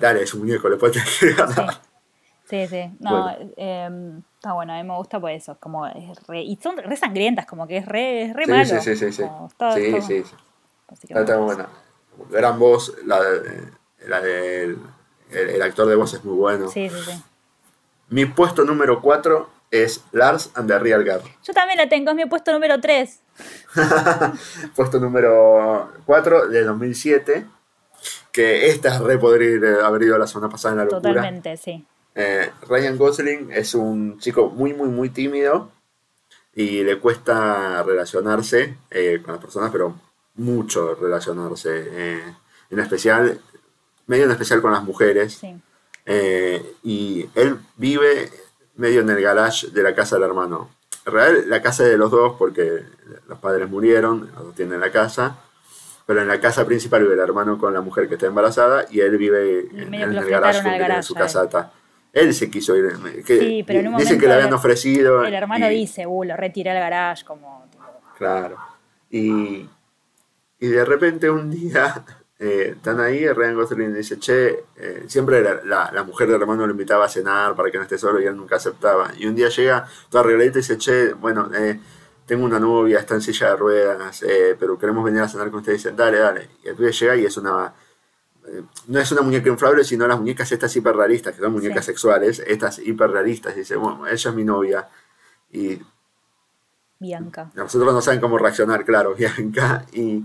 dale, 0.00 0.22
es 0.22 0.32
un 0.34 0.40
muñeco, 0.40 0.68
le 0.68 0.76
puedes 0.76 0.96
ganar. 1.36 1.80
sí, 2.48 2.66
sí. 2.66 2.90
No, 3.00 3.10
Bueno. 3.22 3.52
eh, 3.56 4.20
está 4.36 4.52
bueno, 4.54 4.72
a 4.72 4.76
mí 4.82 4.88
me 4.88 4.96
gusta 4.96 5.20
por 5.20 5.30
eso. 5.30 5.52
Es 5.52 5.58
como, 5.58 5.86
es 5.86 6.26
re, 6.26 6.42
y 6.42 6.56
son 6.56 6.76
re 6.78 6.96
sangrientas, 6.96 7.46
como 7.46 7.66
que 7.66 7.78
es 7.78 7.86
re, 7.86 8.22
es 8.22 8.32
re 8.34 8.44
Sí, 8.46 8.50
malo. 8.50 8.64
sí, 8.64 8.80
sí, 8.80 8.96
sí, 8.96 9.12
sí. 9.12 9.24
Sí, 9.74 10.00
sí, 10.02 10.24
sí. 10.24 10.34
Así 10.88 11.06
que 11.06 11.14
está 11.14 11.36
buena. 11.38 11.68
Gran 12.30 12.58
voz, 12.58 12.94
la, 13.04 13.20
de- 13.22 13.64
la 14.06 14.20
del 14.20 14.78
el, 15.30 15.50
el 15.50 15.62
actor 15.62 15.86
de 15.88 15.96
voz 15.96 16.14
es 16.14 16.24
muy 16.24 16.36
bueno. 16.36 16.68
Sí, 16.68 16.88
sí, 16.88 16.96
sí. 17.04 17.22
Mi 18.10 18.24
puesto 18.26 18.64
número 18.64 19.00
4 19.00 19.48
es 19.82 20.04
Lars 20.12 20.50
and 20.54 20.68
the 20.68 20.78
Real 20.78 21.02
Girl. 21.04 21.22
Yo 21.42 21.52
también 21.52 21.78
la 21.78 21.88
tengo, 21.88 22.10
es 22.10 22.16
mi 22.16 22.26
puesto 22.26 22.52
número 22.52 22.80
3. 22.80 23.20
puesto 24.76 25.00
número 25.00 25.92
4 26.06 26.48
de 26.48 26.64
2007. 26.64 27.46
Que 28.30 28.68
esta 28.68 28.98
re 28.98 29.18
podría 29.18 29.48
eh, 29.56 29.82
haber 29.82 30.02
ido 30.02 30.18
la 30.18 30.26
semana 30.26 30.50
pasada 30.50 30.72
en 30.72 30.78
la 30.78 30.84
locura. 30.84 31.00
Totalmente, 31.14 31.56
sí. 31.56 31.84
Eh, 32.14 32.50
Ryan 32.68 32.96
Gosling 32.96 33.50
es 33.50 33.74
un 33.74 34.18
chico 34.18 34.48
muy, 34.50 34.72
muy, 34.72 34.88
muy 34.88 35.10
tímido 35.10 35.70
y 36.54 36.84
le 36.84 37.00
cuesta 37.00 37.82
relacionarse 37.82 38.76
eh, 38.90 39.20
con 39.24 39.34
las 39.34 39.42
personas, 39.42 39.70
pero 39.72 39.98
mucho 40.34 40.94
relacionarse. 40.94 41.88
eh, 41.90 42.34
en 42.70 42.78
especial, 42.78 43.40
medio 44.06 44.24
en 44.24 44.30
especial 44.30 44.60
con 44.62 44.72
las 44.72 44.82
mujeres. 44.82 45.34
sí. 45.34 45.56
Y 46.82 47.30
él 47.34 47.58
vive 47.76 48.30
medio 48.76 49.00
en 49.00 49.10
el 49.10 49.20
garage 49.22 49.68
de 49.68 49.82
la 49.82 49.94
casa 49.94 50.16
del 50.16 50.24
hermano. 50.24 50.70
En 51.06 51.12
realidad, 51.12 51.44
la 51.46 51.62
casa 51.62 51.84
es 51.84 51.90
de 51.90 51.98
los 51.98 52.10
dos 52.10 52.34
porque 52.38 52.82
los 53.28 53.38
padres 53.38 53.68
murieron, 53.68 54.30
los 54.34 54.44
dos 54.46 54.54
tienen 54.54 54.80
la 54.80 54.90
casa. 54.90 55.36
Pero 56.06 56.20
en 56.20 56.28
la 56.28 56.38
casa 56.38 56.66
principal 56.66 57.02
vive 57.02 57.14
el 57.14 57.20
hermano 57.20 57.56
con 57.58 57.72
la 57.72 57.80
mujer 57.80 58.08
que 58.08 58.14
está 58.14 58.26
embarazada 58.26 58.84
y 58.90 59.00
él 59.00 59.16
vive 59.16 59.68
Y 59.72 59.80
en, 59.82 59.90
que 59.90 60.02
el 60.02 60.24
garage 60.28 60.60
porque 60.62 60.78
tiene 60.84 61.02
su 61.02 61.14
casata. 61.14 61.72
Él 62.12 62.34
se 62.34 62.50
quiso 62.50 62.76
ir. 62.76 62.92
que- 63.24 63.38
Sí, 63.38 63.64
pero 63.66 63.80
en 63.80 63.88
un 63.88 63.96
dicen 63.96 64.18
que 64.20 64.26
le 64.28 64.34
habían 64.34 64.52
ofrecido. 64.52 65.24
El 65.24 65.32
hermano 65.34 65.70
y- 65.70 65.74
dice, 65.76 66.06
uh, 66.06 66.24
lo 66.24 66.36
retiré 66.36 66.70
al 66.70 66.78
garage, 66.78 67.24
como. 67.24 67.66
tipo, 67.70 67.84
Claro. 68.18 68.56
Y, 69.10 69.66
y 70.60 70.66
de 70.68 70.84
repente 70.84 71.30
un 71.30 71.50
día 71.50 72.04
eh, 72.38 72.72
están 72.76 73.00
ahí, 73.00 73.28
Ryan 73.28 73.54
Gosling 73.54 73.94
dice, 73.94 74.18
che, 74.18 74.64
eh, 74.76 75.04
siempre 75.06 75.40
la, 75.64 75.92
la, 75.92 76.02
mujer 76.02 76.28
del 76.28 76.40
hermano 76.40 76.66
lo 76.66 76.72
invitaba 76.72 77.04
a 77.04 77.08
cenar 77.08 77.54
para 77.54 77.70
que 77.70 77.78
no 77.78 77.84
esté 77.84 77.96
solo 77.96 78.20
y 78.20 78.26
él 78.26 78.36
nunca 78.36 78.56
aceptaba. 78.56 79.12
Y 79.16 79.26
un 79.26 79.36
día 79.36 79.48
llega 79.48 79.86
toda 80.10 80.24
arregladita 80.24 80.58
y 80.58 80.62
dice, 80.62 80.76
che, 80.76 81.12
bueno, 81.12 81.48
eh, 81.54 81.78
tengo 82.26 82.44
una 82.44 82.58
novia, 82.58 82.98
está 82.98 83.14
en 83.14 83.20
silla 83.20 83.50
de 83.50 83.56
ruedas, 83.56 84.24
pero 84.58 84.78
queremos 84.78 85.04
venir 85.04 85.20
a 85.20 85.28
cenar 85.28 85.50
con 85.50 85.60
ustedes. 85.60 85.80
Y 85.80 85.84
dicen, 85.84 85.96
dale, 85.96 86.18
dale. 86.18 86.48
Y 86.64 86.68
el 86.68 86.76
llega 86.76 87.16
y 87.16 87.24
es 87.26 87.36
una... 87.36 87.72
no 88.88 88.98
es 88.98 89.12
una 89.12 89.22
muñeca 89.22 89.48
inflable, 89.48 89.84
sino 89.84 90.06
las 90.06 90.18
muñecas 90.18 90.50
estas 90.50 90.74
hiperrealistas, 90.74 91.34
que 91.34 91.40
son 91.40 91.52
muñecas 91.52 91.84
sexuales, 91.84 92.42
estas 92.46 92.78
hiperrealistas. 92.78 93.54
Y 93.56 93.60
dice, 93.60 93.76
bueno, 93.76 94.06
ella 94.06 94.30
es 94.30 94.34
mi 94.34 94.44
novia. 94.44 94.88
Y... 95.52 95.80
Bianca. 96.98 97.50
Nosotros 97.54 97.92
no 97.92 98.00
saben 98.00 98.20
cómo 98.20 98.38
reaccionar, 98.38 98.84
claro, 98.84 99.14
Bianca. 99.18 99.84
Y 99.92 100.24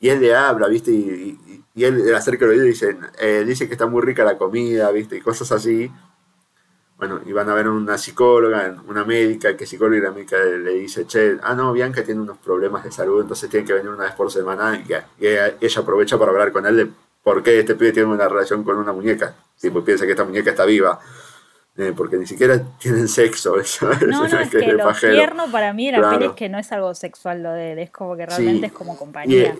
y 0.00 0.08
él 0.08 0.20
le 0.20 0.34
habla, 0.34 0.68
¿viste? 0.68 0.90
Y, 0.92 1.64
y, 1.74 1.84
él 1.84 2.04
le 2.04 2.14
acerca 2.14 2.44
el 2.44 2.52
oído 2.52 2.64
y 2.64 2.68
dice, 2.68 2.96
eh, 3.20 3.44
dice 3.46 3.66
que 3.66 3.74
está 3.74 3.86
muy 3.86 4.02
rica 4.02 4.24
la 4.24 4.38
comida, 4.38 4.90
¿viste? 4.90 5.16
Y 5.16 5.20
cosas 5.20 5.50
así. 5.52 5.90
Bueno, 6.96 7.20
y 7.24 7.32
van 7.32 7.48
a 7.48 7.54
ver 7.54 7.68
una 7.68 7.96
psicóloga, 7.96 8.76
una 8.88 9.04
médica, 9.04 9.56
que 9.56 9.66
psicóloga 9.66 9.98
y 9.98 10.00
la 10.00 10.10
médica 10.10 10.36
le 10.38 10.72
dice, 10.74 11.06
che, 11.06 11.38
ah, 11.42 11.54
no, 11.54 11.72
Bianca 11.72 12.02
tiene 12.02 12.20
unos 12.20 12.38
problemas 12.38 12.82
de 12.82 12.90
salud, 12.90 13.20
entonces 13.20 13.48
tiene 13.48 13.64
que 13.64 13.72
venir 13.72 13.90
una 13.90 14.04
vez 14.04 14.14
por 14.14 14.30
semana. 14.30 14.82
Y, 15.20 15.24
ella, 15.24 15.56
aprovecha 15.76 16.18
para 16.18 16.32
hablar 16.32 16.50
con 16.50 16.66
él 16.66 16.76
de 16.76 16.88
por 17.22 17.42
qué 17.42 17.60
este 17.60 17.76
pibe 17.76 17.92
tiene 17.92 18.08
una 18.08 18.28
relación 18.28 18.64
con 18.64 18.76
una 18.76 18.92
muñeca. 18.92 19.34
Tipo, 19.60 19.84
piensa 19.84 20.06
que 20.06 20.12
esta 20.12 20.24
muñeca 20.24 20.50
está 20.50 20.64
viva. 20.64 20.98
Eh, 21.76 21.92
porque 21.96 22.16
ni 22.16 22.26
siquiera 22.26 22.60
tienen 22.80 23.06
sexo. 23.06 23.54
No, 24.08 24.26
no, 24.26 24.38
es 24.40 24.50
que, 24.50 24.72
lo 24.72 24.92
tierno 24.92 25.48
para 25.52 25.72
mí 25.72 25.92
la 25.92 25.98
claro. 25.98 26.26
es 26.26 26.32
que 26.32 26.48
no 26.48 26.58
es 26.58 26.72
algo 26.72 26.92
sexual 26.94 27.44
lo 27.44 27.52
de 27.52 27.72
él, 27.72 27.78
es 27.78 27.90
como 27.90 28.16
que 28.16 28.26
realmente 28.26 28.66
es 28.66 28.72
como 28.72 28.96
compañía 28.96 29.56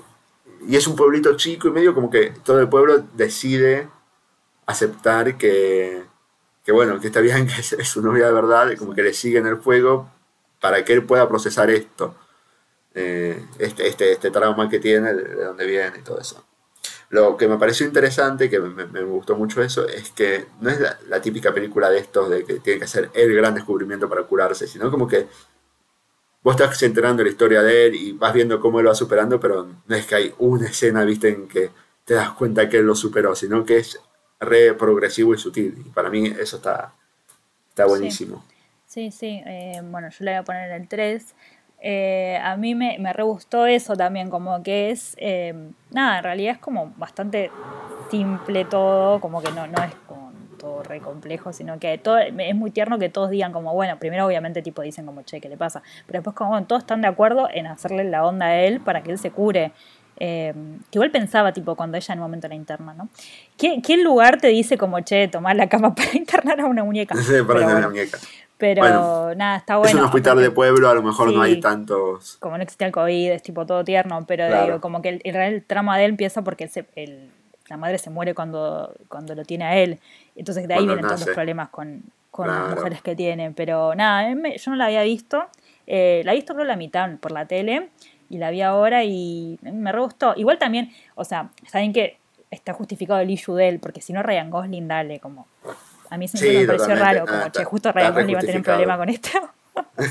y 0.67 0.77
es 0.77 0.87
un 0.87 0.97
pueblito 0.97 1.37
chico 1.37 1.69
y 1.69 1.71
medio 1.71 1.95
como 1.95 2.11
que 2.11 2.33
todo 2.45 2.61
el 2.61 2.69
pueblo 2.69 3.05
decide 3.15 3.88
aceptar 4.67 5.38
que, 5.38 6.05
que 6.65 6.73
bueno, 6.73 7.00
que 7.00 7.07
está 7.07 7.21
bien 7.21 7.47
que 7.47 7.61
es, 7.61 7.88
su 7.88 8.03
novia 8.03 8.27
de 8.27 8.33
verdad, 8.33 8.77
como 8.77 8.95
que 8.95 9.03
le 9.03 9.15
siguen 9.15 9.47
el 9.47 9.59
fuego 9.59 10.11
para 10.61 10.85
que 10.85 10.93
él 10.93 11.05
pueda 11.05 11.29
procesar 11.29 11.71
esto, 11.71 12.15
eh, 12.95 13.43
este, 13.59 13.88
este, 13.88 14.12
este 14.12 14.31
trauma 14.31 14.69
que 14.69 14.79
tiene, 14.79 15.15
de, 15.15 15.45
dónde 15.45 15.67
viene 15.67 15.99
y 15.99 16.03
todo 16.03 16.21
eso. 16.21 16.45
Lo 17.11 17.38
que 17.38 17.49
me 17.49 17.57
pareció 17.57 17.87
interesante, 17.87 18.50
que 18.50 18.61
me, 18.61 18.85
me 18.85 19.03
gustó 19.03 19.35
mucho 19.35 19.62
eso, 19.62 19.88
es 19.88 20.11
que 20.11 20.47
no 20.61 20.69
es 20.69 20.79
la, 20.79 20.99
la, 21.09 21.23
típica 21.23 21.55
película 21.55 21.88
de 21.88 22.00
estos 22.00 22.29
de 22.29 22.45
que 22.45 22.55
tiene 22.55 22.81
que 22.81 22.85
hacer 22.85 23.11
el 23.15 23.35
gran 23.35 23.55
descubrimiento 23.55 24.09
para 24.09 24.25
curarse, 24.25 24.67
sino 24.67 24.91
como 24.91 25.09
que 25.09 25.27
vos 26.42 26.59
estás 26.59 26.83
enterando 26.83 27.23
la 27.23 27.30
historia 27.30 27.62
de 27.62 27.87
él 27.87 27.95
y 27.95 28.12
vas 28.12 28.33
viendo 28.33 28.61
cómo 28.61 28.80
él 28.80 28.88
va 28.88 28.95
superando, 28.95 29.40
pero 29.40 29.68
no 29.87 29.97
es 29.97 30.07
que 30.07 30.14
hay 30.14 30.35
una 30.38 30.66
escena, 30.66 31.04
viste, 31.04 31.28
en 31.28 31.49
que 31.49 31.71
te 32.04 32.14
das 32.14 32.30
cuenta 32.30 32.68
que 32.68 32.78
él 32.78 32.87
lo 32.87 32.95
superó, 32.95 33.35
sino 33.35 33.64
que 33.64 33.78
es 33.78 34.00
re 34.40 34.75
progresivo 34.75 35.35
y 35.35 35.38
sutil. 35.38 35.83
Y 35.87 35.90
para 35.90 36.11
mí 36.11 36.26
eso 36.26 36.57
está, 36.57 36.95
está 37.71 37.87
buenísimo. 37.87 38.45
Sí, 38.87 39.11
sí, 39.11 39.42
eh, 39.45 39.80
bueno, 39.85 40.09
yo 40.09 40.25
le 40.25 40.30
voy 40.33 40.38
a 40.38 40.45
poner 40.45 40.71
el 40.73 40.88
3. 40.88 41.35
Eh, 41.80 42.38
a 42.42 42.57
mí 42.57 42.75
me, 42.75 42.99
me 42.99 43.12
re 43.12 43.23
gustó 43.23 43.66
eso 43.66 43.95
también, 43.95 44.30
como 44.30 44.62
que 44.62 44.90
es, 44.90 45.14
eh, 45.18 45.54
nada, 45.90 46.18
en 46.18 46.25
realidad 46.25 46.54
es 46.54 46.59
como 46.59 46.92
bastante 46.97 47.50
simple 48.11 48.64
todo, 48.64 49.21
como 49.21 49.42
que 49.42 49.50
no, 49.52 49.66
no 49.66 49.85
es 49.85 49.95
como 50.07 50.17
todo 50.59 50.83
re 50.83 51.00
complejo, 51.00 51.53
sino 51.53 51.79
que 51.79 51.97
todo, 51.97 52.19
es 52.19 52.55
muy 52.55 52.71
tierno 52.71 52.99
que 52.99 53.09
todos 53.09 53.31
digan 53.31 53.53
como, 53.53 53.73
bueno, 53.73 53.99
primero 53.99 54.27
obviamente 54.27 54.61
tipo 54.61 54.83
dicen 54.83 55.07
como, 55.07 55.23
che, 55.23 55.41
¿qué 55.41 55.49
le 55.49 55.57
pasa? 55.57 55.83
Pero 56.07 56.19
después 56.19 56.37
como, 56.37 56.50
bueno, 56.50 56.67
todos 56.67 56.83
están 56.83 57.00
de 57.00 57.09
acuerdo 57.09 57.49
en 57.53 57.67
hacerle 57.67 58.05
la 58.05 58.27
onda 58.27 58.47
a 58.47 58.61
él 58.61 58.81
para 58.81 59.03
que 59.03 59.12
él 59.12 59.19
se 59.19 59.31
cure. 59.31 59.73
Eh, 60.21 60.53
que 60.90 60.99
igual 60.99 61.12
pensaba, 61.12 61.53
tipo, 61.53 61.77
cuando 61.77 61.97
ella 61.97 62.12
en 62.12 62.18
un 62.18 62.25
momento 62.25 62.49
la 62.49 62.57
interna, 62.57 62.92
¿no? 62.92 63.09
¿Qué, 63.57 63.81
¿Qué, 63.81 63.97
lugar 63.99 64.40
te 64.40 64.49
dice 64.49 64.77
como, 64.77 65.01
che, 65.01 65.29
tomar 65.29 65.55
la 65.55 65.68
cama 65.68 65.94
para 65.94 66.11
internar 66.14 66.61
a 66.61 66.66
una 66.66 66.85
muñeca? 66.85 67.14
Sí, 67.16 67.35
para 67.47 67.61
internar 67.61 67.77
una 67.79 67.88
muñeca. 67.88 68.18
Pero 68.59 69.37
nada, 69.37 69.57
está 69.57 69.77
bueno. 69.77 69.90
Es 69.90 69.94
un 69.94 70.05
hospital 70.05 70.40
de 70.40 70.51
pueblo, 70.51 70.88
a 70.88 70.94
lo 70.94 71.03
mejor 71.03 71.33
no 71.33 71.40
hay 71.40 71.61
tantos. 71.61 72.38
Como 72.40 72.57
no 72.57 72.62
existía 72.64 72.88
el 72.88 72.92
COVID, 72.92 73.31
es 73.31 73.42
tipo 73.42 73.64
todo 73.64 73.85
tierno, 73.85 74.25
pero 74.27 74.64
digo, 74.64 74.81
como 74.81 75.01
que 75.01 75.21
el, 75.23 75.37
el, 75.37 75.64
trama 75.64 75.97
de 75.97 76.07
él 76.07 76.11
empieza 76.11 76.42
porque 76.42 76.68
el, 76.97 77.31
la 77.68 77.77
madre 77.77 77.99
se 77.99 78.11
muere 78.11 78.35
cuando, 78.35 78.92
cuando 79.09 79.37
lo 79.37 79.44
tiene 79.44 79.64
a 79.64 79.77
él. 79.77 80.01
Entonces 80.38 80.66
de 80.68 80.74
ahí 80.74 80.87
vienen 80.87 81.05
todos 81.05 81.27
los 81.27 81.35
problemas 81.35 81.68
con, 81.68 82.03
las 82.38 82.77
mujeres 82.77 83.03
que 83.03 83.16
tienen. 83.16 83.55
Pero 83.55 83.94
nada, 83.94 84.29
yo 84.31 84.70
no 84.70 84.77
la 84.77 84.87
había 84.87 85.03
visto. 85.03 85.46
Eh, 85.87 86.22
la 86.24 86.33
he 86.33 86.37
visto 86.37 86.55
creo 86.55 86.64
la 86.64 86.77
mitad 86.77 87.11
por 87.18 87.33
la 87.33 87.46
tele 87.46 87.88
y 88.29 88.38
la 88.38 88.51
vi 88.51 88.62
ahora 88.62 89.05
y 89.05 89.59
me 89.62 89.90
re 89.90 90.01
gustó. 90.01 90.35
Igual 90.37 90.59
también, 90.59 90.92
o 91.14 91.24
sea, 91.24 91.51
saben 91.66 91.92
que 91.92 92.18
está 92.51 92.72
justificado 92.72 93.20
el 93.20 93.31
issue 93.31 93.55
de 93.55 93.68
él, 93.68 93.81
porque 93.81 94.01
si 94.01 94.12
no 94.12 94.22
Ryan 94.22 94.51
Gosling, 94.51 94.88
dale, 94.88 95.20
como... 95.20 95.46
A 96.11 96.16
mí 96.16 96.27
se 96.27 96.61
me 96.61 96.66
pareció 96.66 96.94
raro, 96.94 97.27
como, 97.27 97.38
ah, 97.38 97.53
che, 97.53 97.64
justo 97.64 97.92
Ryan 97.92 98.14
Gosling 98.14 98.31
iba 98.31 98.38
a 98.38 98.42
tener 98.42 98.57
un 98.57 98.62
problema 98.62 98.96
con 98.96 99.09
esto. 99.09 99.31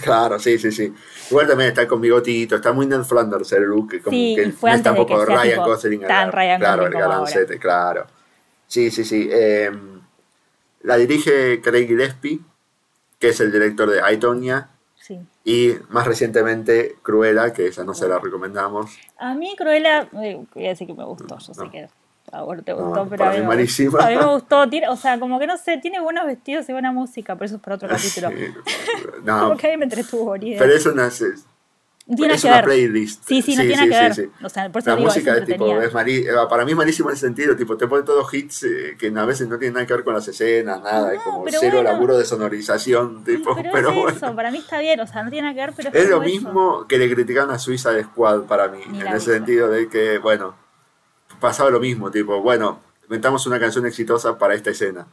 Claro, 0.02 0.40
sí, 0.40 0.58
sí, 0.58 0.72
sí. 0.72 0.94
Igual 1.30 1.46
también 1.46 1.70
está 1.72 1.86
con 1.86 2.00
bigotito, 2.00 2.56
está 2.56 2.72
muy 2.72 2.86
Ned 2.86 3.04
Flanders 3.04 3.52
el 3.52 3.64
look, 3.64 4.02
como 4.02 4.16
sí, 4.16 4.34
que 4.34 4.52
fue 4.52 4.74
está 4.74 4.92
un 4.92 4.98
poco 4.98 5.26
Ryan 5.26 5.62
Gosling. 5.62 6.02
Tan 6.02 6.32
Ryan 6.32 6.60
claro, 6.60 6.84
Gosling 6.84 6.98
el 7.02 7.08
galancete, 7.08 7.60
claro. 7.60 8.08
Sí, 8.66 8.90
sí, 8.92 9.04
sí. 9.04 9.28
Eh, 9.30 9.70
la 10.88 10.96
dirige 10.96 11.60
Craig 11.62 11.86
Gillespie, 11.86 12.40
que 13.20 13.30
es 13.30 13.40
el 13.42 13.52
director 13.52 13.90
de 13.90 14.02
Aitonia. 14.02 14.70
Sí. 14.96 15.20
Y 15.44 15.74
más 15.90 16.08
recientemente 16.08 16.96
Cruella, 17.02 17.52
que 17.52 17.68
esa 17.68 17.84
no 17.84 17.94
se 17.94 18.08
la 18.08 18.20
recomendamos. 18.20 18.98
A 19.18 19.34
mí 19.34 19.54
Cruella, 19.58 20.08
eh, 20.24 20.42
voy 20.54 20.66
a 20.66 20.70
decir 20.70 20.88
que 20.88 20.94
me 20.94 21.04
gustó, 21.04 21.38
yo 21.40 21.54
sé 21.54 21.70
que 21.70 21.90
a 22.32 22.42
vos 22.42 22.58
te 22.64 22.72
gustó, 22.72 23.06
pero 23.10 23.26
a 23.26 23.34
mí, 23.34 23.42
malísima. 23.42 24.00
a 24.00 24.10
mí 24.10 24.16
me 24.16 24.26
gustó, 24.26 24.70
tiene, 24.70 24.88
o 24.88 24.96
sea, 24.96 25.20
como 25.20 25.40
que 25.40 25.48
no 25.48 25.58
sé, 25.58 25.78
tiene 25.78 26.00
buenos 26.00 26.26
vestidos 26.26 26.70
y 26.70 26.72
buena 26.72 26.94
música, 26.94 27.36
pero 27.36 27.46
eso 27.48 27.56
es 27.58 27.62
para 27.62 27.76
otro 27.76 27.90
capítulo. 27.90 28.30
Sí, 28.30 28.54
no, 29.26 29.42
como 29.42 29.58
que 29.58 29.68
a 29.68 29.72
mí 29.72 29.78
me 29.78 29.86
entretuvo, 29.86 30.36
Pero 30.40 30.74
eso 30.74 30.94
no 30.94 31.04
es, 31.04 31.22
tiene 32.16 32.34
es 32.36 32.42
que 32.42 32.48
una 32.48 32.56
ver. 32.58 32.66
playlist. 32.66 33.24
Sí, 33.28 33.42
sí, 33.42 33.56
no 33.56 33.62
sí, 33.64 33.68
tiene 33.68 33.84
sí, 33.84 33.90
que 33.90 33.96
ver. 33.96 34.16
sí, 34.16 34.30
O 34.44 34.50
sea, 34.50 34.72
por 34.72 34.82
eso 34.82 34.90
La 34.92 34.96
digo, 34.96 35.08
música 35.08 35.34
es 35.34 35.40
es 35.40 35.46
tipo, 35.46 35.66
es 35.82 35.94
eh, 35.94 36.34
para 36.50 36.64
mí 36.66 36.72
es 36.72 36.78
malísimo 36.78 37.10
en 37.10 37.14
el 37.16 37.20
sentido, 37.20 37.56
tipo, 37.56 37.76
te 37.78 37.88
pone 37.88 38.04
todos 38.04 38.34
hits 38.34 38.64
eh, 38.64 38.96
que 38.98 39.08
a 39.16 39.26
veces 39.26 39.48
no 39.48 39.58
tienen 39.58 39.74
nada 39.74 39.86
que 39.86 39.94
ver 39.94 40.04
con 40.04 40.14
las 40.14 40.28
escenas, 40.28 40.82
nada, 40.82 41.14
es 41.14 41.20
No, 41.20 41.24
como 41.26 41.44
pero 41.44 41.60
cero 41.60 41.78
bueno. 41.78 41.92
laburo 41.92 42.18
de 42.18 42.26
sonorización, 42.26 43.24
tipo, 43.24 43.56
pero, 43.56 43.70
pero, 43.72 43.90
es 43.90 43.96
bueno. 43.96 44.10
eso, 44.18 44.36
para 44.36 44.52
mí 44.52 44.60
está 44.60 44.80
bien, 44.80 45.00
o 45.02 45.08
sea, 45.08 45.24
no 45.24 45.30
tiene 45.30 45.48
nada 45.50 45.56
que 45.56 45.66
ver, 45.68 45.74
pero 45.76 45.90
es, 45.90 45.96
Es 45.96 46.10
lo 46.10 46.18
como 46.18 46.28
eso. 46.28 46.36
mismo 46.36 46.88
que 46.88 46.98
le 46.98 47.14
criticaban 47.14 47.52
a 47.52 47.60
Suiza 47.60 47.92
de 47.92 48.04
Squad 48.04 48.44
para 48.44 48.68
mí, 48.70 48.80
Ni 48.90 49.02
en 49.02 49.08
ese 49.08 49.34
sentido 49.34 49.68
de 49.70 49.90
que, 49.90 50.18
bueno, 50.20 50.56
pasaba 51.40 51.70
lo 51.70 51.80
mismo, 51.80 52.10
tipo, 52.12 52.42
bueno, 52.42 52.82
inventamos 53.04 53.46
una 53.48 53.60
canción 53.60 53.86
exitosa 53.86 54.38
para 54.38 54.54
esta 54.56 54.70
escena. 54.72 55.08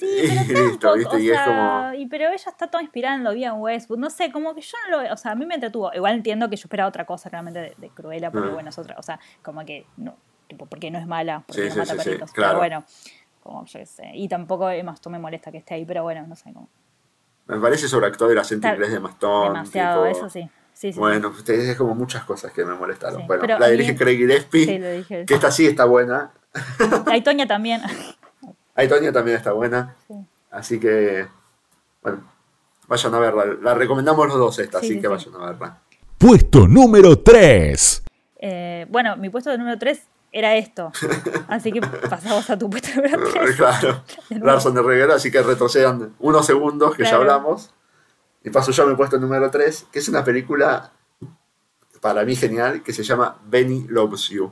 Sí, 0.00 0.06
Y 0.24 0.46
pero 0.48 0.60
listo, 0.64 0.78
tampoco, 0.92 0.96
¿viste? 0.98 1.16
o 1.16 1.18
Y 1.18 1.30
es 1.30 1.36
sea, 1.36 1.44
como- 1.44 1.94
y 1.94 2.06
pero 2.06 2.24
ella 2.28 2.34
está 2.36 2.66
toda 2.68 2.82
inspirada 2.82 3.14
en 3.16 3.24
lo 3.24 3.32
vi 3.34 3.44
en 3.44 3.52
Westwood, 3.54 3.98
no 3.98 4.10
sé, 4.10 4.32
como 4.32 4.54
que 4.54 4.62
yo 4.62 4.76
no 4.90 5.02
lo, 5.02 5.12
o 5.12 5.16
sea, 5.16 5.32
a 5.32 5.34
mí 5.34 5.44
me 5.46 5.54
entretuvo, 5.54 5.92
igual 5.94 6.14
entiendo 6.14 6.48
que 6.50 6.56
yo 6.56 6.62
esperaba 6.64 6.88
otra 6.88 7.04
cosa 7.04 7.28
realmente 7.28 7.60
de, 7.60 7.74
de 7.76 7.90
Cruella, 7.90 8.30
porque 8.30 8.48
Ah. 8.48 8.52
bueno, 8.52 8.70
es 8.70 8.78
otra, 8.78 8.96
o 8.98 9.02
sea, 9.02 9.20
como 9.42 9.64
que, 9.64 9.86
no, 9.96 10.16
tipo, 10.48 10.66
porque 10.66 10.90
no 10.90 10.98
es 10.98 11.06
mala, 11.06 11.44
porque 11.46 11.62
Sí, 11.62 11.68
no 11.68 11.72
sí, 11.74 11.78
mata 11.80 11.92
sí, 11.92 11.98
sí, 11.98 12.04
perritos, 12.04 12.32
claro. 12.32 12.50
pero 12.54 12.58
bueno, 12.60 12.84
como 13.42 13.64
yo 13.66 13.86
sé, 13.86 14.10
y 14.14 14.26
tampoco 14.28 14.68
Emma 14.70 14.92
Stone 14.94 15.18
me 15.18 15.22
molesta 15.22 15.50
que 15.52 15.58
esté 15.58 15.74
ahí, 15.74 15.84
pero 15.84 16.02
bueno, 16.02 16.26
no 16.26 16.34
sé, 16.34 16.52
como, 16.52 16.68
Me 17.46 17.58
parece 17.58 17.88
sobreactuado 17.88 18.32
el 18.32 18.38
acento 18.38 18.66
Está 18.68 18.74
inglés 18.76 18.92
de 18.92 19.00
Mastón. 19.00 19.52
demasiado, 19.52 20.04
tipo, 20.06 20.16
eso 20.18 20.28
sí, 20.30 20.48
sí, 20.72 20.92
sí. 20.92 20.98
Bueno, 20.98 21.28
ustedes 21.28 21.68
es 21.68 21.76
como 21.76 21.94
muchas 21.94 22.24
cosas 22.24 22.52
que 22.52 22.64
me 22.64 22.74
molestaron. 22.74 23.20
Sí, 23.22 23.26
Bueno, 23.26 23.58
la 23.58 23.66
dirige 23.68 23.96
Craig 23.96 24.16
Gillespie, 24.18 24.64
Sí, 25.04 25.24
que 25.26 25.34
esta 25.34 25.50
sí 25.50 25.66
está 25.66 25.84
buena. 25.84 26.32
Ahí 27.06 27.22
Toña 27.22 27.46
también. 27.46 27.80
Aitonia 28.80 29.12
también 29.12 29.36
está 29.36 29.52
buena. 29.52 29.96
Sí. 30.06 30.14
Así 30.50 30.80
que, 30.80 31.26
bueno, 32.02 32.24
vayan 32.88 33.14
a 33.14 33.18
verla. 33.18 33.44
La 33.62 33.74
recomendamos 33.74 34.26
los 34.28 34.36
dos 34.38 34.58
esta, 34.58 34.80
Sí, 34.80 34.86
así 34.86 34.94
sí, 34.94 35.00
que 35.00 35.06
sí. 35.06 35.28
vayan 35.30 35.34
a 35.42 35.46
verla. 35.52 35.78
Puesto 36.18 36.66
número 36.68 37.18
3. 37.18 38.02
Eh, 38.42 38.86
bueno, 38.90 39.16
mi 39.16 39.28
puesto 39.30 39.50
de 39.50 39.58
número 39.58 39.78
3 39.78 40.02
era 40.32 40.54
esto. 40.56 40.92
Así 41.48 41.72
que 41.72 41.80
pasamos 41.80 42.48
a 42.50 42.58
tu 42.58 42.68
puesto 42.70 42.88
número 42.94 43.18
3. 43.32 43.56
claro. 43.56 44.02
De. 44.30 44.38
Larson 44.38 44.74
de 44.74 44.82
Reguera, 44.82 45.14
así 45.16 45.30
que 45.30 45.42
retrocedan 45.42 46.14
unos 46.20 46.46
segundos 46.46 46.92
que 46.94 47.02
Claro. 47.02 47.16
ya 47.18 47.20
hablamos. 47.20 47.70
Y 48.44 48.50
paso 48.50 48.70
yo 48.70 48.84
a 48.84 48.86
mi 48.86 48.94
puesto 48.96 49.18
número 49.18 49.50
3, 49.50 49.86
que 49.92 49.98
es 49.98 50.08
una 50.08 50.22
película 50.24 50.92
para 52.00 52.24
mí 52.24 52.34
genial, 52.36 52.82
que 52.82 52.92
se 52.92 53.02
llama 53.02 53.36
Benny 53.46 53.86
Loves 53.88 54.28
You. 54.28 54.50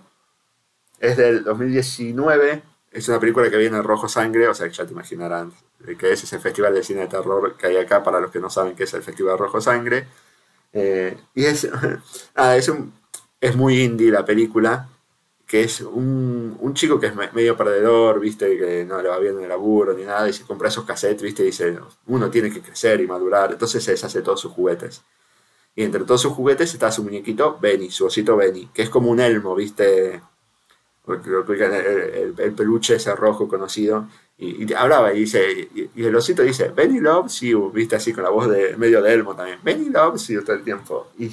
Es 0.99 1.17
del 1.17 1.45
2019, 1.45 2.63
es 2.93 3.09
una 3.09 3.21
película 3.21 3.51
que 3.51 3.57
viene 3.59 3.77
en 3.77 3.85
rojo 3.85 4.09
sangre, 4.09 4.49
o 4.49 4.55
sea 4.55 4.69
que 4.69 4.75
ya 4.75 4.87
te 4.87 4.93
imaginarán 4.93 5.53
de 5.81 5.97
qué 5.97 6.13
es 6.13 6.25
ese 6.25 6.39
festival 6.41 6.75
de 6.75 6.83
cine 6.83 7.03
de 7.03 7.09
terror 7.09 7.57
que 7.57 7.67
hay 7.69 7.77
acá 7.77 8.03
para 8.03 8.21
los 8.21 8.31
que 8.31 8.41
no 8.41 8.51
saben 8.51 8.75
qué 8.77 8.85
es 8.85 8.95
el 8.95 9.03
Festival 9.03 9.39
Rojo 9.39 9.61
Sangre. 9.61 10.07
Eh, 10.73 11.17
y 11.35 11.45
es, 11.47 11.69
nada, 12.37 12.57
es, 12.57 12.71
es 13.41 13.57
muy 13.57 13.81
indie 13.83 14.11
la 14.11 14.25
película, 14.25 14.89
que 15.47 15.63
es 15.65 15.81
un, 15.81 16.57
un 16.61 16.75
chico 16.75 17.01
que 17.01 17.07
es 17.09 17.15
me- 17.15 17.31
medio 17.33 17.57
perdedor, 17.57 18.21
viste, 18.21 18.59
que 18.59 18.85
no 18.85 19.01
le 19.03 19.09
va 19.09 19.19
bien 19.19 19.37
en 19.39 19.45
el 19.45 19.49
laburo 19.49 19.95
ni 19.95 20.05
nada, 20.05 20.29
y 20.29 20.33
se 20.33 20.45
compra 20.45 20.69
esos 20.69 20.85
cassettes, 20.85 21.23
viste, 21.23 21.43
y 21.43 21.47
dice, 21.47 21.79
uno 22.07 22.31
tiene 22.31 22.51
que 22.53 22.61
crecer 22.63 23.01
y 23.01 23.07
madurar, 23.07 23.53
entonces 23.53 23.83
se 23.85 23.93
deshace 23.93 24.23
todos 24.23 24.41
sus 24.41 24.53
juguetes. 24.53 25.03
Y 25.75 25.85
entre 25.85 26.05
todos 26.05 26.23
sus 26.23 26.33
juguetes 26.33 26.75
está 26.75 26.91
su 26.93 27.05
muñequito 27.05 27.59
Benny, 27.61 27.91
su 27.91 28.07
osito 28.07 28.37
Benny, 28.37 28.69
que 28.75 28.83
es 28.83 28.91
como 28.91 29.11
un 29.11 29.21
elmo, 29.21 29.55
¿viste? 29.55 30.21
El, 31.15 32.35
el, 32.39 32.53
peluche 32.53 32.97
ese 32.97 33.15
rojo 33.15 33.49
conocido. 33.49 34.07
Y, 34.37 34.73
hablaba 34.75 35.13
y 35.13 35.21
dice, 35.21 35.69
y, 35.75 36.05
el 36.05 36.15
osito 36.15 36.43
dice, 36.43 36.69
Benny 36.69 37.01
loves 37.01 37.41
you, 37.41 37.71
viste 37.71 37.97
así 37.97 38.13
con 38.13 38.25
la 38.25 38.31
voz 38.31 38.49
de 38.49 38.77
medio 38.77 39.03
de 39.03 39.13
elmo 39.13 39.35
también. 39.35 39.59
Benny 39.63 39.91
loves 39.91 40.27
you 40.29 40.43
todo 40.43 40.57
el 40.57 40.63
tiempo. 40.63 41.09
Y 41.19 41.31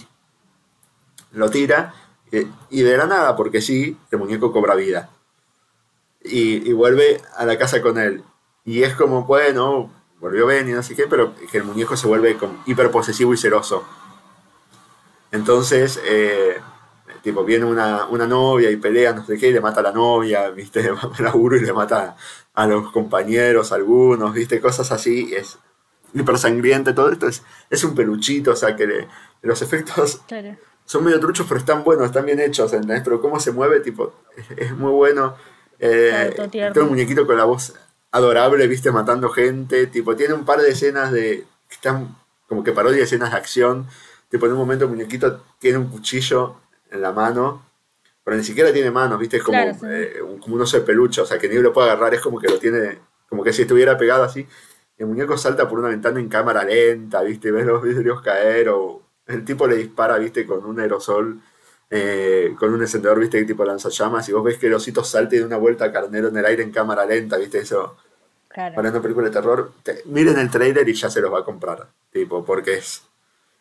lo 1.34 1.50
tira 1.50 1.94
y, 2.70 2.82
de 2.82 2.98
la 2.98 3.06
nada, 3.06 3.36
porque 3.36 3.62
sí, 3.62 3.98
el 4.12 4.20
muñeco 4.20 4.52
cobra 4.52 4.76
vida. 4.76 5.10
Y, 6.24 6.70
y, 6.70 6.74
vuelve 6.74 7.22
a 7.36 7.46
la 7.46 7.58
casa 7.58 7.82
con 7.82 7.98
él. 8.00 8.24
Y 8.64 8.84
es 8.84 8.96
como, 8.96 9.26
bueno, 9.26 9.92
volvió 10.20 10.48
Benny, 10.48 10.72
no 10.72 10.82
sé 10.82 10.96
qué, 10.96 11.06
pero 11.08 11.34
que 11.52 11.58
el 11.60 11.64
muñeco 11.64 11.96
se 11.96 12.08
vuelve 12.08 12.38
hiperposesivo 12.66 13.34
y 13.34 13.38
celoso. 13.38 13.86
Entonces, 15.32 16.02
eh, 16.06 16.58
tipo, 17.26 17.44
viene 17.44 17.66
una, 17.66 18.08
novia 18.28 18.70
y 18.70 18.76
pelea, 18.76 19.12
no 19.12 19.26
sé 19.26 19.36
qué, 19.40 19.48
y 19.48 19.52
le 19.52 19.60
mata 19.60 19.80
a 19.80 19.84
la 19.84 19.92
novia, 19.92 20.52
¿viste? 20.52 20.92
laburo 21.20 21.58
y 21.58 21.62
le 21.62 21.74
mata 21.74 22.16
a 22.54 22.68
los 22.68 22.92
compañeros, 22.92 23.72
algunos, 23.72 24.32
¿viste? 24.32 24.62
Cosas 24.62 24.92
así, 24.92 25.34
es 25.34 25.58
hiper 26.14 26.38
sangriente, 26.38 26.94
todo 26.94 27.10
esto 27.10 27.28
es, 27.28 27.42
es 27.72 27.84
un 27.84 27.96
peluchito, 27.96 28.52
o 28.52 28.56
sea, 28.56 28.76
que 28.76 29.08
los 29.42 29.62
efectos 29.64 30.22
son 30.86 31.04
medio 31.04 31.20
truchos, 31.20 31.48
pero 31.48 31.60
están 31.60 31.84
buenos, 31.84 32.06
están 32.06 32.28
bien 32.28 32.40
hechos, 32.40 32.72
¿entendés? 32.74 33.02
Pero 33.04 33.20
cómo 33.20 33.40
se 33.40 33.52
mueve, 33.52 33.80
tipo, 33.80 34.14
es, 34.56 34.72
muy 34.78 34.92
bueno. 34.92 35.36
Eh, 35.80 36.32
todo 36.76 36.84
el 36.84 36.90
muñequito 36.92 37.26
con 37.26 37.38
la 37.38 37.46
voz 37.46 37.74
adorable, 38.12 38.68
¿viste? 38.68 38.92
Matando 38.92 39.30
gente, 39.32 39.88
tipo, 39.88 40.16
tiene 40.16 40.36
un 40.36 40.46
par 40.46 40.60
de 40.62 40.70
escenas 40.70 41.12
de, 41.12 41.44
que 41.68 41.74
están 41.74 42.16
como 42.48 42.64
que 42.64 42.72
parodia 42.72 43.04
escenas 43.04 43.32
de 43.32 43.38
acción, 43.38 43.88
tipo, 44.30 44.46
en 44.46 44.52
un 44.52 44.60
momento 44.60 44.86
el 44.86 44.92
muñequito 44.92 45.44
tiene 45.58 45.80
un 45.80 45.88
cuchillo 45.88 46.58
en 46.96 47.02
la 47.02 47.12
mano, 47.12 47.64
pero 48.24 48.38
ni 48.38 48.44
siquiera 48.44 48.74
tiene 48.74 48.90
manos, 48.90 49.20
¿viste? 49.20 49.38
Es 49.38 49.44
como, 49.44 49.58
eh, 49.58 50.20
como 50.42 50.56
un 50.56 50.62
oso 50.62 50.78
de 50.80 50.84
peluche, 50.84 51.22
o 51.22 51.26
sea, 51.26 51.38
que 51.38 51.48
ni 51.48 51.56
lo 51.58 51.72
puede 51.72 51.92
agarrar, 51.92 52.16
es 52.16 52.22
como 52.22 52.40
que 52.40 52.48
lo 52.48 52.58
tiene, 52.58 52.98
como 53.30 53.44
que 53.44 53.54
si 53.54 53.62
estuviera 53.62 53.98
pegado 53.98 54.24
así. 54.24 54.48
El 54.98 55.08
muñeco 55.08 55.38
salta 55.38 55.70
por 55.70 55.78
una 55.78 55.90
ventana 55.90 56.20
en 56.20 56.28
cámara 56.28 56.64
lenta, 56.64 57.22
¿viste? 57.22 57.52
Ves 57.52 57.66
los 57.66 57.84
vidrios 57.84 58.22
caer, 58.24 58.70
o 58.70 59.02
el 59.28 59.46
tipo 59.46 59.68
le 59.68 59.76
dispara, 59.76 60.18
¿viste? 60.18 60.46
Con 60.46 60.66
un 60.66 60.80
aerosol, 60.80 61.40
eh, 61.90 62.56
con 62.58 62.74
un 62.74 62.82
encendedor, 62.82 63.20
¿viste? 63.20 63.44
Tipo 63.46 63.64
lanzallamas, 63.64 64.28
y 64.28 64.32
vos 64.32 64.44
ves 64.44 64.58
que 64.58 64.68
el 64.68 64.74
osito 64.74 65.04
salte 65.04 65.36
de 65.36 65.46
una 65.46 65.58
vuelta 65.58 65.92
carnero 65.92 66.30
en 66.30 66.38
el 66.38 66.46
aire 66.46 66.64
en 66.64 66.72
cámara 66.72 67.06
lenta, 67.06 67.38
¿viste? 67.38 67.60
Eso. 67.60 67.96
Para 68.56 68.90
una 68.90 69.02
película 69.02 69.28
de 69.28 69.34
terror, 69.34 69.72
miren 70.06 70.40
el 70.40 70.50
trailer 70.50 70.88
y 70.88 70.94
ya 70.94 71.10
se 71.10 71.20
los 71.20 71.32
va 71.32 71.40
a 71.40 71.44
comprar, 71.44 71.90
tipo, 72.10 72.46
porque 72.46 72.76
es 72.76 73.04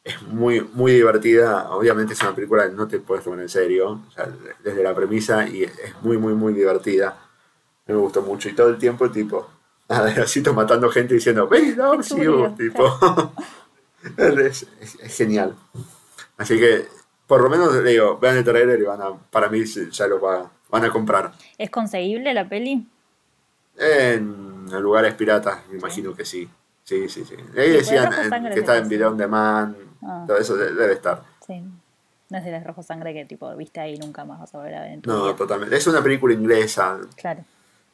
es 0.05 0.21
muy, 0.23 0.61
muy 0.61 0.93
divertida. 0.93 1.71
Obviamente 1.71 2.13
es 2.13 2.21
una 2.21 2.35
película 2.35 2.69
que 2.69 2.75
no 2.75 2.87
te 2.87 2.99
puedes 2.99 3.25
tomar 3.25 3.41
en 3.41 3.49
serio, 3.49 4.03
desde 4.63 4.83
la 4.83 4.95
premisa, 4.95 5.49
y 5.49 5.65
es 5.65 5.73
muy, 6.03 6.19
muy, 6.19 6.35
muy 6.35 6.53
divertida. 6.53 7.19
Me 7.87 7.95
gustó 7.95 8.21
mucho. 8.21 8.51
Y 8.51 8.55
todo 8.55 8.69
el 8.69 8.79
tiempo, 8.79 9.11
tipo, 9.11 9.49
así 9.89 10.43
matando 10.43 10.91
gente 10.91 11.15
diciendo, 11.15 11.49
¡Ven, 11.49 11.75
no, 11.77 11.99
tipo. 12.55 13.33
es, 14.39 14.67
genial. 15.17 15.57
Así 16.37 16.59
que, 16.59 16.87
por 17.27 17.43
lo 17.43 17.49
menos, 17.49 17.83
digo, 17.83 18.19
vean 18.19 18.37
el 18.37 18.45
trailer 18.45 18.79
y 18.79 18.85
van 18.85 19.01
a, 19.01 19.17
para 19.31 19.49
mí 19.49 19.65
ya 19.65 20.07
lo 20.07 20.21
van 20.21 20.85
a 20.85 20.91
comprar. 20.91 21.33
¿Es 21.57 21.71
conseguible 21.71 22.35
la 22.35 22.47
peli? 22.47 22.87
En 23.79 24.67
lugares 24.83 25.15
piratas, 25.15 25.67
me 25.71 25.79
imagino 25.79 26.15
que 26.15 26.27
sí. 26.27 26.49
Sí, 26.85 27.09
sí, 27.09 27.25
sí. 27.25 27.35
Ahí 27.57 27.71
decían 27.71 28.11
que 28.53 28.61
está 28.61 28.77
en 28.77 28.89
video 28.89 29.09
on 29.09 29.17
demand, 29.17 29.75
Ah. 30.05 30.25
Todo 30.27 30.39
eso 30.39 30.57
debe 30.57 30.93
estar. 30.93 31.23
Sí. 31.47 31.63
No 32.31 32.39
es 32.39 32.45
de 32.45 32.51
las 32.51 32.65
rojo 32.65 32.83
sangre 32.83 33.13
que 33.13 33.25
tipo 33.25 33.55
viste 33.57 33.81
ahí 33.81 33.99
nunca 33.99 34.25
más 34.25 34.41
vas 34.41 34.55
a 34.55 34.63
ver 34.63 34.75
a 34.75 34.97
No, 35.05 35.35
totalmente. 35.35 35.77
Es 35.77 35.87
una 35.87 36.03
película 36.03 36.35
inglesa. 36.35 36.99
Claro. 37.17 37.45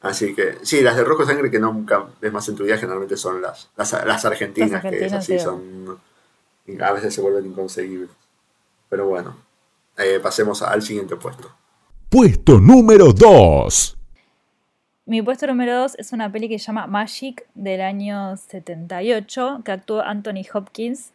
Así 0.01 0.33
que, 0.33 0.57
sí, 0.63 0.81
las 0.81 0.95
de 0.95 1.03
rojo 1.03 1.25
sangre 1.25 1.51
que 1.51 1.59
nunca 1.59 2.07
ves 2.19 2.33
más 2.33 2.47
en 2.49 2.55
tu 2.55 2.63
vida 2.63 2.77
generalmente 2.77 3.17
son 3.17 3.41
las, 3.41 3.69
las, 3.75 4.25
argentinas, 4.25 4.81
que 4.81 5.05
es 5.05 5.13
así, 5.13 5.37
son. 5.37 5.99
A 6.79 6.91
veces 6.91 7.13
se 7.13 7.21
vuelven 7.21 7.45
inconseguibles. 7.45 8.09
Pero 8.89 9.07
bueno, 9.07 9.37
eh, 9.97 10.19
pasemos 10.21 10.61
al 10.63 10.81
siguiente 10.81 11.15
puesto. 11.17 11.51
Puesto 12.09 12.59
número 12.59 13.13
2. 13.13 13.97
Mi 15.05 15.21
puesto 15.21 15.45
número 15.45 15.77
2 15.81 15.95
es 15.99 16.13
una 16.13 16.31
peli 16.31 16.49
que 16.49 16.57
se 16.57 16.65
llama 16.65 16.87
Magic 16.87 17.45
del 17.53 17.81
año 17.81 18.35
78, 18.37 19.61
que 19.63 19.71
actúa 19.71 20.09
Anthony 20.09 20.43
Hopkins 20.53 21.11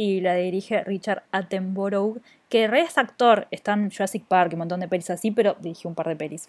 y 0.00 0.22
la 0.22 0.34
dirige 0.34 0.82
Richard 0.82 1.24
Attenborough, 1.30 2.22
que 2.48 2.64
es 2.64 2.96
actor, 2.96 3.46
está 3.50 3.74
en 3.74 3.90
Jurassic 3.90 4.24
Park 4.24 4.50
y 4.50 4.54
un 4.54 4.60
montón 4.60 4.80
de 4.80 4.88
pelis 4.88 5.10
así, 5.10 5.30
pero 5.30 5.56
dirigió 5.60 5.90
un 5.90 5.94
par 5.94 6.08
de 6.08 6.16
pelis. 6.16 6.48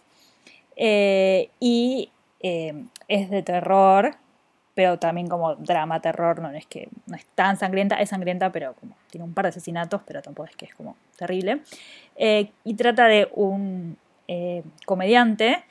Eh, 0.77 1.49
y 1.59 2.09
eh, 2.39 2.85
es 3.09 3.29
de 3.29 3.43
terror, 3.43 4.15
pero 4.73 4.99
también 4.99 5.27
como 5.27 5.55
drama 5.55 5.99
terror, 5.99 6.39
no 6.39 6.49
es 6.51 6.65
que 6.65 6.87
no 7.07 7.17
es 7.17 7.25
tan 7.35 7.57
sangrienta, 7.57 7.97
es 7.97 8.07
sangrienta, 8.07 8.53
pero 8.53 8.73
como 8.75 8.95
tiene 9.09 9.25
un 9.25 9.33
par 9.33 9.43
de 9.43 9.49
asesinatos, 9.49 10.01
pero 10.07 10.21
tampoco 10.21 10.47
es 10.47 10.55
que 10.55 10.67
es 10.67 10.73
como 10.73 10.95
terrible. 11.17 11.59
Eh, 12.15 12.51
y 12.63 12.75
trata 12.75 13.07
de 13.07 13.27
un 13.33 13.97
comediante 14.85 15.61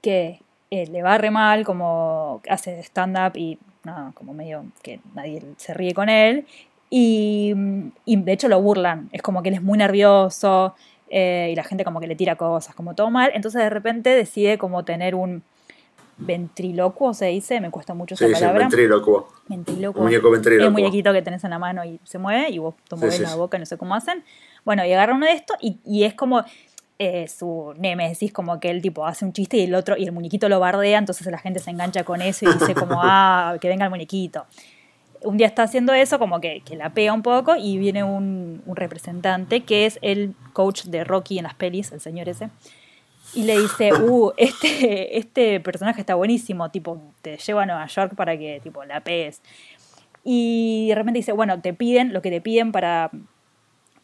que 0.00 0.40
le 0.70 1.02
va 1.02 1.18
re 1.18 1.30
mal, 1.30 1.66
como 1.66 2.40
hace 2.48 2.82
stand-up 2.82 3.36
y 3.36 3.58
como 4.14 4.34
medio 4.34 4.64
que 4.82 5.00
nadie 5.14 5.42
se 5.56 5.74
ríe 5.74 5.94
con 5.94 6.08
él, 6.08 6.46
y, 6.90 7.52
de 8.06 8.32
hecho 8.32 8.48
lo 8.48 8.60
burlan, 8.60 9.08
es 9.12 9.22
como 9.22 9.42
que 9.42 9.50
él 9.50 9.56
es 9.56 9.62
muy 9.62 9.76
nervioso 9.76 10.74
eh, 11.10 11.50
y 11.52 11.54
la 11.54 11.64
gente 11.64 11.84
como 11.84 12.00
que 12.00 12.06
le 12.06 12.16
tira 12.16 12.36
cosas, 12.36 12.74
como 12.74 12.94
todo 12.94 13.10
mal. 13.10 13.30
Entonces 13.34 13.62
de 13.62 13.70
repente 13.70 14.10
decide 14.10 14.58
como 14.58 14.84
tener 14.84 15.14
un 15.14 15.42
ventriloquo, 16.16 17.14
se 17.14 17.26
dice, 17.26 17.60
me 17.60 17.70
cuesta 17.70 17.94
mucho 17.94 18.14
esa 18.14 18.24
palabra. 18.24 18.58
Sí, 18.58 18.76
ventriloquo. 18.76 19.28
Ventriloquo. 19.48 20.02
muñeco 20.02 20.30
ventriloquo. 20.30 20.66
El 20.66 20.72
muñequito 20.72 21.12
que 21.12 21.22
tenés 21.22 21.44
en 21.44 21.50
la 21.50 21.58
mano 21.58 21.84
y 21.84 22.00
se 22.04 22.18
mueve 22.18 22.50
y 22.50 22.58
vos 22.58 22.74
tomás 22.88 23.18
la 23.20 23.34
boca, 23.36 23.58
no 23.58 23.66
sé 23.66 23.76
cómo 23.76 23.94
hacen. 23.94 24.24
Bueno, 24.64 24.84
y 24.84 24.92
agarra 24.92 25.14
uno 25.14 25.26
de 25.26 25.32
estos 25.32 25.56
y, 25.60 25.78
y 25.84 26.04
es 26.04 26.14
como 26.14 26.42
eh, 26.98 27.28
su 27.28 27.74
nemesis, 27.76 28.32
como 28.32 28.58
que 28.58 28.70
él 28.70 28.82
tipo 28.82 29.06
hace 29.06 29.24
un 29.24 29.32
chiste 29.32 29.58
y 29.58 29.64
el 29.64 29.74
otro, 29.74 29.96
y 29.96 30.04
el 30.04 30.12
muñequito 30.12 30.48
lo 30.48 30.58
bardea, 30.58 30.98
entonces 30.98 31.26
la 31.28 31.38
gente 31.38 31.60
se 31.60 31.70
engancha 31.70 32.02
con 32.02 32.22
eso 32.22 32.46
y 32.46 32.52
dice 32.52 32.74
como, 32.74 32.98
ah, 33.02 33.56
que 33.60 33.68
venga 33.68 33.84
el 33.84 33.90
muñequito 33.90 34.46
un 35.22 35.36
día 35.36 35.46
está 35.46 35.62
haciendo 35.62 35.92
eso, 35.92 36.18
como 36.18 36.40
que, 36.40 36.62
la 36.76 36.90
pega 36.90 37.12
un 37.12 37.22
poco, 37.22 37.56
y 37.56 37.78
viene 37.78 38.04
un, 38.04 38.62
representante 38.66 39.62
que 39.62 39.86
es 39.86 39.98
el 40.02 40.34
coach 40.52 40.84
de 40.84 41.04
Rocky 41.04 41.38
en 41.38 41.44
las 41.44 41.54
pelis, 41.54 41.92
el 41.92 42.00
señor 42.00 42.28
ese, 42.28 42.50
y 43.34 43.44
le 43.44 43.58
dice, 43.58 43.92
uh, 44.02 44.32
este, 44.36 45.18
este 45.18 45.60
personaje 45.60 46.00
está 46.00 46.14
buenísimo, 46.14 46.70
tipo, 46.70 47.00
te 47.22 47.36
llevo 47.38 47.60
a 47.60 47.66
Nueva 47.66 47.86
York 47.86 48.14
para 48.14 48.36
que, 48.38 48.60
tipo, 48.62 48.84
la 48.84 49.00
pegues. 49.00 49.42
Y 50.24 50.88
de 50.88 50.94
repente 50.94 51.18
dice, 51.18 51.32
bueno, 51.32 51.60
te 51.60 51.72
piden, 51.72 52.12
lo 52.12 52.20
que 52.20 52.30
te 52.30 52.40
piden 52.40 52.72
para, 52.72 53.10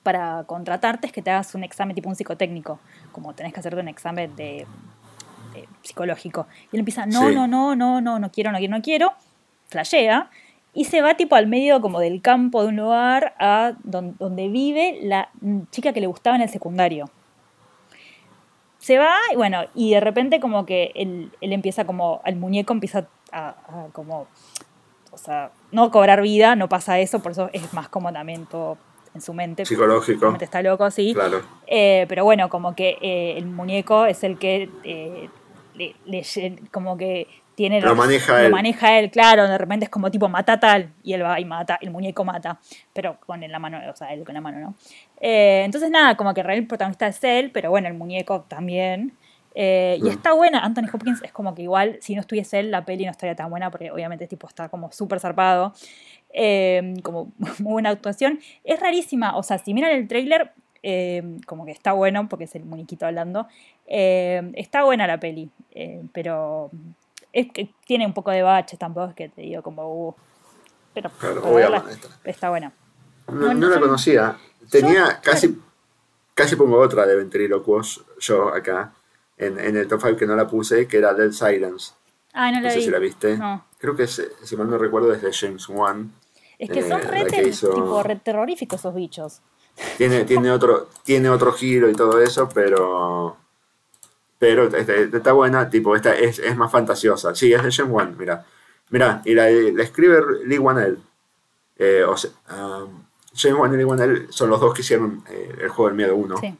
para 0.02 0.44
contratarte 0.44 1.06
es 1.06 1.12
que 1.12 1.22
te 1.22 1.30
hagas 1.30 1.54
un 1.54 1.64
examen 1.64 1.94
tipo 1.94 2.08
un 2.08 2.16
psicotécnico, 2.16 2.78
como 3.12 3.34
tenés 3.34 3.52
que 3.52 3.60
hacerte 3.60 3.80
un 3.80 3.88
examen 3.88 4.34
de, 4.36 4.66
psicológico. 5.82 6.46
Y 6.72 6.76
él 6.76 6.80
empieza, 6.80 7.06
no, 7.06 7.30
no, 7.30 7.46
no, 7.46 7.76
no, 7.76 8.00
no, 8.00 8.18
no 8.18 8.32
quiero, 8.32 8.52
no 8.52 8.58
quiero, 8.58 8.76
no 8.76 8.82
quiero, 8.82 9.12
flashea, 9.68 10.30
y 10.74 10.84
se 10.84 11.00
va 11.00 11.14
tipo 11.14 11.36
al 11.36 11.46
medio 11.46 11.80
como 11.80 12.00
del 12.00 12.20
campo 12.20 12.62
de 12.62 12.68
un 12.68 12.76
lugar 12.76 13.34
a 13.38 13.74
donde, 13.84 14.48
vive 14.48 14.98
la 15.02 15.30
chica 15.70 15.92
que 15.92 16.00
le 16.00 16.08
gustaba 16.08 16.36
en 16.36 16.42
el 16.42 16.48
secundario. 16.48 17.08
Se 18.78 18.98
va 18.98 19.14
y 19.32 19.36
bueno, 19.36 19.62
y 19.74 19.92
de 19.92 20.00
repente 20.00 20.40
como 20.40 20.66
que 20.66 20.90
él, 20.94 21.30
empieza 21.40 21.84
como, 21.86 22.20
el 22.26 22.36
muñeco 22.36 22.72
empieza 22.72 23.06
a, 23.32 23.54
como, 23.92 24.26
o 25.10 25.16
sea, 25.16 25.52
no 25.70 25.90
cobrar 25.90 26.20
vida, 26.20 26.56
no 26.56 26.68
pasa 26.68 26.98
eso, 26.98 27.20
por 27.20 27.32
eso 27.32 27.48
es 27.52 27.72
más 27.72 27.88
como 27.88 28.12
también 28.12 28.46
todo 28.46 28.76
en 29.14 29.20
su 29.20 29.32
mente. 29.32 29.64
Psicológico. 29.64 30.36
Está 30.40 30.60
loco, 30.60 30.90
sí. 30.90 31.14
Claro. 31.14 31.40
Eh, 31.68 32.04
pero 32.08 32.24
bueno, 32.24 32.48
como 32.48 32.74
que 32.74 32.98
eh, 33.00 33.38
el 33.38 33.46
muñeco 33.46 34.06
es 34.06 34.24
el 34.24 34.38
que 34.38 34.68
eh, 34.82 35.30
como 36.72 36.96
que 36.96 37.28
tiene 37.54 37.80
lo, 37.80 37.94
maneja 37.94 38.42
él. 38.42 38.50
Lo 38.50 38.56
maneja 38.56 38.98
él, 38.98 39.10
claro, 39.10 39.48
de 39.48 39.58
repente 39.58 39.84
es 39.84 39.90
como 39.90 40.10
tipo 40.10 40.28
mata 40.28 40.58
tal 40.58 40.90
y 41.02 41.12
él 41.12 41.24
va 41.24 41.38
y 41.38 41.44
mata, 41.44 41.78
el 41.80 41.90
muñeco 41.90 42.24
mata, 42.24 42.58
pero 42.92 43.18
con 43.20 43.40
la 43.40 43.58
mano, 43.58 43.80
o 43.90 43.96
sea, 43.96 44.12
él 44.12 44.24
con 44.24 44.34
la 44.34 44.40
mano, 44.40 44.58
¿no? 44.58 44.74
Eh, 45.20 45.62
entonces 45.64 45.90
nada, 45.90 46.16
como 46.16 46.34
que 46.34 46.40
el 46.40 46.46
real 46.46 46.66
protagonista 46.66 47.06
es 47.06 47.22
él, 47.22 47.50
pero 47.52 47.70
bueno, 47.70 47.88
el 47.88 47.94
muñeco 47.94 48.42
también. 48.42 49.12
Eh, 49.54 49.98
y 50.00 50.04
mm. 50.04 50.08
está 50.08 50.32
buena, 50.32 50.60
Anthony 50.64 50.88
Hopkins 50.92 51.22
es 51.22 51.30
como 51.30 51.54
que 51.54 51.62
igual 51.62 51.98
si 52.00 52.16
no 52.16 52.20
estuviese 52.20 52.58
él 52.58 52.72
la 52.72 52.84
peli 52.84 53.04
no 53.04 53.12
estaría 53.12 53.36
tan 53.36 53.48
buena 53.50 53.70
porque 53.70 53.92
obviamente 53.92 54.26
tipo 54.26 54.48
está 54.48 54.68
como 54.68 54.90
súper 54.90 55.20
zarpado, 55.20 55.72
eh, 56.32 56.94
como 57.02 57.32
muy 57.60 57.72
buena 57.72 57.90
actuación. 57.90 58.40
Es 58.64 58.80
rarísima, 58.80 59.36
o 59.36 59.42
sea, 59.42 59.58
si 59.58 59.74
miran 59.74 59.92
el 59.92 60.08
trailer 60.08 60.52
como 61.46 61.64
que 61.64 61.72
está 61.72 61.94
bueno 61.94 62.28
porque 62.28 62.44
es 62.44 62.54
el 62.56 62.64
muñequito 62.66 63.06
hablando, 63.06 63.48
está 63.86 64.84
buena 64.84 65.06
la 65.06 65.18
peli, 65.18 65.48
pero 66.12 66.70
es 67.34 67.52
que 67.52 67.74
tiene 67.86 68.06
un 68.06 68.14
poco 68.14 68.30
de 68.30 68.42
baches, 68.42 68.78
tampoco 68.78 69.08
es 69.10 69.14
que 69.14 69.28
te 69.28 69.42
digo 69.42 69.62
como, 69.62 70.08
uh, 70.08 70.14
pero 70.94 71.10
está 72.24 72.48
buena. 72.50 72.72
No, 73.28 73.34
No, 73.34 73.46
no 73.48 73.54
no, 73.54 73.68
la 73.68 73.80
conocía. 73.80 74.36
Tenía 74.70 75.08
Yo- 75.08 75.20
casi, 75.22 75.58
casi 76.34 76.56
pongo 76.56 76.78
otra 76.78 77.04
de 77.06 77.16
ventriloquos 77.16 78.04
yo 78.20 78.48
acá 78.54 78.92
en, 79.36 79.58
en 79.58 79.76
el 79.76 79.88
top 79.88 80.00
5 80.02 80.16
que 80.16 80.26
no 80.26 80.36
la 80.36 80.46
puse, 80.46 80.86
que 80.86 80.98
era 80.98 81.12
Dead 81.14 81.32
Silence. 81.32 81.92
Ah, 82.32 82.50
no 82.50 82.58
No 82.58 82.64
la 82.64 82.70
sé 82.70 82.78
vi. 82.78 82.84
si 82.84 82.90
la 82.90 82.98
viste. 82.98 83.36
No. 83.36 83.64
Creo 83.78 83.94
que, 83.96 84.04
es, 84.04 84.22
si 84.42 84.56
mal 84.56 84.70
no 84.70 84.78
recuerdo, 84.78 85.12
es 85.12 85.20
de 85.22 85.32
James 85.32 85.68
Wan. 85.68 86.12
Es 86.58 86.70
que 86.70 86.80
Eh, 86.80 86.88
son 86.88 87.02
re, 87.02 87.26
que 87.26 87.48
hizo- 87.48 87.70
tipo, 87.74 88.02
re 88.02 88.16
terroríficos 88.16 88.80
esos 88.80 88.94
bichos. 88.94 89.42
Tiene, 89.98 90.24
tiene, 90.24 90.50
otro, 90.52 90.88
tiene 91.02 91.28
otro 91.28 91.52
giro 91.52 91.90
y 91.90 91.94
todo 91.94 92.20
eso, 92.20 92.48
pero. 92.54 93.36
Pero 94.38 94.64
este, 94.76 95.04
está 95.16 95.32
buena, 95.32 95.70
tipo, 95.70 95.94
esta 95.96 96.14
es, 96.14 96.38
es 96.38 96.56
más 96.56 96.70
fantasiosa. 96.70 97.34
Sí, 97.34 97.52
es 97.52 97.62
de 97.62 97.70
James 97.72 97.92
Wan, 97.92 98.16
mira. 98.18 98.44
Mira, 98.90 99.22
y 99.24 99.34
la, 99.34 99.48
la 99.50 99.82
escribe 99.82 100.20
Lee 100.44 100.58
Wanell. 100.58 100.98
Eh, 101.76 102.04
o 102.06 102.16
sea, 102.16 102.30
um, 102.56 103.04
James 103.34 103.58
Wan 103.58 103.72
y 103.74 103.76
Lee 103.76 103.84
Wanell 103.84 104.26
son 104.30 104.50
los 104.50 104.60
dos 104.60 104.74
que 104.74 104.82
hicieron 104.82 105.24
eh, 105.28 105.56
el 105.62 105.68
juego 105.68 105.88
del 105.88 105.96
miedo 105.96 106.14
1, 106.16 106.36
Sí, 106.38 106.56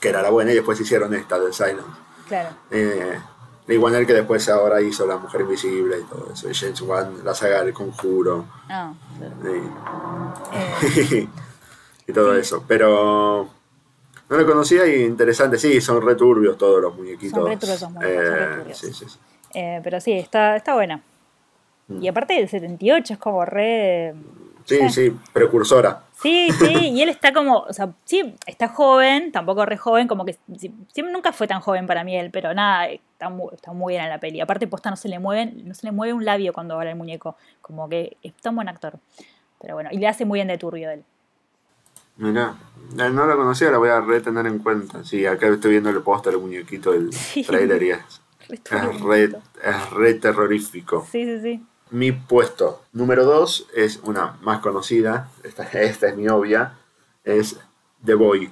que 0.00 0.08
era 0.08 0.22
la 0.22 0.30
buena, 0.30 0.52
y 0.52 0.54
después 0.54 0.80
hicieron 0.80 1.12
esta, 1.14 1.38
The 1.44 1.52
Silence. 1.52 1.82
claro. 2.28 2.50
Eh, 2.70 3.18
Lee 3.66 3.78
Wanell 3.78 4.06
que 4.06 4.12
después 4.14 4.48
ahora 4.48 4.80
hizo 4.80 5.06
La 5.06 5.16
Mujer 5.16 5.40
Invisible 5.40 5.98
y 5.98 6.04
todo 6.04 6.30
eso. 6.32 6.48
Y 6.48 6.54
James 6.54 6.80
Wan, 6.82 7.24
la 7.24 7.34
saga 7.34 7.64
del 7.64 7.74
Conjuro. 7.74 8.44
Ah, 8.68 8.92
claro. 9.18 9.56
y- 9.56 11.16
Eh, 11.18 11.28
y 12.06 12.12
todo 12.12 12.34
eso. 12.36 12.64
Pero 12.68 13.48
no 14.28 14.36
lo 14.36 14.46
conocía 14.46 14.86
y 14.86 15.04
interesante. 15.04 15.58
Sí, 15.58 15.80
son 15.80 16.02
returbios 16.02 16.58
todos 16.58 16.80
los 16.82 16.96
muñequitos. 16.96 17.38
Son 17.38 17.46
re 17.46 17.56
turbios 17.56 17.76
esos 17.76 17.90
muñecos, 17.90 18.24
son 18.26 18.34
re 18.34 18.56
turbios. 18.56 18.78
sí, 18.78 18.92
sí, 18.92 19.04
sí. 19.08 19.18
eh, 19.54 19.80
pero 19.82 20.00
sí, 20.00 20.12
está, 20.12 20.56
está 20.56 20.74
buena. 20.74 21.00
Mm. 21.88 22.02
Y 22.02 22.08
aparte 22.08 22.34
del 22.34 22.48
78 22.48 23.14
es 23.14 23.18
como 23.18 23.44
re... 23.44 24.14
Sí, 24.64 24.78
Sí. 24.78 24.88
sí, 24.90 25.16
precursora. 25.32 26.02
Sí, 26.20 26.48
sí, 26.58 26.74
y 26.90 27.02
él 27.02 27.08
está 27.08 27.32
como, 27.32 27.58
o 27.58 27.72
sea, 27.72 27.90
sí, 28.04 28.34
está 28.46 28.66
joven, 28.66 29.30
tampoco 29.30 29.64
re 29.64 29.76
joven, 29.76 30.08
como 30.08 30.24
que 30.24 30.36
sí, 30.58 30.74
siempre 30.92 31.12
nunca 31.12 31.32
fue 31.32 31.46
tan 31.46 31.60
joven 31.60 31.86
para 31.86 32.02
mí 32.02 32.16
él, 32.16 32.30
pero 32.32 32.52
nada, 32.52 32.88
está 32.88 33.28
muy, 33.28 33.50
está 33.54 33.72
muy 33.72 33.92
bien 33.92 34.02
en 34.04 34.10
la 34.10 34.18
peli. 34.18 34.40
Aparte, 34.40 34.66
posta 34.66 34.90
no 34.90 34.96
se 34.96 35.08
le 35.08 35.20
mueven, 35.20 35.68
no 35.68 35.74
se 35.74 35.86
le 35.86 35.92
mueve 35.92 36.14
un 36.14 36.24
labio 36.24 36.52
cuando 36.52 36.74
habla 36.74 36.90
el 36.90 36.96
muñeco, 36.96 37.36
como 37.62 37.88
que 37.88 38.16
es 38.24 38.34
tan 38.34 38.56
buen 38.56 38.68
actor. 38.68 38.94
Pero 39.60 39.74
bueno, 39.74 39.90
y 39.92 39.98
le 39.98 40.08
hace 40.08 40.24
muy 40.24 40.38
bien 40.38 40.48
de 40.48 40.58
turbio 40.58 40.90
él. 40.90 41.04
Mirá, 42.18 42.54
eh, 42.98 43.10
no 43.10 43.26
lo 43.26 43.36
conocía, 43.36 43.70
la 43.70 43.78
voy 43.78 43.88
a 43.90 44.00
retener 44.00 44.46
en 44.46 44.58
cuenta. 44.58 45.04
Sí, 45.04 45.26
acá 45.26 45.48
estoy 45.48 45.72
viendo 45.72 45.90
el 45.90 46.00
póster, 46.02 46.34
el 46.34 46.40
muñequito, 46.40 46.92
el 46.92 47.12
Sí. 47.12 47.42
trailer 47.44 47.82
y 47.82 47.90
es, 47.90 48.00
es, 48.48 49.00
re, 49.02 49.24
es 49.62 49.90
re 49.90 50.14
terrorífico. 50.14 51.06
Sí, 51.10 51.24
sí, 51.24 51.40
sí. 51.40 51.66
Mi 51.90 52.10
puesto 52.12 52.82
número 52.92 53.24
2 53.24 53.68
es 53.74 54.00
una 54.02 54.36
más 54.42 54.60
conocida, 54.60 55.30
esta, 55.44 55.62
esta 55.64 56.08
es 56.08 56.16
mi 56.16 56.28
obvia, 56.28 56.74
es 57.22 57.58
The 58.04 58.14
Boy 58.14 58.50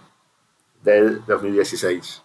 del 0.82 1.24
2016. 1.26 2.22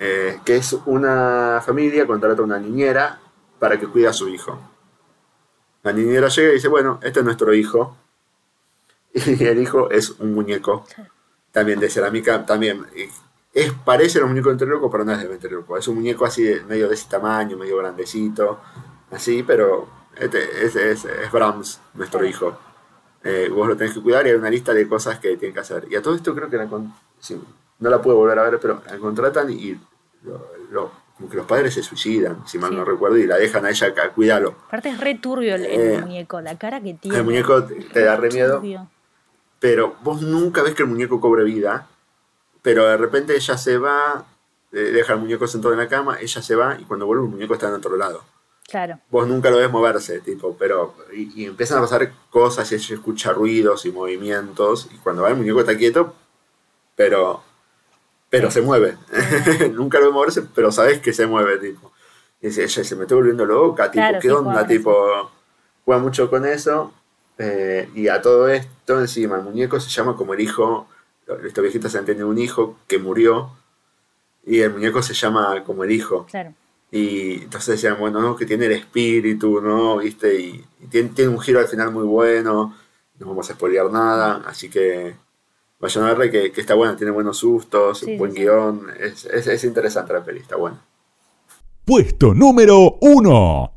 Eh, 0.00 0.38
que 0.44 0.56
es 0.56 0.72
una 0.86 1.60
familia 1.64 2.06
contrata 2.06 2.40
a 2.40 2.44
una 2.44 2.58
niñera 2.60 3.20
para 3.58 3.78
que 3.80 3.86
cuide 3.88 4.06
a 4.06 4.12
su 4.12 4.28
hijo. 4.28 4.58
La 5.82 5.92
niñera 5.92 6.28
llega 6.28 6.50
y 6.50 6.54
dice, 6.54 6.68
bueno, 6.68 7.00
este 7.02 7.18
es 7.18 7.24
nuestro 7.24 7.52
hijo. 7.52 7.96
Y 9.40 9.44
el 9.44 9.60
hijo 9.62 9.90
es 9.90 10.10
un 10.18 10.34
muñeco, 10.34 10.84
también 11.52 11.80
de 11.80 11.88
cerámica, 11.90 12.44
también 12.46 12.84
es, 13.54 13.72
parece 13.84 14.20
los 14.20 14.28
muñecos 14.28 14.50
de 14.50 14.52
ventriloquio, 14.64 14.90
pero 14.90 15.04
no 15.04 15.12
es 15.12 15.18
de 15.20 15.26
ventriloquio. 15.28 15.76
Es 15.76 15.88
un 15.88 15.96
muñeco 15.96 16.24
así, 16.24 16.42
de- 16.44 16.62
medio 16.62 16.88
de 16.88 16.94
ese 16.94 17.08
tamaño, 17.08 17.56
medio 17.56 17.76
grandecito, 17.78 18.60
así, 19.10 19.42
pero 19.42 19.88
este 20.16 20.64
es, 20.64 20.76
es, 20.76 21.04
es 21.04 21.32
Brahms, 21.32 21.80
nuestro 21.94 22.24
hijo. 22.24 22.56
Eh, 23.24 23.48
vos 23.52 23.66
lo 23.66 23.76
tenés 23.76 23.94
que 23.94 24.00
cuidar 24.02 24.26
y 24.26 24.30
hay 24.30 24.36
una 24.36 24.50
lista 24.50 24.72
de 24.72 24.86
cosas 24.88 25.18
que 25.18 25.36
tienen 25.36 25.52
que 25.54 25.60
hacer. 25.60 25.86
Y 25.90 25.96
a 25.96 26.02
todo 26.02 26.14
esto 26.14 26.34
creo 26.34 26.48
que 26.48 26.56
la 26.56 26.68
sí, 27.18 27.40
no 27.80 27.90
la 27.90 28.00
pude 28.00 28.14
volver 28.14 28.38
a 28.38 28.42
ver, 28.48 28.60
pero 28.60 28.80
la 28.86 28.96
contratan 28.98 29.50
y 29.50 29.78
lo- 30.22 30.46
lo- 30.70 31.08
como 31.16 31.28
que 31.28 31.36
los 31.36 31.46
padres 31.46 31.74
se 31.74 31.82
suicidan, 31.82 32.46
si 32.46 32.58
mal 32.58 32.70
Sí. 32.70 32.76
no 32.76 32.84
recuerdo, 32.84 33.16
y 33.16 33.26
la 33.26 33.36
dejan 33.36 33.64
a 33.66 33.70
ella 33.70 33.88
a 33.88 34.08
cuidarlo. 34.10 34.54
Aparte 34.68 34.90
es 34.90 35.00
re 35.00 35.16
turbio 35.16 35.56
el, 35.56 35.64
el 35.66 35.80
Eh, 35.94 36.00
muñeco, 36.00 36.40
la 36.40 36.56
cara 36.56 36.80
que 36.80 36.94
tiene. 36.94 37.18
El 37.18 37.24
muñeco 37.24 37.64
te, 37.64 37.74
te 37.74 38.04
da 38.04 38.14
re 38.14 38.30
miedo, 38.30 38.54
Turbio. 38.58 38.88
Pero 39.60 39.96
vos 40.02 40.22
nunca 40.22 40.62
ves 40.62 40.74
que 40.74 40.82
el 40.82 40.88
muñeco 40.88 41.20
cobre 41.20 41.44
vida, 41.44 41.88
pero 42.62 42.86
de 42.86 42.96
repente 42.96 43.34
ella 43.34 43.56
se 43.56 43.78
va, 43.78 44.26
eh, 44.72 44.78
deja 44.78 45.14
el 45.14 45.20
muñeco 45.20 45.46
sentado 45.46 45.72
en 45.74 45.80
la 45.80 45.88
cama, 45.88 46.18
ella 46.20 46.42
se 46.42 46.54
va 46.54 46.78
y 46.78 46.84
cuando 46.84 47.06
vuelve 47.06 47.24
el 47.24 47.30
muñeco 47.30 47.54
está 47.54 47.68
en 47.68 47.74
otro 47.74 47.96
lado. 47.96 48.24
Claro. 48.68 48.98
Vos 49.10 49.26
nunca 49.26 49.50
lo 49.50 49.56
ves 49.56 49.70
moverse, 49.70 50.20
tipo, 50.20 50.54
pero 50.58 50.94
y, 51.12 51.42
y 51.42 51.46
empiezan 51.46 51.78
a 51.78 51.82
pasar 51.82 52.12
cosas 52.30 52.70
y 52.70 52.74
ella 52.74 52.94
escucha 52.94 53.32
ruidos 53.32 53.86
y 53.86 53.92
movimientos 53.92 54.88
y 54.92 54.98
cuando 54.98 55.22
va 55.22 55.30
el 55.30 55.36
muñeco 55.36 55.60
está 55.60 55.76
quieto, 55.76 56.14
pero 56.94 57.42
pero 58.30 58.50
se 58.50 58.60
mueve. 58.60 58.96
nunca 59.72 59.98
lo 59.98 60.06
ves 60.06 60.14
moverse, 60.14 60.42
pero 60.54 60.70
sabes 60.70 61.00
que 61.00 61.12
se 61.12 61.26
mueve, 61.26 61.58
tipo. 61.58 61.92
Y 62.40 62.48
dice, 62.48 62.64
ella 62.64 62.84
se 62.84 62.96
me 62.96 63.02
está 63.02 63.14
volviendo 63.14 63.44
loca, 63.46 63.90
tipo, 63.90 64.02
Claro, 64.02 64.18
¿qué 64.20 64.28
sí, 64.28 64.34
onda? 64.34 64.52
juega 64.52 64.66
Tipo, 64.66 65.30
juega 65.84 66.02
mucho 66.02 66.30
con 66.30 66.44
eso. 66.44 66.92
Eh, 67.38 67.88
y 67.94 68.08
a 68.08 68.20
todo 68.22 68.48
esto 68.48 69.00
encima, 69.00 69.36
el 69.36 69.42
muñeco 69.42 69.80
se 69.80 69.90
llama 69.90 70.16
como 70.16 70.34
el 70.34 70.40
hijo, 70.40 70.88
estos 71.44 71.62
viejitos 71.62 71.92
se 71.92 71.98
han 71.98 72.04
tenido 72.06 72.28
un 72.28 72.38
hijo 72.38 72.76
que 72.86 72.98
murió 72.98 73.50
y 74.44 74.60
el 74.60 74.72
muñeco 74.72 75.02
se 75.02 75.14
llama 75.14 75.62
como 75.64 75.84
el 75.84 75.92
hijo. 75.92 76.26
Claro. 76.26 76.54
Y 76.90 77.42
entonces 77.44 77.76
decían, 77.80 77.98
bueno, 78.00 78.20
no, 78.20 78.34
que 78.36 78.46
tiene 78.46 78.66
el 78.66 78.72
espíritu, 78.72 79.60
¿no? 79.60 79.98
¿Viste? 79.98 80.40
Y, 80.40 80.64
y 80.80 80.86
tiene, 80.86 81.10
tiene 81.10 81.30
un 81.30 81.40
giro 81.40 81.60
al 81.60 81.68
final 81.68 81.90
muy 81.92 82.04
bueno, 82.04 82.74
no 83.18 83.26
vamos 83.26 83.50
a 83.50 83.54
spoilear 83.54 83.90
nada, 83.90 84.42
así 84.46 84.70
que 84.70 85.14
vayan 85.80 86.04
a 86.04 86.08
verla 86.08 86.30
que, 86.30 86.50
que 86.52 86.60
está 86.60 86.74
buena, 86.74 86.96
tiene 86.96 87.12
buenos 87.12 87.38
sustos, 87.38 88.04
Sí, 88.04 88.16
buen 88.16 88.32
sí, 88.32 88.38
sí. 88.38 88.42
guion, 88.44 88.86
es, 88.98 89.26
es, 89.26 89.46
es 89.48 89.64
interesante 89.64 90.12
la 90.14 90.24
peli, 90.24 90.40
está 90.40 90.56
buena. 90.56 90.80
Puesto 91.84 92.34
número 92.34 92.98
1. 93.00 93.72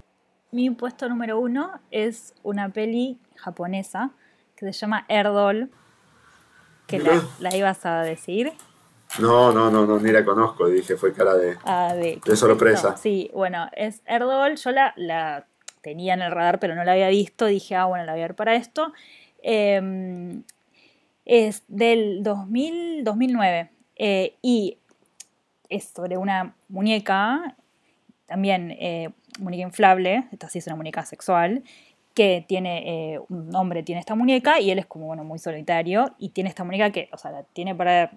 Mi 0.51 0.69
puesto 0.71 1.07
número 1.07 1.39
uno 1.39 1.71
es 1.91 2.33
una 2.43 2.69
peli 2.69 3.19
japonesa 3.41 4.11
que 4.55 4.65
se 4.65 4.73
llama 4.73 5.05
Erdol, 5.09 5.71
que 6.87 6.99
la, 7.39 7.55
ibas 7.55 7.85
a 7.85 8.01
decir. 8.01 8.53
No, 9.19 9.51
no, 9.51 9.69
no, 9.69 9.85
no, 9.85 9.99
ni 9.99 10.11
la 10.11 10.23
conozco, 10.23 10.67
dije, 10.67 10.95
fue 10.95 11.13
cara 11.13 11.35
de... 11.35 11.57
Ah, 11.65 11.93
de, 11.93 12.21
De 12.23 12.35
sorpresa. 12.35 12.91
No, 12.91 12.97
sí, 12.97 13.29
bueno, 13.33 13.67
es 13.73 14.01
Erdol. 14.05 14.55
Yo 14.55 14.71
la, 14.71 14.93
la 14.95 15.47
tenía 15.81 16.13
en 16.13 16.21
el 16.21 16.31
radar, 16.31 16.59
pero 16.59 16.75
no 16.75 16.83
la 16.83 16.93
había 16.93 17.09
visto. 17.09 17.45
Dije, 17.45 17.75
ah, 17.75 17.85
bueno, 17.85 18.05
la 18.05 18.13
voy 18.13 18.21
a 18.21 18.27
ver 18.27 18.35
para 18.35 18.55
esto. 18.55 18.93
Eh, 19.41 20.41
es 21.25 21.63
del 21.67 22.23
2000, 22.23 23.03
2009 23.03 23.69
eh, 23.95 24.35
y 24.41 24.77
es 25.69 25.85
sobre 25.95 26.17
una 26.17 26.55
muñeca, 26.67 27.55
también 28.25 28.71
eh, 28.71 29.09
muñeca 29.39 29.63
inflable, 29.63 30.25
esta 30.31 30.49
sí 30.49 30.59
es 30.59 30.67
una 30.67 30.75
muñeca 30.75 31.05
sexual, 31.05 31.63
que 32.13 32.43
tiene, 32.47 33.13
eh, 33.13 33.19
un 33.29 33.55
hombre 33.55 33.83
tiene 33.83 33.99
esta 33.99 34.15
muñeca 34.15 34.59
y 34.59 34.71
él 34.71 34.79
es 34.79 34.85
como, 34.85 35.07
bueno, 35.07 35.23
muy 35.23 35.39
solitario 35.39 36.13
y 36.17 36.29
tiene 36.29 36.49
esta 36.49 36.63
muñeca 36.63 36.91
que, 36.91 37.09
o 37.11 37.17
sea, 37.17 37.31
la 37.31 37.43
tiene 37.43 37.75
para 37.75 38.11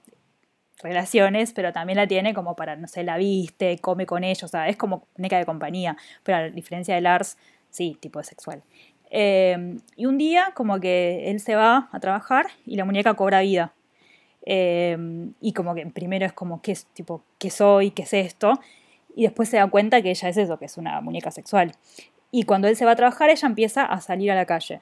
relaciones, 0.83 1.52
pero 1.52 1.72
también 1.72 1.96
la 1.96 2.07
tiene 2.07 2.35
como 2.35 2.57
para, 2.57 2.76
no 2.76 2.88
sé, 2.88 3.04
la 3.04 3.16
viste, 3.16 3.78
come 3.78 4.07
con 4.07 4.24
ellos, 4.24 4.42
o 4.42 4.48
sea, 4.48 4.68
es 4.68 4.76
como 4.76 5.07
muñeca 5.16 5.38
de 5.38 5.46
compañía, 5.46 5.96
pero 6.22 6.38
a 6.38 6.42
diferencia 6.50 6.94
de 6.94 7.00
Lars, 7.00 7.38
sí, 7.70 7.96
tipo 8.00 8.18
de 8.18 8.24
sexual. 8.24 8.62
Eh, 9.11 9.76
y 9.96 10.07
un 10.07 10.18
día 10.18 10.52
como 10.54 10.80
que 10.80 11.30
él 11.30 11.38
se 11.40 11.54
va 11.54 11.88
a 11.92 12.00
trabajar 12.00 12.46
y 12.66 12.76
la 12.76 12.85
muñeca 12.85 13.14
cobra 13.14 13.40
vida. 13.40 13.72
Eh, 14.46 14.96
y 15.40 15.52
como 15.52 15.74
que 15.74 15.87
primero 15.87 16.26
es 16.26 16.33
como, 16.33 16.61
¿qué, 16.61 16.72
es, 16.72 16.87
tipo, 16.87 17.22
¿qué 17.38 17.50
soy? 17.50 17.92
¿Qué 17.92 18.02
es 18.02 18.12
esto? 18.12 18.61
Y 19.16 19.22
después 19.22 19.48
se 19.48 19.57
da 19.57 19.68
cuenta 19.68 20.02
que 20.02 20.11
ella 20.11 20.28
es 20.28 20.37
eso, 20.37 20.59
que 20.59 20.64
es 20.64 20.76
una 20.76 21.00
muñeca 21.00 21.30
sexual. 21.30 21.72
Y 22.37 22.42
cuando 22.42 22.66
él 22.66 22.75
se 22.75 22.85
va 22.85 22.90
a 22.90 22.97
trabajar, 22.97 23.31
ella 23.31 23.47
empieza 23.47 23.85
a 23.85 24.01
salir 24.01 24.33
a 24.33 24.35
la 24.35 24.44
calle. 24.44 24.81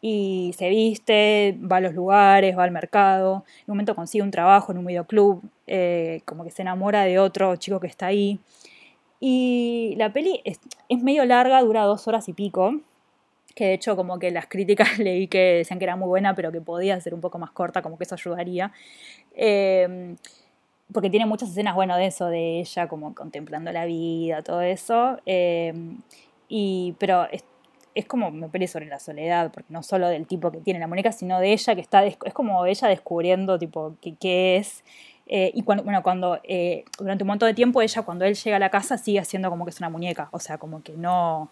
Y 0.00 0.54
se 0.56 0.70
viste, 0.70 1.54
va 1.60 1.76
a 1.76 1.80
los 1.80 1.92
lugares, 1.92 2.56
va 2.56 2.64
al 2.64 2.70
mercado. 2.70 3.44
En 3.58 3.64
un 3.66 3.74
momento 3.74 3.94
consigue 3.94 4.22
un 4.22 4.30
trabajo 4.30 4.72
en 4.72 4.78
un 4.78 4.86
videoclub, 4.86 5.42
eh, 5.66 6.22
como 6.24 6.44
que 6.44 6.50
se 6.50 6.62
enamora 6.62 7.02
de 7.04 7.18
otro 7.18 7.56
chico 7.56 7.78
que 7.78 7.88
está 7.88 8.06
ahí. 8.06 8.40
Y 9.20 9.94
la 9.98 10.14
peli 10.14 10.40
es, 10.46 10.58
es 10.88 11.02
medio 11.02 11.26
larga, 11.26 11.60
dura 11.60 11.82
dos 11.82 12.08
horas 12.08 12.26
y 12.30 12.32
pico. 12.32 12.80
Que 13.54 13.66
de 13.66 13.74
hecho, 13.74 13.96
como 13.96 14.18
que 14.18 14.30
las 14.30 14.46
críticas 14.46 14.98
leí 14.98 15.26
que 15.28 15.56
decían 15.58 15.78
que 15.78 15.84
era 15.84 15.96
muy 15.96 16.08
buena, 16.08 16.34
pero 16.34 16.52
que 16.52 16.62
podía 16.62 16.98
ser 17.02 17.12
un 17.12 17.20
poco 17.20 17.38
más 17.38 17.50
corta, 17.50 17.82
como 17.82 17.98
que 17.98 18.04
eso 18.04 18.14
ayudaría. 18.14 18.72
Eh, 19.36 20.16
porque 20.90 21.10
tiene 21.10 21.26
muchas 21.26 21.50
escenas, 21.50 21.74
bueno, 21.74 21.98
de 21.98 22.06
eso, 22.06 22.28
de 22.28 22.60
ella 22.60 22.88
como 22.88 23.14
contemplando 23.14 23.72
la 23.72 23.84
vida, 23.84 24.40
todo 24.40 24.62
eso. 24.62 25.18
eh, 25.26 25.74
y, 26.48 26.94
pero 26.98 27.28
es, 27.30 27.44
es 27.94 28.06
como 28.06 28.30
me 28.30 28.48
peleé 28.48 28.68
sobre 28.68 28.86
la 28.86 28.98
soledad, 28.98 29.50
porque 29.52 29.72
no 29.72 29.82
solo 29.82 30.08
del 30.08 30.26
tipo 30.26 30.50
que 30.50 30.58
tiene 30.58 30.80
la 30.80 30.86
muñeca, 30.86 31.12
sino 31.12 31.38
de 31.40 31.52
ella 31.52 31.74
que 31.74 31.80
está, 31.80 32.04
es 32.04 32.16
como 32.32 32.66
ella 32.66 32.88
descubriendo 32.88 33.58
tipo 33.58 33.96
qué, 34.00 34.14
qué 34.16 34.56
es. 34.56 34.82
Eh, 35.26 35.50
y 35.54 35.62
cuando, 35.62 35.84
bueno, 35.84 36.02
cuando 36.02 36.38
eh, 36.44 36.84
durante 36.98 37.24
un 37.24 37.28
montón 37.28 37.48
de 37.48 37.54
tiempo 37.54 37.80
ella, 37.80 38.02
cuando 38.02 38.24
él 38.24 38.34
llega 38.34 38.56
a 38.56 38.60
la 38.60 38.70
casa, 38.70 38.98
sigue 38.98 39.18
haciendo 39.18 39.48
como 39.48 39.64
que 39.64 39.70
es 39.70 39.78
una 39.78 39.88
muñeca, 39.88 40.28
o 40.32 40.38
sea, 40.38 40.58
como 40.58 40.82
que 40.82 40.92
no, 40.92 41.50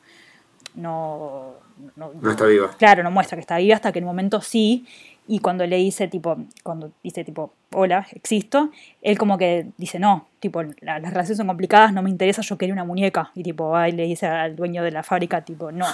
no, 0.75 1.55
no, 1.97 2.13
está 2.31 2.47
viva. 2.47 2.71
Claro, 2.79 3.03
no 3.03 3.11
muestra 3.11 3.37
que 3.37 3.41
está 3.41 3.57
viva 3.57 3.77
hasta 3.77 3.93
que 3.93 3.99
en 3.99 4.05
un 4.05 4.11
momento 4.11 4.41
sí. 4.41 4.87
Y 5.29 5.39
cuando 5.39 5.67
le 5.67 5.77
dice, 5.77 6.09
tipo, 6.09 6.37
cuando 6.63 6.93
dice, 7.03 7.25
tipo, 7.25 7.53
hola, 7.73 8.07
existo, 8.13 8.71
él 9.03 9.17
como 9.17 9.39
que 9.39 9.67
dice, 9.79 9.99
no, 9.99 10.27
tipo, 10.41 10.63
las 10.81 11.01
relaciones 11.01 11.37
son 11.37 11.47
complicadas, 11.47 11.93
no 11.93 12.03
me 12.03 12.11
interesa, 12.11 12.43
yo 12.43 12.59
quería 12.59 12.73
una 12.73 12.85
muñeca. 12.85 13.31
Y 13.35 13.43
tipo, 13.43 13.73
y 13.87 13.93
le 13.93 14.05
dice 14.05 14.27
al 14.27 14.57
dueño 14.57 14.83
de 14.83 14.91
la 14.91 15.03
fábrica, 15.03 15.43
tipo, 15.43 15.71
no, 15.71 15.87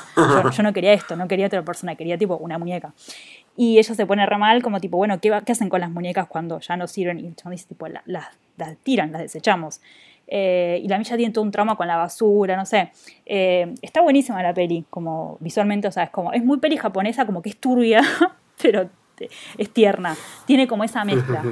yo, 0.50 0.62
no 0.62 0.72
quería 0.72 0.94
esto, 0.94 1.14
no 1.14 1.28
quería 1.28 1.46
otra 1.46 1.62
persona, 1.62 1.94
quería, 1.94 2.16
tipo, 2.16 2.36
una 2.38 2.58
muñeca. 2.58 2.94
Y 3.56 3.78
ella 3.78 3.94
se 3.94 4.06
pone 4.06 4.24
re 4.24 4.38
mal, 4.38 4.62
como 4.62 4.80
tipo, 4.80 4.96
bueno, 4.96 5.20
¿qué, 5.20 5.36
¿qué 5.44 5.52
hacen 5.52 5.68
con 5.68 5.80
las 5.80 5.90
muñecas 5.90 6.26
cuando 6.26 6.60
ya 6.60 6.76
no 6.76 6.86
sirven? 6.86 7.20
Y 7.20 7.26
el 7.26 7.34
dice, 7.50 7.66
tipo, 7.68 7.86
las, 7.86 8.04
las 8.06 8.76
tiran, 8.82 9.12
las 9.12 9.20
desechamos. 9.20 9.80
Eh, 10.30 10.80
y 10.82 10.88
la 10.88 10.98
milla 10.98 11.16
tiene 11.16 11.32
todo 11.32 11.42
un 11.42 11.50
trauma 11.50 11.74
con 11.74 11.86
la 11.86 11.96
basura, 11.96 12.54
no 12.54 12.66
sé. 12.66 12.92
Eh, 13.24 13.74
está 13.80 14.02
buenísima 14.02 14.42
la 14.42 14.52
peli, 14.52 14.84
como 14.90 15.38
visualmente, 15.40 15.88
o 15.88 15.92
sea, 15.92 16.04
es 16.04 16.10
como, 16.10 16.32
es 16.32 16.44
muy 16.44 16.58
peli 16.58 16.76
japonesa, 16.76 17.24
como 17.24 17.40
que 17.40 17.48
es 17.48 17.56
turbia, 17.56 18.02
pero 18.62 18.90
es 19.56 19.70
tierna. 19.70 20.16
Tiene 20.46 20.66
como 20.66 20.84
esa 20.84 21.04
mezcla. 21.04 21.42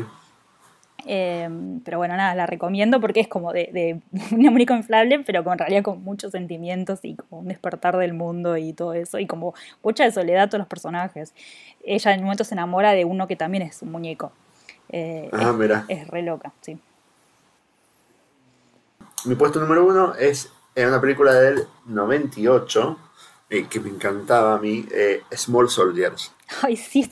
Eh, 1.09 1.49
pero 1.85 1.99
bueno, 1.99 2.17
nada, 2.17 2.35
la 2.35 2.47
recomiendo 2.47 3.01
porque 3.01 3.21
es 3.21 3.29
como 3.29 3.53
de, 3.53 3.71
de 3.73 4.01
un 4.35 4.49
único 4.49 4.75
inflable, 4.75 5.21
pero 5.25 5.45
con 5.45 5.57
realidad 5.57 5.83
con 5.83 6.03
muchos 6.03 6.33
sentimientos 6.33 7.01
y 7.03 7.15
como 7.15 7.43
un 7.43 7.49
despertar 7.49 7.97
del 7.97 8.13
mundo 8.13 8.57
y 8.57 8.73
todo 8.73 8.93
eso, 8.93 9.19
y 9.21 9.27
como 9.27 9.55
mucha 9.85 10.05
de 10.05 10.11
soledad 10.11 10.45
a 10.45 10.47
todos 10.49 10.61
los 10.61 10.69
personajes. 10.69 11.33
Ella 11.85 12.13
en 12.13 12.21
un 12.21 12.25
momento 12.25 12.43
se 12.43 12.55
enamora 12.55 12.93
de 12.93 13.05
uno 13.05 13.29
que 13.29 13.37
también 13.37 13.63
es 13.63 13.83
un 13.83 13.93
muñeco. 13.93 14.33
ah, 15.33 15.53
mira. 15.53 15.85
Es 15.89 16.09
re 16.09 16.23
loca, 16.23 16.53
sí. 16.61 16.79
Mi 19.25 19.35
puesto 19.35 19.61
número 19.61 19.85
uno 19.85 20.15
es 20.15 20.53
una 20.77 21.01
película 21.01 21.33
del 21.35 21.67
98 21.87 22.99
eh, 23.51 23.67
que 23.69 23.81
me 23.81 23.89
encantaba 23.89 24.55
a 24.55 24.59
mí, 24.59 24.87
eh, 24.93 25.23
Small 25.33 25.69
Soldiers. 25.69 26.33
Ay, 26.63 26.77
sí, 26.77 27.09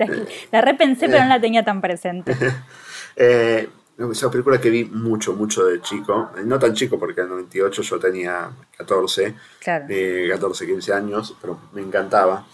la 0.50 0.60
repensé, 0.60 1.08
pero 1.08 1.22
no 1.22 1.28
la 1.28 1.40
tenía 1.40 1.64
tan 1.64 1.80
presente. 1.80 2.36
eh, 3.16 3.68
es 3.96 4.22
una 4.22 4.30
película 4.30 4.60
que 4.60 4.70
vi 4.70 4.84
mucho, 4.84 5.34
mucho 5.34 5.64
de 5.64 5.80
chico. 5.80 6.30
No 6.44 6.58
tan 6.58 6.74
chico, 6.74 6.98
porque 6.98 7.20
en 7.20 7.26
el 7.26 7.32
98 7.34 7.82
yo 7.82 7.98
tenía 7.98 8.50
14, 8.76 9.34
14, 9.60 10.66
15 10.66 10.92
años, 10.92 11.36
pero 11.40 11.58
me 11.72 11.80
encantaba. 11.80 12.44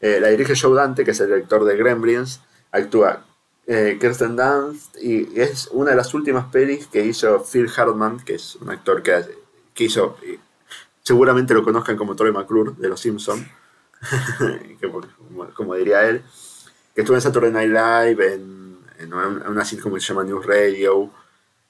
Eh, 0.00 0.18
la 0.20 0.28
dirige 0.28 0.54
Joe 0.56 0.74
Dante, 0.74 1.04
que 1.04 1.12
es 1.12 1.20
el 1.20 1.28
director 1.28 1.64
de 1.64 1.76
Gremlins. 1.76 2.40
Actúa 2.72 3.24
eh, 3.66 3.98
Kirsten 4.00 4.34
Dunst, 4.34 4.96
y 5.00 5.28
es 5.40 5.68
una 5.72 5.90
de 5.90 5.96
las 5.96 6.12
últimas 6.14 6.46
pelis 6.46 6.88
que 6.88 7.04
hizo 7.04 7.44
Phil 7.44 7.70
Hartman, 7.74 8.18
que 8.20 8.34
es 8.34 8.56
un 8.56 8.70
actor 8.70 9.02
que, 9.02 9.22
que 9.74 9.84
hizo, 9.84 10.16
seguramente 11.10 11.54
lo 11.54 11.64
conozcan 11.64 11.96
como 11.96 12.14
Troy 12.14 12.30
McClure 12.30 12.74
de 12.78 12.88
Los 12.88 13.00
Simpsons, 13.00 13.44
como, 15.56 15.74
diría 15.74 16.08
él, 16.08 16.22
que 16.94 17.00
estuvo 17.00 17.16
en 17.16 17.20
Saturday 17.20 17.50
Night 17.50 17.68
Live, 17.68 18.34
en, 18.34 18.78
en 19.00 19.12
una 19.12 19.64
sitcom 19.64 19.92
que 19.92 19.98
se 19.98 20.06
llama 20.06 20.22
News 20.22 20.46
Radio, 20.46 21.10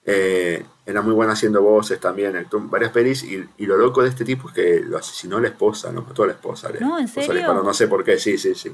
eh, 0.04 0.62
era 0.84 1.00
muy 1.00 1.14
buena 1.14 1.32
haciendo 1.32 1.62
voces 1.62 1.98
también, 1.98 2.36
actuó 2.36 2.60
en 2.60 2.68
varias 2.68 2.92
pelis, 2.92 3.22
y, 3.22 3.48
lo 3.64 3.78
loco 3.78 4.02
de 4.02 4.10
este 4.10 4.26
tipo 4.26 4.48
es 4.48 4.54
que 4.54 4.80
lo 4.80 4.98
asesinó 4.98 5.40
la 5.40 5.48
esposa, 5.48 5.90
lo 5.90 6.02
mató 6.02 6.24
a 6.24 6.26
la 6.26 6.32
esposa. 6.34 6.68
No, 6.78 6.98
¿en 6.98 7.08
serio? 7.08 7.54
no 7.54 7.72
sé 7.72 7.88
por 7.88 8.04
qué, 8.04 8.18
sí, 8.18 8.36
sí, 8.36 8.54
sí. 8.54 8.70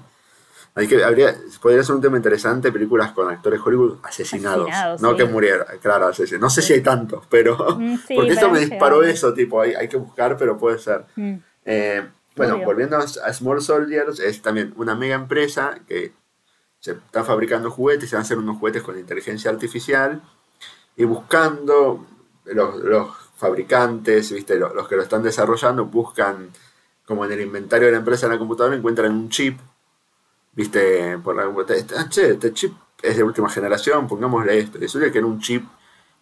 Hay 0.77 0.87
que, 0.87 1.03
habría, 1.03 1.35
podría 1.63 1.83
ser 1.83 1.95
un 1.95 2.03
tema 2.03 2.19
interesante, 2.19 2.71
películas 2.71 3.13
con 3.13 3.31
actores 3.31 3.59
Hollywood 3.65 3.97
asesinados. 4.03 4.69
no 5.01 5.17
que 5.17 5.25
murieran, 5.25 5.67
claro, 5.81 6.09
asesinados. 6.09 6.43
No 6.43 6.51
sé 6.51 6.61
si 6.61 6.75
hay 6.75 6.83
tantos, 6.83 7.25
pero... 7.31 7.57
Mm, 7.79 7.97
porque 8.15 8.33
esto 8.33 8.51
me 8.51 8.61
disparó 8.61 9.03
eso, 9.03 9.33
tipo, 9.33 9.63
hay, 9.63 9.73
hay, 9.73 9.89
que 9.89 9.97
buscar, 9.97 10.37
pero 10.37 10.59
puede 10.59 10.79
ser. 10.79 11.07
Mm. 11.17 11.37
Eh, 11.65 12.07
bueno, 12.37 12.59
volviendo 12.63 12.99
a 12.99 13.33
Small 13.33 13.63
Soldiers, 13.63 14.21
es 14.21 14.43
también 14.43 14.75
una 14.77 14.95
mega 14.95 15.15
empresa 15.15 15.79
que 15.89 16.13
se 16.79 16.93
está 16.93 17.25
fabricando 17.25 17.71
juguetes, 17.71 18.11
se 18.11 18.17
van 18.17 18.25
a 18.25 18.27
hacer 18.27 18.37
unos 18.37 18.59
juguetes 18.59 18.83
con 18.83 18.99
inteligencia 18.99 19.51
artificial 19.51 20.21
y 20.95 21.05
buscando 21.05 22.05
los, 22.45 22.77
los 22.77 23.17
fabricantes, 23.37 24.31
¿viste? 24.31 24.57
Los, 24.59 24.75
los, 24.75 24.87
que 24.87 24.97
lo 24.97 25.03
están 25.03 25.23
desarrollando, 25.23 25.87
buscan 25.87 26.51
como 27.07 27.25
en 27.25 27.33
el 27.33 27.41
inventario 27.41 27.87
de 27.87 27.93
la 27.93 27.99
empresa 27.99 28.27
en 28.27 28.33
la 28.33 28.39
computadora, 28.39 28.77
encuentran 28.77 29.13
un 29.13 29.31
chip 29.31 29.59
viste, 30.57 31.19
por 31.19 31.37
la, 31.37 31.45
ah, 31.45 32.09
che, 32.09 32.31
este 32.31 32.53
chip 32.53 32.75
es 33.03 33.17
de 33.17 33.23
última 33.23 33.49
generación, 33.49 34.09
pongámosle 34.09 34.59
esto. 34.59 34.79
Resulta 34.79 35.13
que 35.13 35.19
era 35.19 35.27
un 35.27 35.39
chip 35.41 35.65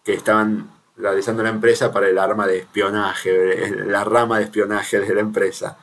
que 0.03 0.13
estaban 0.13 0.69
realizando 0.97 1.41
la 1.41 1.49
empresa 1.49 1.91
para 1.91 2.07
el 2.07 2.17
arma 2.19 2.45
de 2.45 2.59
espionaje, 2.59 3.85
la 3.85 4.03
rama 4.03 4.37
de 4.37 4.45
espionaje 4.45 4.99
de 4.99 5.15
la 5.15 5.21
empresa. 5.21 5.77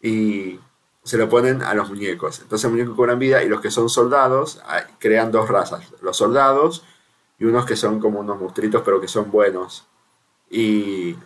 Y 0.00 0.60
se 1.02 1.16
lo 1.16 1.28
ponen 1.28 1.62
a 1.62 1.74
los 1.74 1.88
muñecos. 1.88 2.40
Entonces 2.40 2.64
los 2.64 2.72
muñecos 2.72 2.96
cobran 2.96 3.18
vida 3.18 3.42
y 3.42 3.48
los 3.48 3.60
que 3.60 3.70
son 3.70 3.88
soldados 3.88 4.60
ah, 4.66 4.84
crean 4.98 5.32
dos 5.32 5.48
razas. 5.48 5.84
Los 6.02 6.16
soldados 6.16 6.84
y 7.38 7.44
unos 7.44 7.64
que 7.64 7.76
son 7.76 8.00
como 8.00 8.20
unos 8.20 8.38
monstruitos 8.38 8.82
pero 8.84 9.00
que 9.00 9.08
son 9.08 9.30
buenos. 9.30 9.86
Y 10.50 11.16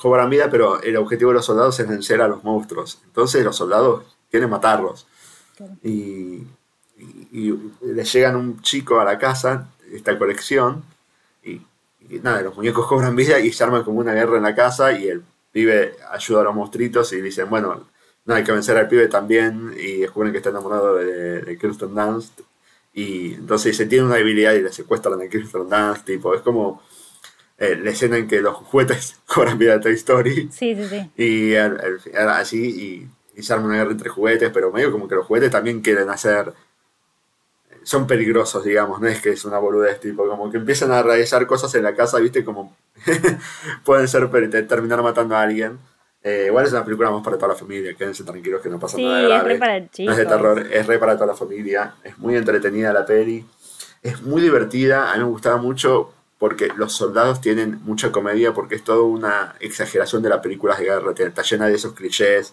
cobran 0.00 0.30
vida, 0.30 0.48
pero 0.50 0.80
el 0.80 0.96
objetivo 0.96 1.30
de 1.30 1.36
los 1.36 1.46
soldados 1.46 1.78
es 1.80 1.88
vencer 1.88 2.20
a 2.20 2.28
los 2.28 2.44
monstruos. 2.44 3.00
Entonces 3.04 3.44
los 3.44 3.56
soldados 3.56 4.04
quieren 4.30 4.50
matarlos. 4.50 5.06
Y, 5.82 6.46
le 7.80 8.04
llegan 8.04 8.36
un 8.36 8.60
chico 8.62 9.00
a 9.00 9.04
la 9.04 9.18
casa, 9.18 9.68
esta 9.92 10.16
colección, 10.18 10.84
y, 11.42 11.60
nada, 12.22 12.42
los 12.42 12.56
muñecos 12.56 12.86
cobran 12.86 13.16
vida 13.16 13.38
y 13.40 13.52
se 13.52 13.64
arman 13.64 13.84
como 13.84 14.00
una 14.00 14.12
guerra 14.12 14.36
en 14.36 14.42
la 14.42 14.54
casa 14.54 14.92
y 14.92 15.08
el 15.08 15.22
pibe 15.50 15.96
ayuda 16.10 16.42
a 16.42 16.44
los 16.44 16.54
monstruitos 16.54 17.12
y 17.12 17.20
dicen, 17.20 17.48
bueno, 17.50 17.88
no 18.24 18.34
hay 18.34 18.44
que 18.44 18.52
vencer 18.52 18.76
al 18.76 18.88
pibe 18.88 19.08
también 19.08 19.74
y 19.78 19.98
descubren 19.98 20.32
que 20.32 20.38
está 20.38 20.50
enamorado 20.50 20.96
de, 20.96 21.42
de 21.42 21.58
Kirsten 21.58 21.94
Dunst 21.94 22.40
y 22.94 23.34
entonces 23.34 23.76
se 23.76 23.86
tiene 23.86 24.04
una 24.04 24.16
debilidad 24.16 24.52
y 24.52 24.62
le 24.62 24.72
secuestran 24.72 25.20
a 25.20 25.28
Kirsten 25.28 25.68
Dunst, 25.68 26.04
tipo, 26.04 26.34
es 26.34 26.42
como 26.42 26.82
eh, 27.58 27.76
la 27.76 27.90
escena 27.90 28.18
en 28.18 28.28
que 28.28 28.40
los 28.40 28.56
juguetes 28.56 29.16
cobran 29.26 29.58
vida 29.58 29.74
de 29.74 29.80
Toy 29.80 29.94
Story. 29.94 30.48
Sí, 30.52 30.74
sí, 30.74 30.88
sí. 30.88 31.10
Y 31.16 31.54
así, 31.54 32.68
y 32.68 33.08
y 33.34 33.42
se 33.42 33.52
arma 33.52 33.66
una 33.66 33.76
guerra 33.76 33.92
entre 33.92 34.08
juguetes, 34.08 34.50
pero 34.52 34.72
medio 34.72 34.92
como 34.92 35.08
que 35.08 35.14
los 35.14 35.26
juguetes 35.26 35.50
también 35.50 35.80
quieren 35.80 36.10
hacer. 36.10 36.52
Son 37.82 38.06
peligrosos, 38.06 38.64
digamos, 38.64 39.00
no 39.00 39.08
es 39.08 39.20
que 39.20 39.30
es 39.30 39.44
una 39.44 39.58
boludez, 39.58 39.98
tipo, 39.98 40.26
como 40.28 40.50
que 40.50 40.58
empiezan 40.58 40.92
a 40.92 41.02
realizar 41.02 41.46
cosas 41.46 41.74
en 41.74 41.82
la 41.82 41.94
casa, 41.94 42.18
viste, 42.18 42.44
como 42.44 42.76
pueden 43.84 44.06
ser 44.06 44.30
terminar 44.66 45.02
matando 45.02 45.34
a 45.34 45.42
alguien. 45.42 45.78
Eh, 46.22 46.44
igual 46.46 46.64
es 46.64 46.72
una 46.72 46.84
película 46.84 47.10
más 47.10 47.24
para 47.24 47.36
toda 47.36 47.48
la 47.48 47.58
familia, 47.58 47.94
quédense 47.94 48.22
tranquilos 48.22 48.62
que 48.62 48.68
no 48.68 48.78
pasa 48.78 48.96
nada 48.98 49.22
grave. 49.22 49.38
Es 49.38 49.44
re 49.44 49.58
para 49.58 49.78
No 49.80 50.12
es 50.12 50.16
de 50.16 50.26
terror, 50.26 50.66
es 50.70 50.86
re 50.86 50.98
para 50.98 51.14
toda 51.14 51.26
la 51.26 51.34
familia. 51.34 51.94
Es 52.04 52.16
muy 52.18 52.36
entretenida 52.36 52.92
la 52.92 53.04
peli. 53.04 53.44
Es 54.02 54.22
muy 54.22 54.42
divertida, 54.42 55.10
a 55.10 55.14
mí 55.14 55.24
me 55.24 55.30
gustaba 55.30 55.56
mucho 55.56 56.12
porque 56.42 56.72
los 56.76 56.92
soldados 56.92 57.40
tienen 57.40 57.80
mucha 57.84 58.10
comedia, 58.10 58.52
porque 58.52 58.74
es 58.74 58.82
toda 58.82 59.02
una 59.02 59.54
exageración 59.60 60.22
de 60.22 60.28
las 60.28 60.40
películas 60.40 60.76
de 60.76 60.86
guerra, 60.86 61.12
está 61.16 61.42
llena 61.42 61.68
de 61.68 61.76
esos 61.76 61.92
clichés, 61.92 62.52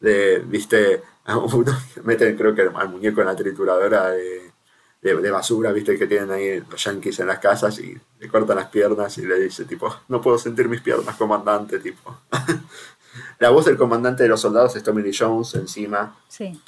de, 0.00 0.38
viste, 0.46 1.02
uno 1.26 1.78
meten 2.04 2.38
creo 2.38 2.54
que 2.54 2.62
al 2.62 2.88
muñeco 2.88 3.20
en 3.20 3.26
la 3.26 3.36
trituradora 3.36 4.12
de, 4.12 5.30
basura, 5.30 5.72
viste, 5.72 5.98
que 5.98 6.06
tienen 6.06 6.30
ahí 6.30 6.64
los 6.70 6.82
yankees 6.82 7.20
en 7.20 7.26
las 7.26 7.38
casas 7.38 7.78
y 7.80 8.00
le 8.18 8.28
cortan 8.28 8.56
las 8.56 8.70
piernas 8.70 9.18
y 9.18 9.26
le 9.26 9.38
dice, 9.38 9.66
tipo, 9.66 9.94
no 10.08 10.22
puedo 10.22 10.38
sentir 10.38 10.66
mis 10.66 10.80
piernas, 10.80 11.14
comandante, 11.16 11.80
tipo. 11.80 12.20
la 13.40 13.50
voz 13.50 13.66
del 13.66 13.76
comandante 13.76 14.22
de 14.22 14.30
los 14.30 14.40
soldados 14.40 14.74
es 14.74 14.82
Tommy 14.82 15.02
Lee 15.02 15.14
Jones 15.14 15.54
encima. 15.54 16.16
Sí 16.28 16.58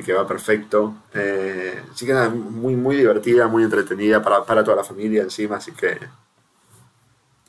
que 0.00 0.12
va 0.14 0.26
perfecto. 0.26 0.94
Eh, 1.12 1.82
así 1.92 2.06
que 2.06 2.14
nada, 2.14 2.30
muy, 2.30 2.76
muy 2.76 2.96
divertida, 2.96 3.46
muy 3.46 3.62
entretenida 3.62 4.22
para, 4.22 4.44
para 4.44 4.64
toda 4.64 4.78
la 4.78 4.84
familia 4.84 5.22
encima, 5.22 5.56
así 5.56 5.72
que 5.72 5.98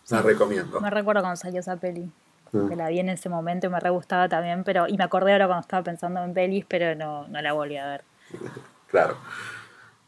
la 0.10 0.22
recomiendo. 0.22 0.82
Me 0.82 0.90
recuerdo 0.90 1.22
cuando 1.22 1.38
salió 1.38 1.62
esa 1.62 1.78
peli. 1.78 2.12
Mm. 2.52 2.70
Que 2.70 2.76
la 2.76 2.90
vi 2.90 3.00
en 3.00 3.10
ese 3.10 3.30
momento 3.30 3.68
y 3.68 3.70
me 3.70 3.80
re 3.80 3.90
gustaba 3.90 4.30
también, 4.30 4.64
pero 4.64 4.88
y 4.88 4.98
me 4.98 5.04
acordé 5.04 5.32
ahora 5.32 5.48
cuando 5.48 5.62
estaba 5.62 5.84
pensando 5.84 6.24
en 6.24 6.34
pelis, 6.34 6.66
pero 6.68 6.96
no, 6.96 7.28
no 7.28 7.42
la 7.42 7.54
volví 7.54 7.78
a 7.78 7.88
ver. 7.88 8.04
claro. 8.88 9.18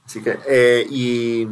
Así 0.05 0.21
que, 0.21 0.37
eh, 0.47 0.85
¿y 0.89 1.47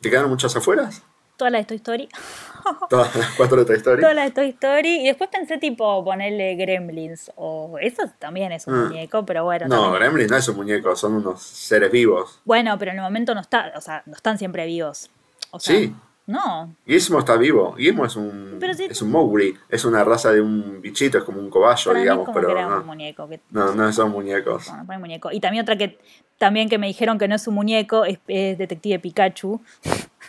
te 0.00 0.10
quedaron 0.10 0.30
muchas 0.30 0.54
afueras? 0.54 1.02
Toda 1.40 1.50
la 1.52 1.56
de 1.56 1.64
Toy 1.64 1.78
Story. 1.78 2.06
Todas 2.90 3.16
las 3.16 3.30
cuatro 3.30 3.56
de 3.60 3.64
Toy 3.64 3.76
Story. 3.76 4.02
Todas 4.02 4.14
las 4.14 4.26
de 4.26 4.30
Toy 4.32 4.48
Story. 4.50 5.00
Y 5.00 5.06
después 5.06 5.30
pensé, 5.30 5.56
tipo, 5.56 6.04
ponerle 6.04 6.54
Gremlins. 6.54 7.32
O 7.36 7.78
eso 7.80 8.02
también 8.18 8.52
es 8.52 8.66
un 8.66 8.74
ah. 8.74 8.84
muñeco, 8.90 9.24
pero 9.24 9.44
bueno. 9.44 9.66
No, 9.66 9.90
Gremlins 9.92 10.30
no 10.30 10.36
es 10.36 10.46
un 10.48 10.56
muñeco, 10.56 10.94
son 10.94 11.14
unos 11.14 11.40
seres 11.42 11.90
vivos. 11.90 12.42
Bueno, 12.44 12.78
pero 12.78 12.90
en 12.90 12.98
el 12.98 13.02
momento 13.02 13.34
no 13.34 13.40
está, 13.40 13.72
o 13.74 13.80
sea, 13.80 14.02
no 14.04 14.12
están 14.12 14.36
siempre 14.36 14.66
vivos. 14.66 15.10
sí. 15.58 15.94
No. 16.26 16.76
Gizmo 16.86 17.18
está 17.18 17.36
vivo. 17.36 17.72
Gizmo 17.72 18.04
es 18.04 18.14
un, 18.14 18.60
es 18.62 19.02
un 19.02 19.10
Mowgli. 19.10 19.56
Es 19.68 19.84
una 19.84 20.04
raza 20.04 20.30
de 20.30 20.40
un 20.40 20.80
bichito, 20.80 21.18
es 21.18 21.24
como 21.24 21.40
un 21.40 21.50
cobayo, 21.50 21.92
digamos. 21.94 22.28
pero 22.32 22.54
no. 22.54 22.80
Un 22.80 22.86
muñeco 22.86 23.28
no, 23.50 23.74
no 23.74 23.92
son 23.92 24.12
muñecos. 24.12 24.66
Bueno, 24.68 24.84
no 24.84 25.00
muñeco. 25.00 25.32
Y 25.32 25.40
también 25.40 25.62
otra 25.62 25.76
que 25.76 25.98
también 26.38 26.68
que 26.68 26.78
me 26.78 26.86
dijeron 26.86 27.18
que 27.18 27.26
no 27.26 27.34
es 27.34 27.48
un 27.48 27.54
muñeco 27.54 28.04
es, 28.04 28.18
es 28.28 28.58
Detective 28.58 29.00
Pikachu. 29.00 29.60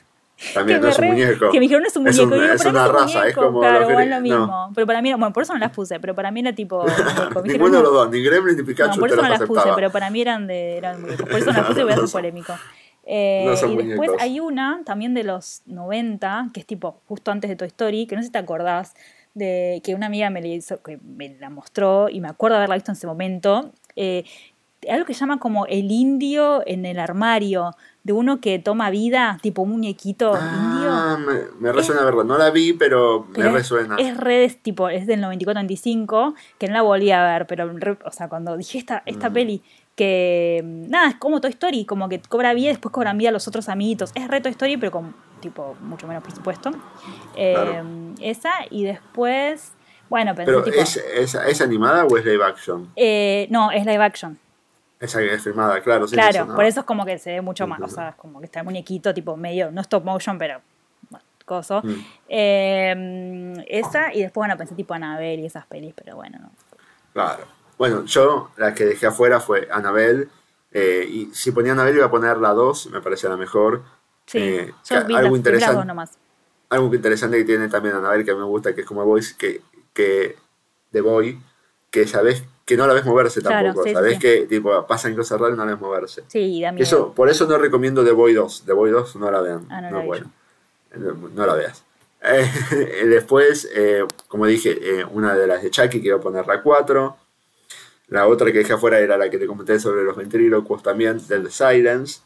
También 0.54 0.80
que 0.80 0.84
no 0.86 0.90
es 0.92 0.98
un 0.98 1.02
re- 1.04 1.10
muñeco. 1.12 1.50
Que 1.52 1.60
me 1.60 1.62
dijeron 1.62 1.82
no 1.84 1.88
es 1.88 1.96
un 1.98 2.08
Es 2.08 2.18
muñeco. 2.18 2.36
un- 2.36 2.40
y 2.40 2.42
digo, 2.44 2.54
es 2.56 2.64
mí 2.66 2.70
una 2.72 2.86
un 2.88 2.94
raza, 2.94 3.06
es 3.06 3.16
muñeco. 3.16 3.42
como 3.42 3.60
Claro, 3.60 3.80
lo 3.90 4.00
es 4.00 4.08
lo 4.10 4.16
no. 4.16 4.22
mismo. 4.22 4.72
Pero 4.76 4.88
para 4.88 5.02
mí, 5.02 5.12
no- 5.12 5.18
bueno, 5.18 5.34
por 5.34 5.44
eso 5.44 5.54
no 5.54 5.60
las 5.60 5.72
puse, 5.72 6.00
pero 6.00 6.16
para 6.16 6.32
mí 6.32 6.40
era 6.40 6.54
tipo. 6.54 6.84
Ninguno 7.46 7.78
de 7.78 7.78
no. 7.78 7.82
los 7.84 7.94
dos, 7.94 8.10
ni 8.12 8.22
Gremlin 8.24 8.56
ni 8.56 8.62
No, 8.62 8.68
Pikachu 8.68 9.00
por 9.00 9.10
te 9.10 9.14
eso 9.16 9.22
no 9.24 9.30
las 9.30 9.42
puse, 9.44 9.70
pero 9.76 9.92
para 9.92 10.10
mí 10.10 10.22
eran 10.22 10.48
de 10.48 10.78
eran 10.78 11.02
muñecos. 11.02 11.28
Por 11.30 11.40
eso 11.40 11.52
no 11.52 11.58
las 11.60 11.68
puse 11.68 11.82
y 11.82 11.84
voy 11.84 11.94
a 11.94 11.96
No 12.02 12.08
ser 12.08 12.12
polémico. 12.22 12.54
Eh, 13.06 13.44
no 13.48 13.56
son 13.56 13.72
y 13.72 13.78
después 13.78 13.98
muñecos. 14.10 14.22
hay 14.22 14.40
una 14.40 14.82
también 14.86 15.14
de 15.14 15.24
los 15.24 15.62
90, 15.66 16.50
que 16.54 16.60
es 16.60 16.66
tipo 16.66 17.02
justo 17.08 17.32
antes 17.32 17.50
de 17.50 17.56
Toy 17.56 17.68
Story, 17.68 18.06
que 18.08 18.16
no 18.16 18.22
sé 18.22 18.28
si 18.28 18.32
te 18.32 18.38
acordás, 18.40 18.94
de 19.34 19.82
que 19.84 19.96
una 19.96 20.08
amiga 20.08 20.30
me, 20.30 20.42
la 20.42 20.48
hizo, 20.48 20.82
que 20.84 21.00
me 21.04 21.30
la 21.40 21.50
mostró 21.50 22.10
y 22.10 22.20
me 22.22 22.28
acuerdo 22.28 22.58
haberla 22.58 22.76
visto 22.76 22.92
en 22.92 22.98
ese 22.98 23.08
momento. 23.08 23.72
eh, 23.96 24.24
algo 24.90 25.06
que 25.06 25.14
se 25.14 25.20
llama 25.20 25.38
como 25.40 25.68
el 25.68 25.92
indio 25.92 26.64
en 26.66 26.86
el 26.88 26.98
armario, 27.00 27.76
de 28.04 28.14
uno 28.14 28.42
que 28.42 28.58
toma 28.60 28.90
vida, 28.90 29.38
tipo 29.42 29.62
un 29.62 29.72
muñequito 29.72 30.32
indio. 30.32 30.90
Ah, 30.92 31.18
me, 31.20 31.36
me 31.60 31.72
resuena 31.72 32.04
verlo. 32.04 32.24
No 32.24 32.38
la 32.38 32.50
vi, 32.50 32.74
pero 32.74 33.28
me 33.38 33.46
es- 33.48 33.54
resuena. 33.54 33.96
Es 34.00 34.18
redes, 34.18 34.58
tipo, 34.62 34.90
es 34.90 35.06
del 35.08 35.22
94-95, 35.22 36.34
que 36.58 36.68
no 36.68 36.74
la 36.74 36.82
volví 36.82 37.12
a 37.12 37.24
ver, 37.24 37.46
pero, 37.48 37.72
o 38.06 38.12
sea, 38.12 38.28
cuando 38.28 38.58
dije 38.58 38.78
esta, 38.78 39.04
esta 39.06 39.30
Mm. 39.30 39.34
peli, 39.34 39.62
que 39.96 40.62
mm, 40.64 40.90
nada, 40.90 41.10
es 41.10 41.16
como 41.16 41.42
Toy 41.42 41.52
Story, 41.52 41.86
como 41.86 42.10
que 42.10 42.20
cobra 42.22 42.54
vida 42.54 42.66
y 42.68 42.70
después 42.70 42.92
cobran 42.92 43.18
vida 43.18 43.30
los 43.32 43.48
otros 43.48 43.70
amiguitos. 43.70 44.12
Es 44.16 44.28
re 44.28 44.42
Toy 44.42 44.52
Story, 44.52 44.78
pero 44.78 44.92
con, 44.92 45.14
tipo, 45.42 45.76
mucho 45.82 46.08
menos 46.08 46.24
presupuesto. 46.24 46.72
Eh, 47.36 47.54
Claro. 47.54 47.86
Esa, 48.20 48.52
y 48.70 48.84
después, 48.84 49.74
bueno, 50.10 50.34
pensé, 50.34 50.52
pero 50.52 50.64
tipo, 50.64 50.78
¿es, 50.78 50.98
es, 50.98 51.36
¿es 51.36 51.62
animada 51.62 52.06
o 52.06 52.18
es 52.18 52.26
live 52.26 52.44
action? 52.44 52.90
eh, 52.96 53.48
no, 53.52 53.70
es 53.72 53.86
live 53.86 54.04
action. 54.04 54.40
Esa 55.02 55.20
que 55.20 55.34
es 55.34 55.44
filmada, 55.44 55.82
claro. 55.82 56.08
sí, 56.08 56.16
claro, 56.16 56.56
por 56.56 56.64
eso 56.64 56.80
es 56.82 56.86
como 56.86 57.04
que 57.06 57.18
se 57.18 57.32
ve 57.32 57.42
mucho 57.42 57.68
más, 57.68 57.82
o 57.82 57.88
sea, 57.90 58.10
es 58.10 58.16
como 58.16 58.40
que 58.40 58.46
está 58.46 58.60
el 58.60 58.66
muñequito, 58.66 59.14
tipo, 59.14 59.36
medio, 59.36 59.72
no 59.72 59.82
stop 59.82 60.06
motion, 60.06 60.38
pero, 60.38 60.62
bueno, 61.10 61.26
coso. 61.44 61.82
Mm. 61.84 62.06
Eh, 62.66 63.64
esa, 63.68 64.14
y 64.14 64.22
después, 64.22 64.42
bueno, 64.42 64.58
pensé 64.58 64.76
tipo 64.76 64.94
Annabelle 64.94 65.42
y 65.42 65.46
esas 65.48 65.66
pelis, 65.66 65.94
pero 65.96 66.16
bueno, 66.16 66.38
no. 66.42 66.52
Claro. 67.14 67.46
Bueno, 67.78 68.06
yo 68.06 68.52
la 68.58 68.74
que 68.74 68.86
dejé 68.86 69.08
afuera 69.08 69.40
fue 69.40 69.68
Annabelle. 69.72 70.28
eh, 70.72 71.06
y 71.10 71.26
si 71.34 71.52
ponía 71.52 71.74
Annabelle 71.74 71.98
iba 71.98 72.06
a 72.06 72.12
poner 72.12 72.38
la 72.38 72.52
2, 72.54 72.92
me 72.92 73.02
parecía 73.02 73.30
la 73.30 73.38
mejor. 73.38 73.84
Sí, 74.28 74.38
Eh, 74.38 74.74
yo 74.90 75.06
vi, 75.06 75.16
algo 75.16 75.36
las, 75.36 75.44
vi 75.44 75.52
las 75.52 75.62
interesante- 75.62 75.86
nomás. 75.86 76.12
Algo 76.70 76.94
interesante 76.96 77.38
que 77.38 77.44
tiene 77.44 77.68
también 77.68 77.96
Annabelle 77.96 78.24
que 78.24 78.34
me 78.36 78.44
gusta, 78.44 78.74
que 78.74 78.82
es 78.82 78.88
como 78.88 79.04
Boys, 79.04 79.34
que, 79.34 79.62
que 79.94 80.38
The 80.92 81.02
Boy, 81.02 81.42
que 81.90 82.08
sabes 82.08 82.44
que 82.72 82.78
no 82.78 82.88
la 82.88 82.94
ves 82.94 83.04
moverse 83.04 83.42
Claro, 83.42 83.68
tampoco. 83.68 83.84
sí, 83.84 83.90
sí, 83.90 83.96
sabes 83.96 84.14
sí. 84.14 84.20
que 84.20 84.46
tipo, 84.48 84.88
pasan 84.88 85.14
cosas 85.14 85.38
raras 85.42 85.56
y 85.56 85.58
no 85.58 85.66
la 85.66 85.74
ves 85.74 85.82
moverse. 85.82 86.24
Sí, 86.28 86.62
da 86.62 86.72
miedo. 86.72 86.84
Eso, 86.84 87.12
por 87.14 87.28
eso 87.30 87.46
no 87.46 87.58
recomiendo 87.58 88.02
The 88.02 88.14
Boy 88.14 88.34
2. 88.34 88.64
The 88.66 88.72
Boy 88.72 88.92
2 88.92 89.18
no 89.18 89.30
la 89.30 89.42
vean. 89.42 89.66
Ah, 89.70 89.82
no 89.82 89.92
no, 89.92 90.00
la 90.00 90.06
bueno. 90.06 90.32
No, 91.36 91.46
la 91.46 91.54
veas. 91.56 91.84
Eh, 92.24 93.06
después, 93.10 93.70
eh, 93.76 94.06
como 94.30 94.46
dije, 94.46 94.78
eh, 94.82 95.06
una 95.12 95.36
de 95.36 95.48
las 95.48 95.64
de 95.64 95.70
Chucky 95.70 96.00
que 96.02 96.08
iba 96.08 96.18
a 96.18 96.22
poner 96.22 96.48
la 96.48 96.62
4. 96.62 97.18
La 98.08 98.28
otra 98.28 98.52
que 98.54 98.60
dejé 98.60 98.72
afuera 98.74 99.00
era 99.00 99.18
la 99.18 99.30
que 99.30 99.38
te 99.38 99.48
comenté 99.48 99.78
sobre 99.78 100.04
los 100.04 100.16
ventrílocos 100.16 100.82
también, 100.82 101.26
del 101.28 101.52
Silence. 101.52 102.22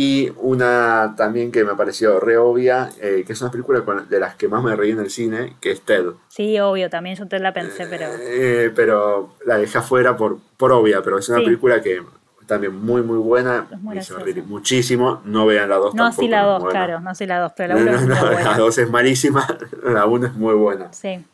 Y 0.00 0.32
una 0.36 1.14
también 1.16 1.50
que 1.50 1.64
me 1.64 1.74
pareció 1.74 2.20
re 2.20 2.36
obvia, 2.38 2.88
eh, 3.00 3.24
que 3.26 3.32
es 3.32 3.42
una 3.42 3.50
película 3.50 3.80
con- 3.84 4.08
de 4.08 4.20
las 4.20 4.36
que 4.36 4.46
más 4.46 4.62
me 4.62 4.76
reí 4.76 4.92
en 4.92 5.00
el 5.00 5.10
cine, 5.10 5.56
que 5.60 5.72
es 5.72 5.80
Ted. 5.80 6.04
Sí, 6.28 6.56
obvio, 6.60 6.88
también 6.88 7.16
yo 7.16 7.26
te 7.26 7.40
la 7.40 7.52
pensé, 7.52 7.84
pero. 7.90 8.06
Eh, 8.20 8.70
pero 8.76 9.34
la 9.44 9.58
dejé 9.58 9.78
afuera 9.78 10.16
por, 10.16 10.38
por 10.56 10.70
obvia, 10.70 11.02
pero 11.02 11.18
es 11.18 11.28
una 11.28 11.38
Sí. 11.38 11.44
película 11.46 11.80
que 11.82 12.00
también 12.46 12.76
muy 12.80 13.02
muy 13.02 13.18
buena, 13.18 13.66
muy 13.80 13.96
me 13.96 14.00
hizo 14.00 14.16
reír 14.18 14.44
muchísimo, 14.44 15.20
no 15.24 15.46
vean 15.46 15.68
la 15.68 15.76
2 15.78 15.94
No 15.96 16.04
tampoco. 16.04 16.22
así 16.22 16.28
la 16.30 16.40
es 16.42 16.46
2, 16.46 16.60
buena. 16.62 16.70
claro, 16.78 17.00
no 17.00 17.10
así 17.10 17.26
la 17.26 17.40
2, 17.40 17.52
pero 17.56 17.74
la 17.74 17.80
No, 17.80 17.90
1 17.90 18.00
no, 18.06 18.14
no, 18.14 18.26
buena. 18.30 18.50
la 18.52 18.56
2 18.56 18.78
es 18.78 18.90
malísima, 18.90 19.46
la 19.82 20.06
1 20.06 20.26
es 20.28 20.34
muy 20.34 20.54
buena. 20.54 20.92
Sí. 20.92 21.24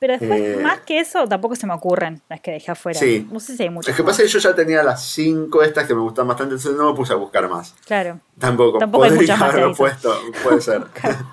Pero 0.00 0.14
después, 0.18 0.40
Eh, 0.40 0.58
más 0.62 0.80
que 0.80 0.98
eso, 0.98 1.28
tampoco 1.28 1.54
se 1.54 1.66
me 1.66 1.74
ocurren 1.74 2.20
las 2.28 2.40
que 2.40 2.50
dejé 2.52 2.72
afuera. 2.72 2.98
Sí. 2.98 3.28
No 3.30 3.38
sé 3.38 3.54
si 3.56 3.62
hay 3.64 3.70
muchas. 3.70 3.90
Es 3.90 3.96
que 3.96 4.02
pasa 4.02 4.22
que 4.22 4.28
yo 4.28 4.38
ya 4.38 4.54
tenía 4.54 4.82
las 4.82 5.04
5 5.04 5.62
estas 5.62 5.86
que 5.86 5.94
me 5.94 6.00
gustan 6.00 6.26
bastante, 6.26 6.54
entonces 6.54 6.76
no 6.76 6.90
me 6.90 6.96
puse 6.96 7.12
a 7.12 7.16
buscar 7.16 7.48
más. 7.48 7.74
Claro. 7.86 8.18
Tampoco, 8.38 8.78
Tampoco 8.78 9.04
hay 9.04 9.10
podría 9.10 9.36
muchas 9.36 9.38
más 9.48 9.54
esas. 9.62 9.76
puesto, 9.76 10.14
puede 10.42 10.60
ser. 10.62 10.84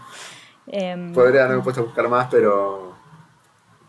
Em, 0.70 1.14
podría 1.14 1.46
haberme 1.46 1.64
puesto 1.64 1.80
a 1.82 1.86
buscar 1.86 2.10
más, 2.10 2.28
pero 2.30 2.94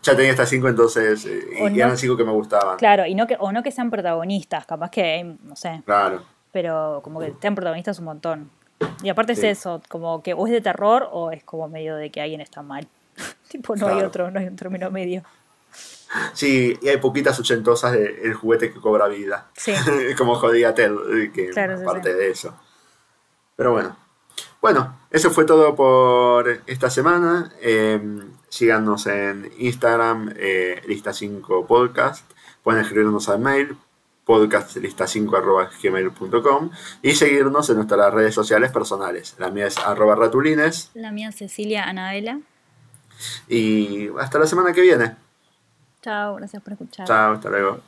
ya 0.01 0.15
tenía 0.15 0.31
estas 0.31 0.47
5 0.47 0.69
entonces, 0.69 1.25
eh, 1.25 1.49
y 1.59 1.61
no- 1.63 1.75
eran 1.75 1.97
5 1.97 2.15
que 2.15 2.23
me 2.23 2.31
gustaban. 2.31 2.77
Claro, 2.77 3.05
y 3.05 3.15
no 3.15 3.27
que, 3.27 3.35
o 3.37 3.51
no 3.51 3.61
que 3.63 3.71
sean 3.71 3.91
protagonistas, 3.91 4.65
capaz 4.65 4.89
que, 4.89 5.35
no 5.43 5.55
sé, 5.57 5.81
Claro. 5.85 6.23
pero 6.53 7.01
como 7.03 7.19
que 7.19 7.33
sean 7.41 7.53
protagonistas 7.55 7.99
un 7.99 8.05
montón. 8.05 8.49
Y 9.03 9.09
aparte 9.09 9.35
Sí. 9.35 9.45
es 9.45 9.59
eso, 9.59 9.81
como 9.89 10.23
que 10.23 10.33
o 10.33 10.47
es 10.47 10.53
de 10.53 10.61
terror 10.61 11.09
o 11.11 11.31
es 11.31 11.43
como 11.43 11.67
medio 11.67 11.97
de 11.97 12.11
que 12.11 12.21
alguien 12.21 12.39
está 12.39 12.61
mal. 12.61 12.87
tipo, 13.47 13.75
no 13.75 13.87
hay 13.87 14.03
otro, 14.03 14.29
no 14.31 14.39
hay 14.39 14.47
un 14.47 14.55
término 14.55 14.89
medio. 14.91 15.23
Sí, 16.33 16.75
y 16.81 16.87
hay 16.87 16.97
poquitas 16.97 17.39
ochentosas 17.39 17.91
de 17.91 18.21
El 18.23 18.33
juguete 18.33 18.73
que 18.73 18.79
cobra 18.79 19.07
vida. 19.07 19.51
Sí. 19.55 19.73
Como 20.17 20.33
jodía 20.35 20.73
Ted, 20.73 20.91
eh, 20.91 21.31
que 21.33 21.49
Claro, 21.49 21.77
sí, 21.77 21.85
parte 21.85 22.11
sí. 22.11 22.17
de 22.17 22.31
eso. 22.31 22.59
Pero 23.55 23.73
bueno. 23.73 23.95
Bueno, 24.61 24.97
eso 25.11 25.29
fue 25.31 25.45
todo 25.45 25.75
por 25.75 26.61
esta 26.65 26.89
semana. 26.89 27.51
Eh, 27.61 28.01
síganos 28.49 29.05
en 29.07 29.49
Instagram, 29.57 30.33
eh, 30.35 30.81
lista5 30.87 31.65
podcast. 31.67 32.29
Pueden 32.63 32.81
escribirnos 32.81 33.29
al 33.29 33.39
mail 33.39 33.77
podcastlista5.gmail.com 34.25 36.71
y 37.01 37.15
seguirnos 37.15 37.69
en 37.69 37.77
nuestras 37.77 38.13
redes 38.13 38.35
sociales 38.35 38.71
personales. 38.71 39.35
La 39.39 39.49
mía 39.49 39.67
es 39.67 39.77
arroba 39.77 40.15
ratulines 40.15 40.91
La 40.93 41.11
mía 41.11 41.31
Cecilia 41.31 41.85
Anabela. 41.85 42.41
Y 43.47 44.09
hasta 44.19 44.39
la 44.39 44.45
semana 44.47 44.73
que 44.73 44.81
viene. 44.81 45.15
Chao, 46.01 46.35
gracias 46.35 46.61
por 46.63 46.73
escuchar. 46.73 47.07
Chao, 47.07 47.33
hasta 47.33 47.49
luego. 47.49 47.79